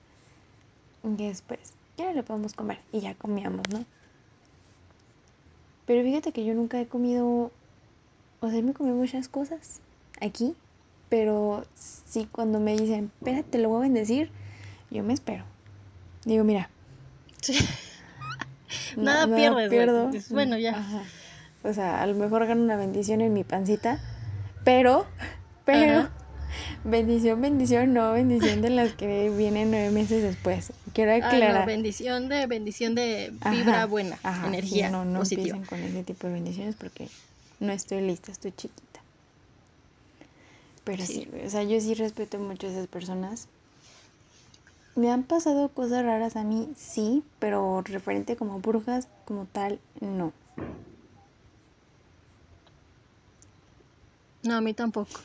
[1.04, 3.86] Y después, ya le podemos comer y ya comíamos, ¿no?
[5.88, 7.50] Pero fíjate que yo nunca he comido,
[8.40, 9.82] o sea, me comí muchas cosas
[10.22, 10.56] aquí,
[11.10, 14.30] pero sí cuando me dicen, espérate, lo voy a bendecir,
[14.92, 15.44] yo me espero.
[16.24, 16.70] Digo, mira.
[18.96, 20.12] nada, pierdes, pierdo.
[20.30, 20.86] Bueno, ya.
[21.64, 24.00] O sea, a lo mejor gano una bendición en mi pancita,
[24.64, 25.06] pero,
[25.66, 26.10] pero,
[26.84, 30.74] bendición, bendición, no bendición de las que vienen nueve meses después.
[30.94, 31.66] Quiero aclarar.
[31.66, 36.76] bendición de, bendición de vibra buena, energía no, no empiecen con ese tipo de bendiciones
[36.76, 37.10] porque
[37.60, 39.02] no estoy lista, estoy chiquita.
[40.84, 43.48] Pero sí, o sea, yo sí respeto mucho a esas personas.
[44.96, 50.34] Me han pasado cosas raras a mí, sí, pero referente como brujas, como tal, no.
[54.44, 55.20] No, a mí tampoco.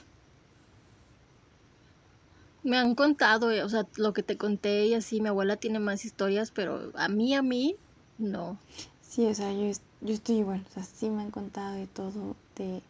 [2.64, 5.78] Me han contado, eh, o sea, lo que te conté y así, mi abuela tiene
[5.78, 7.76] más historias, pero a mí, a mí,
[8.18, 8.58] no.
[9.02, 9.70] Sí, o sea, yo,
[10.00, 12.80] yo estoy igual, o sea, sí me han contado de todo, de,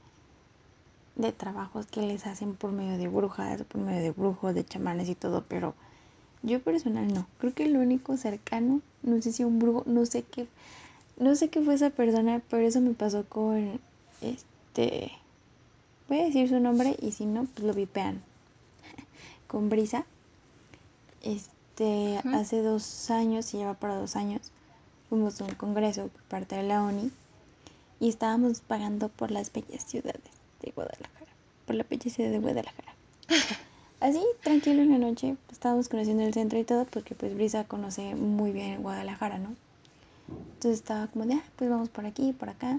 [1.17, 5.09] de trabajos que les hacen por medio de brujas, por medio de brujos, de chamanes
[5.09, 5.75] y todo, pero
[6.43, 7.27] yo personal no.
[7.39, 10.49] Creo que lo único cercano, no sé si un brujo, no sé qué,
[11.19, 13.81] no sé qué fue esa persona, pero eso me pasó con
[14.23, 15.13] este
[16.15, 18.23] Voy a decir su nombre y si no, pues lo vipean.
[19.49, 20.07] Con Brisa.
[21.23, 24.53] Este, hace dos años, se lleva para dos años,
[25.09, 27.11] fuimos a un congreso por parte de la ONI
[27.99, 30.23] y estábamos pagando por las bellas ciudades
[30.63, 31.33] de Guadalajara,
[31.67, 32.95] por la bella ciudad de Guadalajara.
[33.99, 38.15] Así, tranquilo en la noche, estábamos conociendo el centro y todo, porque pues Brisa conoce
[38.15, 39.57] muy bien Guadalajara, ¿no?
[40.29, 42.79] Entonces estaba como de, ah, pues vamos por aquí, por acá.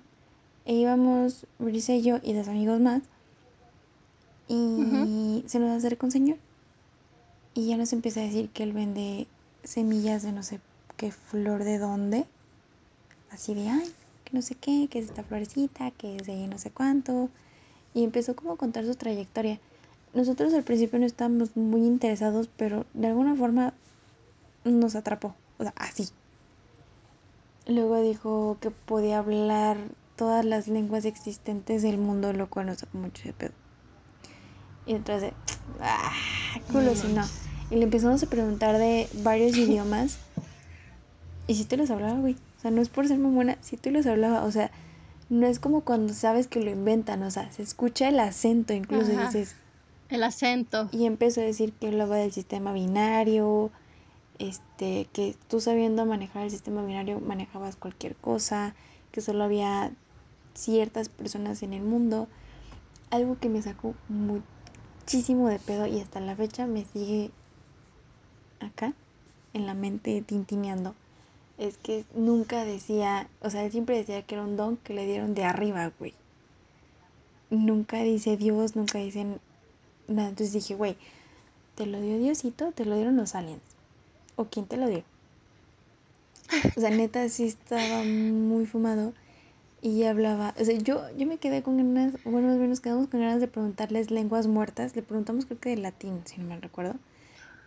[0.64, 3.02] E íbamos Brisa y yo y dos amigos más.
[4.48, 6.38] Y se nos acerca un señor
[7.56, 9.28] y ya nos empieza a decir que él vende
[9.64, 10.60] semillas de no sé
[10.98, 12.26] qué flor de dónde.
[13.32, 13.92] Así de, ay,
[14.26, 17.30] que no sé qué, que es esta florecita, que es de no sé cuánto.
[17.94, 19.60] Y empezó como a contar su trayectoria.
[20.14, 23.74] Nosotros al principio no estábamos muy interesados, pero de alguna forma
[24.66, 25.34] nos atrapó.
[25.58, 26.10] O sea, así.
[27.68, 29.78] Luego dijo que podía hablar
[30.18, 33.65] todas las lenguas existentes del mundo, lo cual nos sacó mucho de pedo.
[34.86, 35.34] Y entonces,
[35.82, 36.12] ah,
[36.72, 37.24] culo si no.
[37.72, 40.20] Y le empezamos a preguntar de varios idiomas.
[41.48, 42.36] Y si tú los hablaba, güey.
[42.58, 44.72] O sea, no es por ser muy buena, si tú los hablaba, o sea,
[45.30, 49.12] no es como cuando sabes que lo inventan, o sea, se escucha el acento, incluso
[49.12, 49.56] dices.
[50.10, 50.90] El acento.
[50.92, 53.72] Y empezó a decir que hablaba del sistema binario,
[54.40, 58.76] este, que tú sabiendo manejar el sistema binario manejabas cualquier cosa,
[59.12, 59.92] que solo había
[60.54, 62.28] ciertas personas en el mundo.
[63.10, 64.42] Algo que me sacó muy
[65.06, 67.30] muchísimo de pedo y hasta la fecha me sigue
[68.60, 68.96] acá
[69.54, 70.96] en la mente tintineando.
[71.60, 75.06] Es que nunca decía, o sea, él siempre decía que era un don que le
[75.06, 76.16] dieron de arriba, güey.
[77.52, 79.40] Nunca dice Dios, nunca dicen
[80.08, 80.30] nada.
[80.30, 80.98] Entonces dije, güey,
[81.76, 82.72] ¿te lo dio Diosito?
[82.72, 83.62] ¿Te lo dieron los aliens?
[84.38, 85.04] ¿O quién te lo dio?
[86.76, 89.14] O sea, neta sí estaba muy fumado
[89.86, 93.08] y hablaba, o sea, yo, yo me quedé con ganas, bueno, más o menos quedamos
[93.08, 96.60] con ganas de preguntarles lenguas muertas, le preguntamos creo que de latín, si no me
[96.60, 96.96] recuerdo,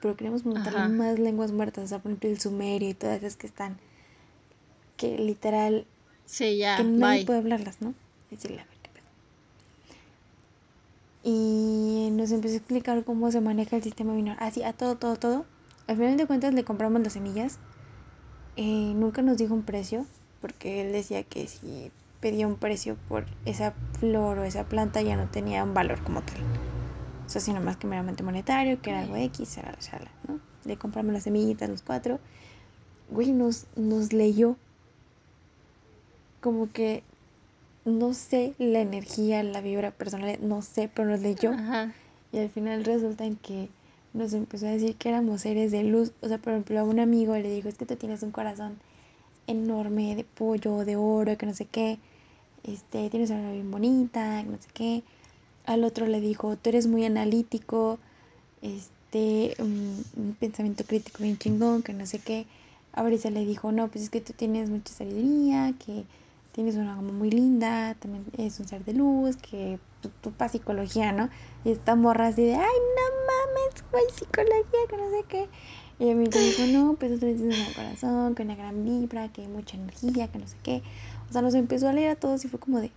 [0.02, 3.36] pero queríamos preguntarle más lenguas muertas, o sea, por ejemplo el sumerio y todas esas
[3.36, 3.78] que están,
[4.96, 5.86] que literal,
[6.26, 7.94] sí, ya, que nadie puede hablarlas, ¿no?
[8.32, 8.90] Decirle, a ver qué
[11.22, 15.14] Y nos empezó a explicar cómo se maneja el sistema binario, así, a todo, todo,
[15.14, 15.46] todo.
[15.86, 17.60] Al final de cuentas le compramos las semillas,
[18.56, 20.04] eh, nunca nos dijo un precio,
[20.40, 25.16] porque él decía que si pedía un precio por esa flor o esa planta ya
[25.16, 26.38] no tenía un valor como tal.
[27.26, 29.76] O sea, sino más que meramente monetario, que era algo X, era,
[30.26, 30.40] ¿no?
[30.64, 32.18] Le compramos las semillitas, los cuatro.
[33.10, 34.56] Güey, nos, nos leyó.
[36.40, 37.02] Como que,
[37.84, 41.52] no sé, la energía, la vibra personal, no sé, pero nos leyó.
[42.32, 43.68] Y al final resulta en que
[44.14, 46.12] nos empezó a decir que éramos seres de luz.
[46.20, 48.78] O sea, por ejemplo, a un amigo le dijo, es que tú tienes un corazón
[49.48, 51.98] enorme de pollo, de oro, que no sé qué
[52.64, 55.02] este, tienes una bien bonita, no sé qué.
[55.66, 57.98] Al otro le dijo, tú eres muy analítico,
[58.62, 60.04] este, un,
[60.38, 62.46] pensamiento crítico bien chingón, que no sé qué.
[62.92, 66.04] A Brisa le dijo, no, pues es que tú tienes mucha sabiduría, que
[66.52, 70.48] tienes una mamá muy linda, también es un ser de luz, que tu, tu pa
[70.48, 71.28] psicología, ¿no?
[71.64, 75.48] Y esta morra así de, ay, no mames, güey, psicología, que no sé qué.
[76.00, 79.28] Y a mí me dijo, no, pues tú tienes un corazón, que una gran vibra,
[79.32, 80.82] que hay mucha energía, que no sé qué.
[81.28, 82.92] O sea, nos empezó a leer a todos y fue como de,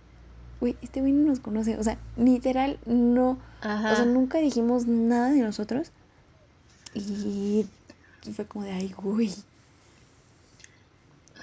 [0.60, 1.76] güey, este güey no nos conoce.
[1.78, 3.38] O sea, literal, no.
[3.60, 3.92] Ajá.
[3.92, 5.90] O sea, nunca dijimos nada de nosotros.
[6.94, 7.66] Y
[8.34, 9.32] fue como de, ay, güey.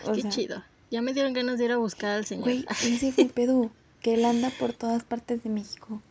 [0.06, 0.64] O Qué sea, chido.
[0.92, 2.46] Ya me dieron ganas de ir a buscar al señor.
[2.46, 3.70] Güey, ese fue el pedo.
[4.02, 6.02] Que él anda por todas partes de México.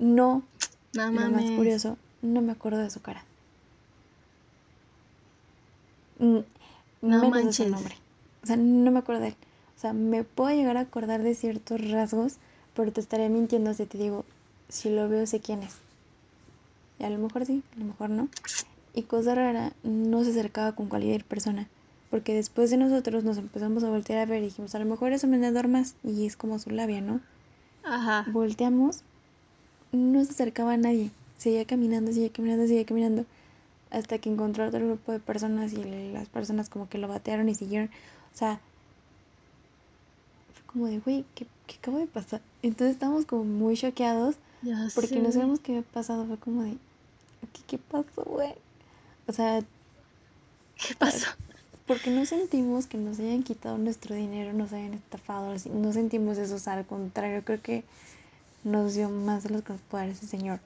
[0.00, 0.42] No,
[0.94, 3.24] no lo más curioso, no me acuerdo de su cara.
[6.22, 6.44] No
[7.02, 7.66] menos de manches.
[7.66, 7.96] su nombre.
[8.42, 9.36] O sea, no me acuerdo de él.
[9.76, 12.36] O sea, me puedo llegar a acordar de ciertos rasgos,
[12.74, 14.24] pero te estaré mintiendo si te digo,
[14.68, 15.74] si lo veo sé quién es.
[16.98, 18.28] Y a lo mejor sí, a lo mejor no.
[18.94, 21.68] Y cosa rara, no se acercaba con cualquier persona.
[22.10, 25.12] Porque después de nosotros nos empezamos a voltear a ver y dijimos, a lo mejor
[25.12, 25.94] es un vendedor más.
[26.04, 27.20] Y es como su labia, ¿no?
[27.84, 28.26] Ajá.
[28.30, 29.00] Volteamos,
[29.92, 31.10] no se acercaba a nadie.
[31.38, 33.24] Seguía caminando, seguía caminando, seguía caminando.
[33.92, 37.54] Hasta que encontró otro grupo de personas y las personas como que lo batearon y
[37.54, 37.90] siguieron.
[38.34, 38.60] O sea,
[40.54, 42.40] fue como de, güey, ¿qué, ¿qué acaba de pasar?
[42.62, 46.26] Entonces estábamos como muy choqueados Ya porque no sabemos qué había pasado.
[46.26, 46.78] Fue como de,
[47.52, 48.54] ¿qué, qué pasó, güey?
[49.28, 49.60] O sea,
[50.76, 51.28] ¿Qué pasó?
[51.86, 56.54] porque no sentimos que nos hayan quitado nuestro dinero, nos hayan estafado, no sentimos eso,
[56.54, 57.84] o sea, al contrario, creo que
[58.64, 60.60] nos dio más de lo que nos puede dar ese señor.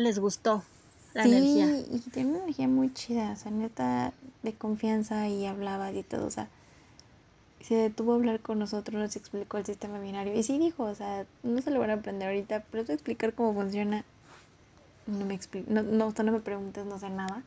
[0.00, 0.64] Les gustó
[1.14, 1.78] la sí, energía.
[1.90, 4.12] y tiene una energía muy chida, o sea, neta,
[4.42, 6.48] de confianza y hablaba y todo, o sea,
[7.60, 10.94] se detuvo a hablar con nosotros, nos explicó el sistema binario y sí dijo, o
[10.94, 14.04] sea, no se lo van a aprender ahorita, pero a explicar cómo funciona.
[15.06, 17.44] No me explico, no, no, o sea, no me preguntes, no sé nada.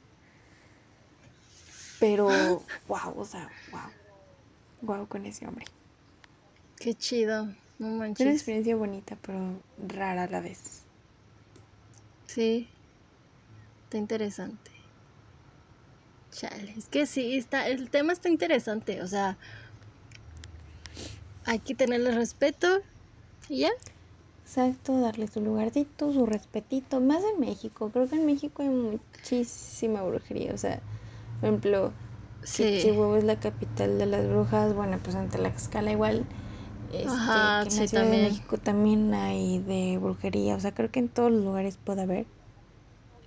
[1.97, 3.91] Pero, wow, o sea, wow.
[4.81, 5.65] Wow con ese hombre.
[6.79, 7.55] Qué chido.
[7.79, 8.33] No Es una manches.
[8.33, 10.82] experiencia bonita, pero rara a la vez.
[12.33, 12.67] Sí.
[13.83, 14.71] Está interesante.
[16.31, 16.73] Chale.
[16.77, 19.01] Es que sí, está, el tema está interesante.
[19.01, 19.37] O sea,
[21.45, 22.67] hay que tenerle respeto.
[23.49, 23.69] Y ya.
[24.43, 26.99] Exacto, darle su lugarcito, su respetito.
[27.01, 27.89] Más en México.
[27.91, 30.53] Creo que en México hay muchísima brujería.
[30.53, 30.81] O sea,
[31.39, 31.93] por ejemplo,
[32.43, 32.79] Sí.
[32.81, 34.73] Chihuahua es la capital de las brujas.
[34.73, 36.25] Bueno, pues en Tlaxcala igual.
[36.93, 38.29] Este, Ajá, que en sí, la Ciudad de.
[38.29, 40.55] México también hay de brujería.
[40.55, 42.25] O sea, creo que en todos los lugares puede haber.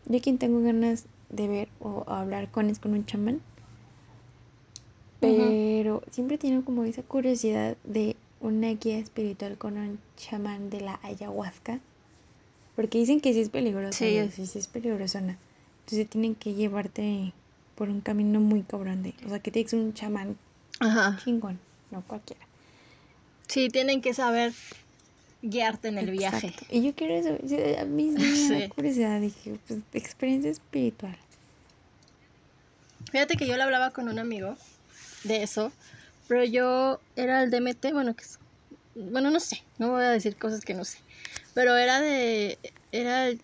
[0.06, 3.40] Yo quien tengo ganas de ver o hablar con es con un chamán.
[5.18, 11.01] Pero siempre tengo como esa curiosidad de una guía espiritual con un chamán de la
[11.02, 11.80] ayahuasca.
[12.76, 13.98] Porque dicen que sí es peligroso.
[13.98, 14.30] Sí.
[14.30, 15.38] Sí, sí es peligrosona.
[15.80, 17.32] Entonces tienen que llevarte
[17.74, 19.14] por un camino muy cabrón de...
[19.24, 20.36] O sea, que tienes un chamán
[20.78, 21.18] Ajá.
[21.24, 21.59] chingón,
[21.90, 22.45] no cualquiera.
[23.48, 24.52] Sí, tienen que saber
[25.43, 26.48] guiarte en el viaje.
[26.48, 26.66] Exacto.
[26.74, 27.36] Y yo quiero eso.
[27.47, 28.68] sí, A mí sí me da Sí.
[28.74, 29.20] curiosidad.
[29.20, 31.16] Dije, pues, experiencia espiritual.
[33.12, 34.56] Fíjate que yo le hablaba con un amigo
[35.24, 35.73] de eso,
[36.28, 38.39] pero yo era el DMT, bueno, que es,
[38.94, 40.98] bueno, no sé, no voy a decir cosas que no sé,
[41.55, 42.59] pero era de,
[42.93, 43.40] era el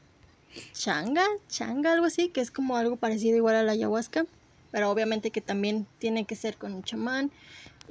[0.72, 4.26] changa, changa, algo así, que es como algo parecido igual a la ayahuasca,
[4.72, 7.30] pero obviamente que también tiene que ser con un chamán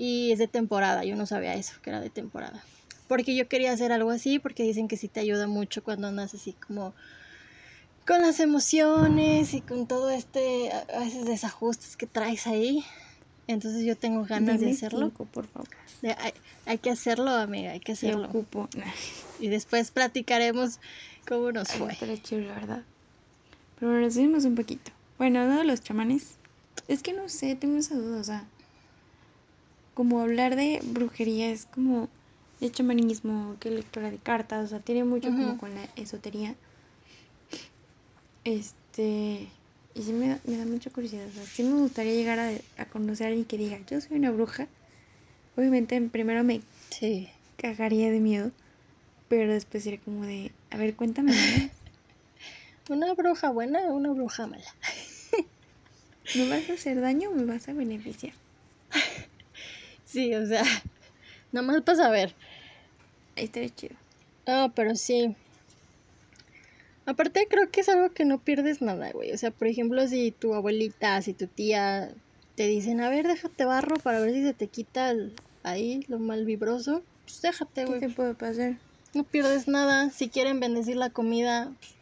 [0.03, 2.65] y es de temporada, yo no sabía eso, que era de temporada.
[3.07, 6.33] Porque yo quería hacer algo así, porque dicen que sí te ayuda mucho cuando andas
[6.33, 6.95] así como
[8.07, 12.83] con las emociones y con todo este a veces desajustes que traes ahí.
[13.45, 15.05] Entonces yo tengo ganas de Deme hacerlo.
[15.09, 15.69] cinco, por favor.
[16.01, 16.33] De- hay,
[16.65, 18.27] hay que hacerlo, amiga, hay que hacerlo.
[18.27, 18.69] ocupo.
[19.37, 20.79] Y después platicaremos
[21.27, 21.95] cómo nos fue.
[21.99, 22.85] Pero chido, la verdad.
[23.79, 24.91] Pero seguimos un poquito.
[25.19, 26.39] Bueno, de los chamanes.
[26.87, 28.19] Es que no sé, tengo esa duda.
[28.19, 28.47] O sea,
[29.93, 32.09] como hablar de brujería es como
[32.59, 34.65] de chamanismo, que lectura de cartas.
[34.65, 36.55] O sea, tiene mucho como con la esotería.
[38.43, 39.47] Este.
[39.93, 41.27] Y sí me da, me da mucha curiosidad.
[41.27, 44.17] O sea, sí me gustaría llegar a, a conocer a alguien que diga, yo soy
[44.17, 44.67] una bruja.
[45.57, 47.29] Obviamente, primero me Sí.
[47.57, 48.51] cagaría de miedo.
[49.27, 51.31] Pero después sería como de, a ver, cuéntame.
[52.89, 54.65] Una bruja buena o una bruja mala.
[56.35, 58.33] ¿Me vas a hacer daño o me vas a beneficiar?
[60.11, 60.63] Sí, o sea,
[61.51, 62.35] nada más para saber.
[63.37, 63.95] Ahí estaría chido.
[64.45, 65.35] No, pero sí.
[67.05, 69.31] Aparte creo que es algo que no pierdes nada, güey.
[69.31, 72.13] O sea, por ejemplo, si tu abuelita, si tu tía
[72.55, 75.33] te dicen, a ver, déjate barro para ver si se te quita el-
[75.63, 77.99] ahí lo mal vibroso, pues déjate, ¿Qué güey.
[78.01, 78.79] te puede pasar?
[79.13, 80.09] No pierdes nada.
[80.09, 81.95] Si quieren bendecir la comida, pues,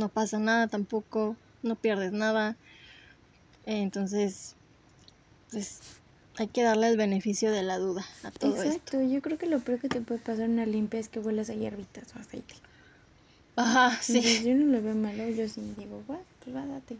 [0.00, 1.36] no pasa nada tampoco.
[1.62, 2.56] No pierdes nada.
[3.64, 4.56] Entonces,
[5.50, 6.01] pues
[6.42, 9.02] hay que darle el beneficio de la duda a todo Exacto, esto.
[9.02, 11.50] yo creo que lo peor que te puede pasar en una limpia es que huelas
[11.50, 12.54] a hierbitas o aceite.
[13.56, 14.14] Ajá, sí.
[14.18, 16.96] Entonces, yo no lo veo malo, yo sí digo, "Bueno, pues va, date.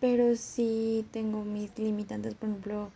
[0.00, 2.90] Pero sí tengo mis limitantes, por ejemplo,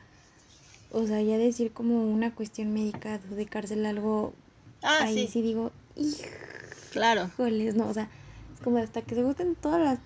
[0.93, 4.33] o sea, ya decir como una cuestión médica, adjudicársela algo,
[4.83, 5.73] Ah, ahí sí, sí digo,
[6.93, 7.25] claro.
[7.27, 8.09] híjoles, no, o sea,
[8.55, 9.99] es como hasta que se gusten todas las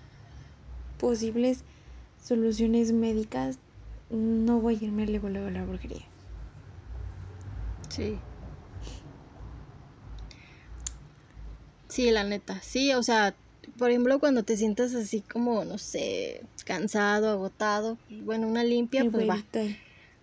[0.99, 1.59] posibles
[2.25, 3.57] soluciones médicas,
[4.09, 6.05] no voy a irme luego, luego a la brujería.
[7.89, 8.19] Sí.
[11.89, 12.61] Sí, la neta.
[12.61, 13.35] Sí, o sea,
[13.77, 19.27] por ejemplo, cuando te sientas así como, no sé, cansado, agotado, bueno, una limpia, pues
[19.29, 19.43] va.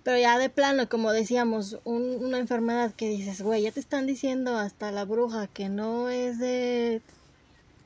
[0.05, 4.07] Pero ya de plano, como decíamos, un- una enfermedad que dices, güey, ya te están
[4.07, 7.03] diciendo hasta la bruja que no es de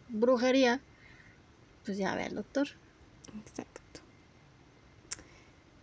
[0.08, 0.82] brujería,
[1.84, 2.68] pues ya ve al doctor.
[3.46, 3.79] Exacto.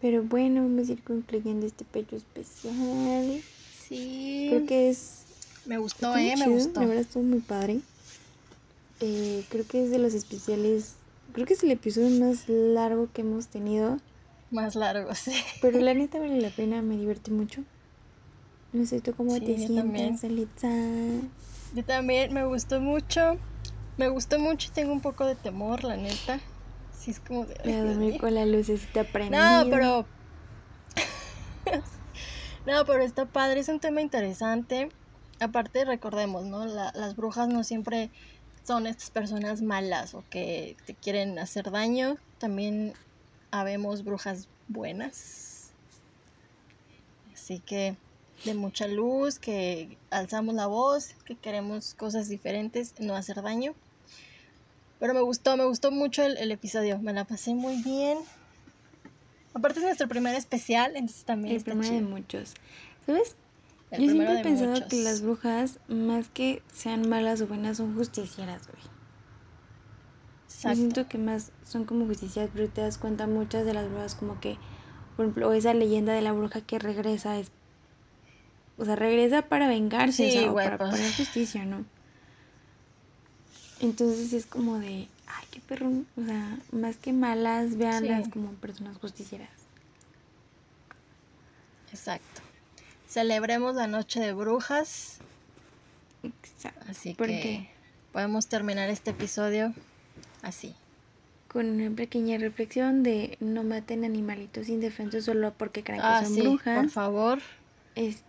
[0.02, 3.42] Pero bueno, vamos a ir concluyendo este pecho especial.
[3.88, 4.48] Sí.
[4.50, 5.22] Creo que es
[5.66, 6.80] Me gustó, eh, me chido, gustó.
[6.82, 7.80] La verdad estuvo muy padre.
[9.00, 10.96] Eh, creo que es de los especiales.
[11.34, 14.00] Creo que es el episodio más largo que hemos tenido.
[14.52, 15.34] Más largo, sí.
[15.62, 17.64] Pero la neta vale la pena, me divertí mucho.
[18.74, 20.70] No sé tú cómo Sí, te sientes, Alitza.
[21.74, 23.38] Yo también me gustó mucho.
[23.98, 26.40] Me gustó mucho y tengo un poco de temor, la neta.
[26.98, 27.56] Sí, es como de.
[27.84, 28.20] dormir mío.
[28.20, 29.64] con la lucecita prendida.
[29.64, 30.08] No, pero.
[32.66, 34.90] no, pero está padre, es un tema interesante.
[35.40, 36.66] Aparte, recordemos, ¿no?
[36.66, 38.12] La- las brujas no siempre
[38.64, 42.18] son estas personas malas o que te quieren hacer daño.
[42.40, 42.94] También
[43.52, 45.72] habemos brujas buenas.
[47.34, 47.96] Así que
[48.44, 53.74] de mucha luz, que alzamos la voz, que queremos cosas diferentes, no hacer daño.
[55.00, 58.18] Pero me gustó, me gustó mucho el, el episodio, me la pasé muy bien.
[59.54, 62.54] Aparte es nuestro primer especial, entonces también El está primero de muchos.
[63.06, 63.36] ¿Sabes?
[63.92, 64.90] El Yo siempre he pensado muchos.
[64.90, 68.82] que las brujas, más que sean malas o buenas, son justicieras, güey.
[68.82, 70.76] Yo Exacto.
[70.78, 74.40] siento que más son como justicias, pero te das cuenta muchas de las brujas como
[74.40, 74.58] que,
[75.16, 77.52] por ejemplo, esa leyenda de la bruja que regresa es,
[78.78, 80.90] o sea, regresa para vengarse, o sea, o para pues.
[80.92, 81.86] poner justicia, ¿no?
[83.80, 88.32] Entonces es como de, ay, qué perrón, o sea, más que malas, véanlas Sí.
[88.32, 89.50] como personas justicieras.
[91.92, 92.42] Exacto.
[93.08, 95.20] Celebremos la noche de brujas,
[96.24, 96.86] Exacto.
[96.90, 97.70] así Porque que
[98.12, 99.74] podemos terminar este episodio
[100.42, 100.76] así.
[101.48, 106.34] con una pequeña reflexión de no maten animalitos indefensos solo porque creen que Ah, son
[106.36, 106.80] sí, brujas.
[106.82, 107.40] por favor,
[107.96, 108.27] Este,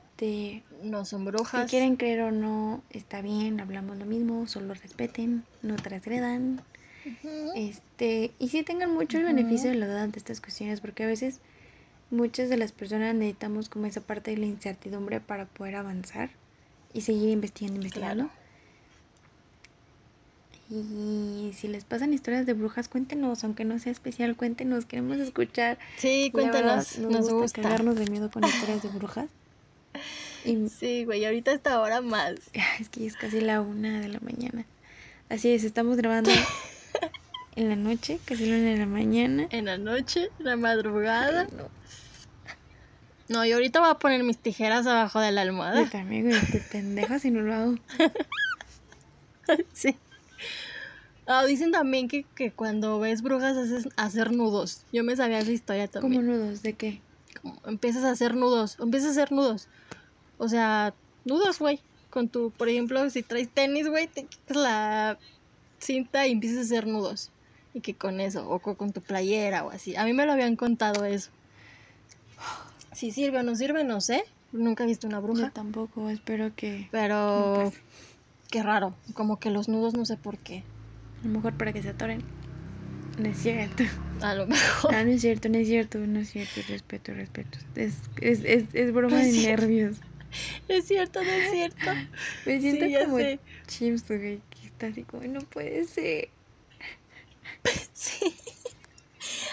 [0.82, 1.70] no son Si brujas.
[1.70, 6.60] quieren creer o no, está bien, hablamos lo mismo, solo respeten, no transgredan.
[7.06, 7.52] Ujú.
[7.54, 11.06] Este, y sí tengan mucho el beneficio de la duda ante estas cuestiones, porque a
[11.06, 11.40] veces
[12.10, 16.30] muchas de las personas necesitamos como esa parte de la incertidumbre para poder avanzar
[16.92, 18.24] y seguir investigando, investigando.
[18.24, 18.48] Claro.
[20.70, 25.78] Y si les pasan historias de brujas, cuéntenos, aunque no sea especial, cuéntenos, queremos escuchar.
[25.96, 27.62] Sí, verdad, cuéntenos, nos gusta gusta.
[27.62, 29.30] cagarnos de miedo con historias de brujas.
[30.44, 32.34] Y Sí, güey, ahorita hasta ahora más.
[32.80, 34.64] Es que ya es casi la una de la mañana.
[35.28, 36.30] Así es, estamos grabando
[37.56, 39.46] en la noche, casi la una de la mañana.
[39.50, 41.46] En la noche, en la madrugada.
[41.56, 41.68] No,
[43.28, 45.90] No, y ahorita voy a poner mis tijeras abajo de la yo almohada.
[45.90, 47.74] también, güey, estoy pendeja si no lo hago.
[49.74, 49.96] Sí.
[51.26, 54.86] Ah, dicen también que, que cuando ves brujas haces hacer nudos.
[54.92, 56.26] Yo me sabía esa historia ¿Cómo también.
[56.26, 56.62] nudos?
[56.62, 57.02] ¿De qué?
[57.66, 59.68] Empiezas a hacer nudos, empiezas a hacer nudos.
[60.38, 60.94] O sea,
[61.24, 61.80] nudos, güey.
[62.10, 65.18] Con tu, por ejemplo, si traes tenis, güey, te quitas la
[65.78, 67.30] cinta y empiezas a hacer nudos.
[67.74, 69.94] Y que con eso, o co- con tu playera o así.
[69.96, 71.30] A mí me lo habían contado eso.
[72.92, 74.24] Si sirve o no sirve, no sé.
[74.52, 75.50] Nunca he visto una Yo bruja.
[75.50, 76.88] tampoco, espero que...
[76.90, 77.70] Pero
[78.50, 78.94] qué raro.
[79.14, 80.64] Como que los nudos no sé por qué.
[81.22, 82.24] A lo mejor para que se atoren.
[83.18, 83.84] No es cierto.
[84.20, 84.92] A lo mejor.
[84.92, 86.60] No, no es cierto, no es cierto, no es cierto.
[86.68, 87.58] Respeto, respeto.
[87.74, 89.62] Es, es, es, es broma No de cierto.
[89.66, 89.96] nervios.
[90.68, 91.90] Es cierto, no es cierto.
[92.44, 93.40] Me siento Sí, como sé.
[93.66, 96.28] chips, güey, que está así como, no puede ser.
[97.94, 98.34] Sí.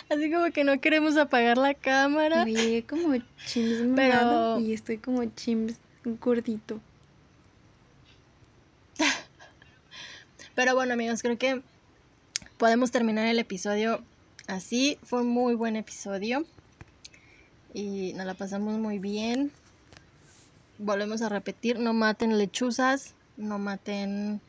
[0.10, 2.44] Así como que no queremos apagar la cámara.
[2.44, 3.16] Llegué como
[3.46, 5.76] chims Pero- y estoy como chims
[6.20, 6.80] gordito.
[10.56, 11.62] Pero bueno, amigos, creo que
[12.58, 14.04] podemos terminar el episodio
[14.48, 14.98] así.
[15.04, 16.46] Fue un muy buen episodio.
[17.74, 19.52] Y nos la pasamos muy bien.
[20.78, 24.42] Volvemos a repetir, no maten lechuzas, no maten...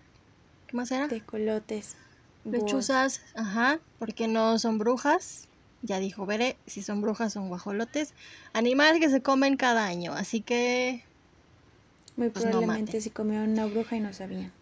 [0.66, 1.08] ¿Qué más era?
[1.08, 1.96] Tecolotes.
[2.44, 5.48] Lechuzas, ajá, porque no son brujas.
[5.82, 8.12] ya dijo Bere, si son brujas son guajolotes,
[8.52, 11.04] animales que se comen cada año, así que...
[12.16, 14.52] Muy Pues probablemente si comieron una bruja y no sabían.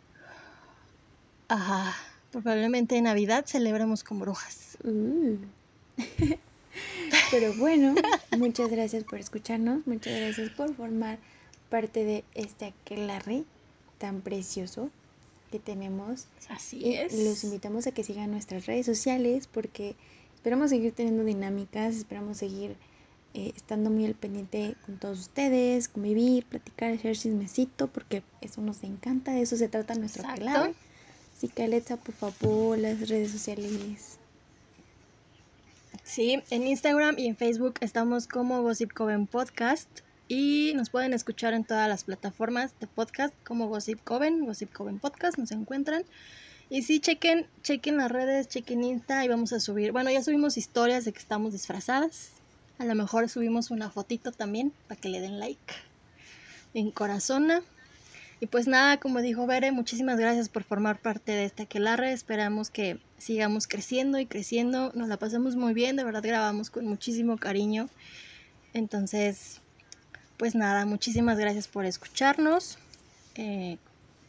[1.48, 1.94] Ajá,
[2.43, 4.77] probablemente en Navidad celebramos con brujas.
[4.82, 5.36] Uh.
[7.31, 7.94] Pero bueno,
[8.36, 11.19] muchas gracias por escucharnos, muchas gracias por formar
[11.70, 13.44] parte de este aquelarre
[13.98, 14.90] tan precioso
[15.52, 16.27] que tenemos.
[16.48, 17.12] Así Y es.
[17.12, 19.94] los invitamos a que sigan nuestras redes sociales porque
[20.35, 22.77] esperamos seguir teniendo dinámicas, esperamos seguir
[23.35, 28.82] eh, estando muy al pendiente con todos ustedes, convivir, platicar, hacer chismecito, porque eso nos
[28.82, 30.74] encanta, de eso se trata nuestro aquelarre.
[31.36, 34.19] Así que Alexa, por favor, las redes sociales.
[36.05, 39.89] Sí, en Instagram y en Facebook estamos como Gossip Coven Podcast
[40.28, 44.98] y nos pueden escuchar en todas las plataformas de podcast como Gossip Coven, Gossip Coven
[44.98, 46.05] Podcast, nos encuentran.
[46.70, 49.93] Y sí, chequen, chequen las redes, chequen Insta y vamos a subir.
[49.93, 52.31] Bueno, ya subimos historias de que estamos disfrazadas.
[52.78, 55.74] A lo mejor subimos una fotito también para que le den like
[56.74, 57.62] en corazona.
[58.44, 62.12] Y pues nada, como dijo Bere, muchísimas gracias por formar parte de esta aquelarre.
[62.12, 64.92] Esperamos que sigamos creciendo y creciendo.
[64.94, 67.88] Nos la pasamos muy bien, de verdad grabamos con muchísimo cariño.
[68.74, 69.62] Entonces,
[70.36, 72.76] pues nada, muchísimas gracias por escucharnos.
[73.36, 73.78] Eh,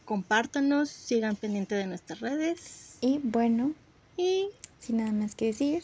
[0.06, 2.96] compártanos, sigan pendiente de nuestras redes.
[3.02, 3.74] Y bueno,
[4.16, 4.46] Y
[4.78, 5.82] sin nada más que decir,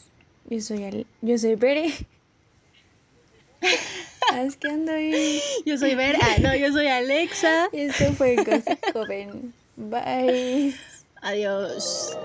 [0.48, 1.92] yo soy Ale- yo soy Bere.
[4.36, 5.40] Es que ando ahí.
[5.66, 7.68] yo soy Ver, ah, no, yo soy Alexa.
[7.72, 9.52] Esto fue Gossip Coven.
[9.76, 10.74] Bye.
[11.22, 12.16] Adiós.